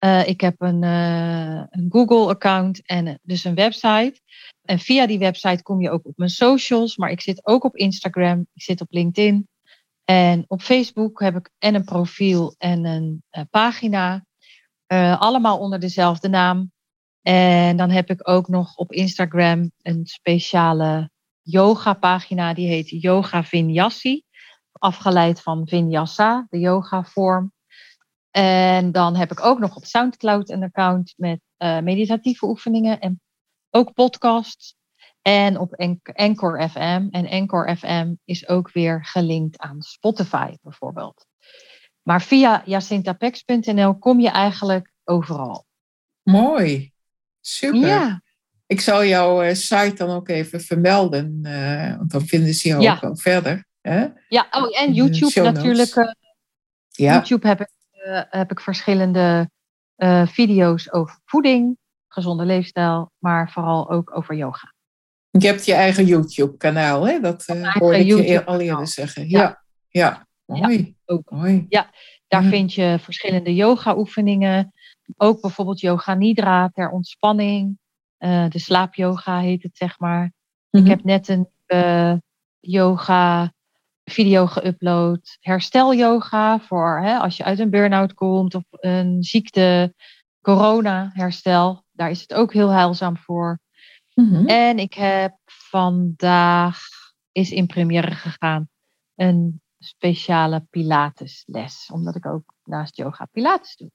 Uh, 0.05 0.28
ik 0.28 0.41
heb 0.41 0.55
een, 0.59 0.82
uh, 0.82 1.64
een 1.70 1.86
Google-account 1.88 2.86
en 2.86 3.18
dus 3.22 3.45
een 3.45 3.55
website. 3.55 4.20
En 4.62 4.78
via 4.78 5.07
die 5.07 5.18
website 5.18 5.62
kom 5.62 5.80
je 5.80 5.91
ook 5.91 6.07
op 6.07 6.16
mijn 6.16 6.30
socials. 6.30 6.97
Maar 6.97 7.11
ik 7.11 7.20
zit 7.20 7.47
ook 7.47 7.64
op 7.64 7.76
Instagram, 7.76 8.47
ik 8.55 8.62
zit 8.62 8.80
op 8.80 8.91
LinkedIn. 8.91 9.49
En 10.11 10.45
op 10.47 10.63
Facebook 10.63 11.21
heb 11.21 11.37
ik 11.37 11.51
en 11.59 11.75
een 11.75 11.85
profiel 11.85 12.55
en 12.59 12.85
een 12.85 13.23
uh, 13.33 13.45
pagina. 13.51 14.25
allemaal 15.19 15.59
onder 15.59 15.81
dezelfde 15.81 16.29
naam. 16.29 16.73
En 17.23 17.77
dan 17.77 17.91
heb 17.91 18.11
ik 18.11 18.29
ook 18.29 18.49
nog 18.49 18.77
op 18.77 18.93
Instagram 18.93 19.73
een 19.83 20.07
speciale 20.07 21.11
yoga 21.43 21.95
pagina. 21.95 22.55
Die 22.55 22.69
heet 22.69 22.89
Yoga 22.89 23.45
Vinyasi. 23.45 24.23
Afgeleid 24.73 25.43
van 25.43 25.69
Vinyasa, 25.69 26.47
de 26.49 26.59
yoga 26.59 27.05
vorm. 27.05 27.53
En 28.31 28.93
dan 28.93 29.17
heb 29.17 29.31
ik 29.31 29.45
ook 29.45 29.59
nog 29.59 29.77
op 29.77 29.85
Soundcloud 29.85 30.49
een 30.49 30.63
account 30.63 31.15
met 31.17 31.41
uh, 31.59 31.81
meditatieve 31.81 32.47
oefeningen 32.47 33.01
en 33.01 33.21
ook 33.71 33.93
podcasts. 33.93 34.75
En 35.23 35.59
op 35.59 35.75
Anchor 36.12 36.68
FM. 36.68 37.09
En 37.11 37.29
Anchor 37.29 37.77
FM 37.77 38.14
is 38.25 38.49
ook 38.49 38.73
weer 38.73 39.05
gelinkt 39.05 39.59
aan 39.59 39.83
Spotify 39.83 40.55
bijvoorbeeld. 40.62 41.27
Maar 42.03 42.23
via 42.23 42.62
jacintapex.nl 42.64 43.99
kom 43.99 44.21
je 44.21 44.31
eigenlijk 44.31 44.93
overal. 45.05 45.66
Mooi. 46.23 46.93
Super. 47.41 47.81
Ja. 47.81 48.23
Ik 48.66 48.81
zal 48.81 49.05
jouw 49.05 49.45
uh, 49.45 49.55
site 49.55 49.95
dan 49.95 50.11
ook 50.11 50.29
even 50.29 50.61
vermelden, 50.61 51.39
uh, 51.43 51.97
want 51.97 52.11
dan 52.11 52.27
vinden 52.27 52.55
ze 52.55 52.68
jou 52.68 52.89
ook 52.89 53.01
wel 53.01 53.16
verder. 53.16 53.64
Hè? 53.81 54.07
Ja, 54.29 54.47
oh, 54.51 54.81
en 54.81 54.93
YouTube 54.93 55.41
natuurlijk. 55.41 55.97
Uh, 55.97 56.11
ja. 56.89 57.12
YouTube 57.12 57.47
heb 57.47 57.61
ik, 57.61 57.71
heb 58.31 58.51
ik 58.51 58.61
verschillende 58.61 59.51
video's 60.27 60.93
over 60.93 61.21
voeding, 61.25 61.79
gezonde 62.09 62.45
leefstijl, 62.45 63.12
maar 63.18 63.51
vooral 63.51 63.91
ook 63.91 64.16
over 64.16 64.35
yoga. 64.35 64.75
Je 65.31 65.47
hebt 65.47 65.64
je 65.64 65.74
eigen 65.74 66.05
YouTube-kanaal, 66.05 67.07
hè? 67.07 67.20
Dat 67.20 67.47
hoorde 67.78 67.99
ik 67.99 68.07
je 68.07 68.45
al 68.45 68.61
eerder 68.61 68.89
zeggen. 68.89 69.28
Ja, 69.28 69.62
ja. 69.89 70.26
mooi. 70.47 70.97
ook. 71.07 71.31
mooi. 71.31 71.66
Ja, 71.68 71.91
daar 72.28 72.43
vind 72.43 72.74
je 72.74 72.99
verschillende 73.01 73.55
yoga-oefeningen. 73.55 74.72
Ook 75.16 75.41
bijvoorbeeld 75.41 75.81
yoga 75.81 76.14
nidra 76.14 76.68
ter 76.68 76.91
ontspanning. 76.91 77.78
Uh, 78.18 78.49
de 78.49 78.59
slaapyoga 78.59 79.41
heet 79.41 79.62
het, 79.62 79.76
zeg 79.76 79.99
maar. 79.99 80.33
Ik 80.70 80.81
mhm. 80.81 80.91
heb 80.91 81.05
net 81.05 81.28
een 81.28 81.49
uh, 81.66 82.14
yoga 82.61 83.53
video 84.05 84.47
geüpload. 84.47 85.39
Herstelyoga 85.41 86.61
voor 86.61 87.01
hè, 87.03 87.16
als 87.16 87.37
je 87.37 87.45
uit 87.45 87.59
een 87.59 87.70
burn-out 87.70 88.14
komt 88.14 88.55
of 88.55 88.64
een 88.70 89.22
ziekte, 89.22 89.95
corona 90.41 91.11
herstel. 91.14 91.85
Daar 91.93 92.11
is 92.11 92.20
het 92.20 92.35
ook 92.35 92.53
heel 92.53 92.70
heilzaam 92.70 93.16
voor. 93.16 93.61
Mhm. 94.15 94.47
En 94.47 94.79
ik 94.79 94.95
heb 94.95 95.37
vandaag 95.45 96.79
is 97.33 97.51
in 97.51 97.67
première 97.67 98.11
gegaan 98.11 98.69
een 99.15 99.61
speciale 99.79 100.67
Pilatesles. 100.71 101.91
Omdat 101.93 102.17
ik 102.17 102.27
ook 102.27 102.55
naast 102.65 102.97
yoga 102.97 103.25
Pilates 103.25 103.77
doe. 103.77 103.91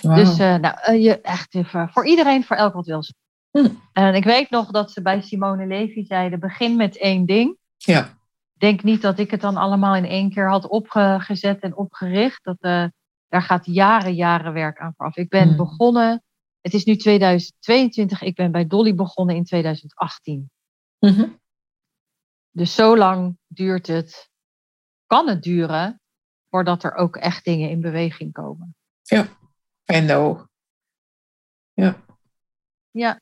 Dus 0.00 0.38
uh, 0.38 0.54
nou, 0.54 0.76
uh, 0.90 1.02
je, 1.02 1.20
echt 1.20 1.54
even, 1.54 1.88
voor 1.88 2.06
iedereen, 2.06 2.44
voor 2.44 2.56
elk 2.56 2.72
wat 2.72 2.86
wil. 2.86 3.02
Hm. 3.50 3.68
En 3.92 4.14
ik 4.14 4.24
weet 4.24 4.50
nog 4.50 4.70
dat 4.70 4.90
ze 4.90 5.02
bij 5.02 5.20
Simone 5.20 5.66
Levy 5.66 6.04
zeiden: 6.04 6.40
begin 6.40 6.76
met 6.76 6.98
één 6.98 7.26
ding. 7.26 7.56
Ja. 7.76 8.08
Denk 8.52 8.82
niet 8.82 9.02
dat 9.02 9.18
ik 9.18 9.30
het 9.30 9.40
dan 9.40 9.56
allemaal 9.56 9.96
in 9.96 10.04
één 10.04 10.30
keer 10.30 10.48
had 10.48 10.68
opgezet 10.68 11.60
en 11.60 11.76
opgericht. 11.76 12.44
Dat, 12.44 12.56
uh, 12.60 12.84
daar 13.28 13.42
gaat 13.42 13.66
jaren, 13.66 14.14
jaren 14.14 14.52
werk 14.52 14.78
aan 14.78 14.92
vooraf. 14.96 15.16
Ik 15.16 15.28
ben 15.28 15.48
hm. 15.48 15.56
begonnen, 15.56 16.22
het 16.66 16.74
is 16.74 16.84
nu 16.84 16.96
2022, 16.96 18.22
ik 18.22 18.34
ben 18.34 18.52
bij 18.52 18.66
Dolly 18.66 18.94
begonnen 18.94 19.36
in 19.36 19.44
2018. 19.44 20.50
Mhm. 20.98 21.28
Dus 22.50 22.74
zo 22.74 22.96
lang 22.96 23.36
duurt 23.46 23.86
het, 23.86 24.30
kan 25.06 25.28
het 25.28 25.42
duren, 25.42 26.00
voordat 26.50 26.84
er 26.84 26.94
ook 26.94 27.16
echt 27.16 27.44
dingen 27.44 27.70
in 27.70 27.80
beweging 27.80 28.32
komen. 28.32 28.76
Ja. 29.02 29.28
En 29.84 30.04
no. 30.04 30.46
Ja. 31.72 32.04
Ja. 32.90 33.20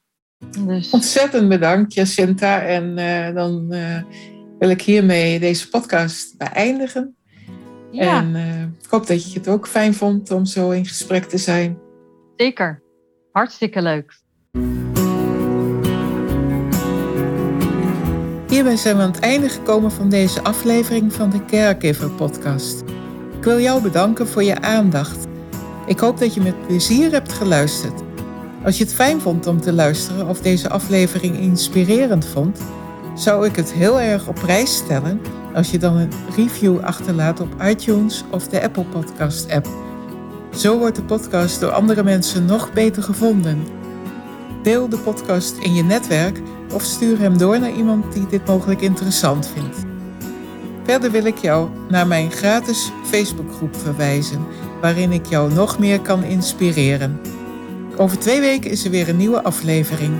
Dus. 0.66 0.90
Ontzettend 0.90 1.48
bedankt, 1.48 1.94
Jacinta. 1.94 2.62
En 2.62 2.98
uh, 2.98 3.34
dan 3.34 3.74
uh, 3.74 4.02
wil 4.58 4.70
ik 4.70 4.82
hiermee 4.82 5.40
deze 5.40 5.68
podcast 5.68 6.36
beëindigen. 6.38 7.16
Ja. 7.90 8.20
En 8.20 8.34
uh, 8.34 8.62
ik 8.62 8.90
hoop 8.90 9.06
dat 9.06 9.32
je 9.32 9.38
het 9.38 9.48
ook 9.48 9.68
fijn 9.68 9.94
vond 9.94 10.30
om 10.30 10.44
zo 10.44 10.70
in 10.70 10.86
gesprek 10.86 11.24
te 11.24 11.38
zijn. 11.38 11.78
Zeker. 12.36 12.83
Hartstikke 13.34 13.82
leuk. 13.82 14.14
Hierbij 18.48 18.76
zijn 18.76 18.96
we 18.96 19.02
aan 19.02 19.10
het 19.10 19.20
einde 19.20 19.48
gekomen 19.48 19.90
van 19.90 20.08
deze 20.08 20.42
aflevering 20.42 21.12
van 21.12 21.30
de 21.30 21.44
Caregiver 21.44 22.10
Podcast. 22.10 22.80
Ik 23.38 23.44
wil 23.44 23.60
jou 23.60 23.82
bedanken 23.82 24.28
voor 24.28 24.42
je 24.42 24.60
aandacht 24.60 25.26
ik 25.86 25.98
hoop 25.98 26.18
dat 26.18 26.34
je 26.34 26.40
met 26.40 26.66
plezier 26.66 27.12
hebt 27.12 27.32
geluisterd. 27.32 28.02
Als 28.64 28.78
je 28.78 28.84
het 28.84 28.94
fijn 28.94 29.20
vond 29.20 29.46
om 29.46 29.60
te 29.60 29.72
luisteren 29.72 30.28
of 30.28 30.40
deze 30.40 30.68
aflevering 30.68 31.38
inspirerend 31.38 32.26
vond, 32.26 32.60
zou 33.14 33.46
ik 33.46 33.56
het 33.56 33.72
heel 33.72 34.00
erg 34.00 34.28
op 34.28 34.34
prijs 34.34 34.76
stellen 34.76 35.20
als 35.54 35.70
je 35.70 35.78
dan 35.78 35.96
een 35.96 36.12
review 36.36 36.80
achterlaat 36.80 37.40
op 37.40 37.62
iTunes 37.62 38.24
of 38.30 38.48
de 38.48 38.62
Apple 38.62 38.84
Podcast 38.84 39.50
app. 39.50 39.83
Zo 40.56 40.78
wordt 40.78 40.96
de 40.96 41.02
podcast 41.02 41.60
door 41.60 41.70
andere 41.70 42.02
mensen 42.02 42.44
nog 42.44 42.72
beter 42.72 43.02
gevonden. 43.02 43.66
Deel 44.62 44.88
de 44.88 44.96
podcast 44.96 45.56
in 45.56 45.74
je 45.74 45.82
netwerk 45.82 46.40
of 46.72 46.82
stuur 46.82 47.18
hem 47.18 47.38
door 47.38 47.60
naar 47.60 47.72
iemand 47.72 48.12
die 48.12 48.26
dit 48.26 48.46
mogelijk 48.46 48.80
interessant 48.80 49.48
vindt. 49.54 49.76
Verder 50.84 51.10
wil 51.10 51.24
ik 51.24 51.38
jou 51.38 51.68
naar 51.88 52.06
mijn 52.06 52.30
gratis 52.30 52.90
Facebookgroep 53.04 53.76
verwijzen 53.76 54.46
waarin 54.80 55.12
ik 55.12 55.26
jou 55.26 55.52
nog 55.52 55.78
meer 55.78 56.00
kan 56.00 56.24
inspireren. 56.24 57.20
Over 57.96 58.18
twee 58.18 58.40
weken 58.40 58.70
is 58.70 58.84
er 58.84 58.90
weer 58.90 59.08
een 59.08 59.16
nieuwe 59.16 59.42
aflevering. 59.42 60.12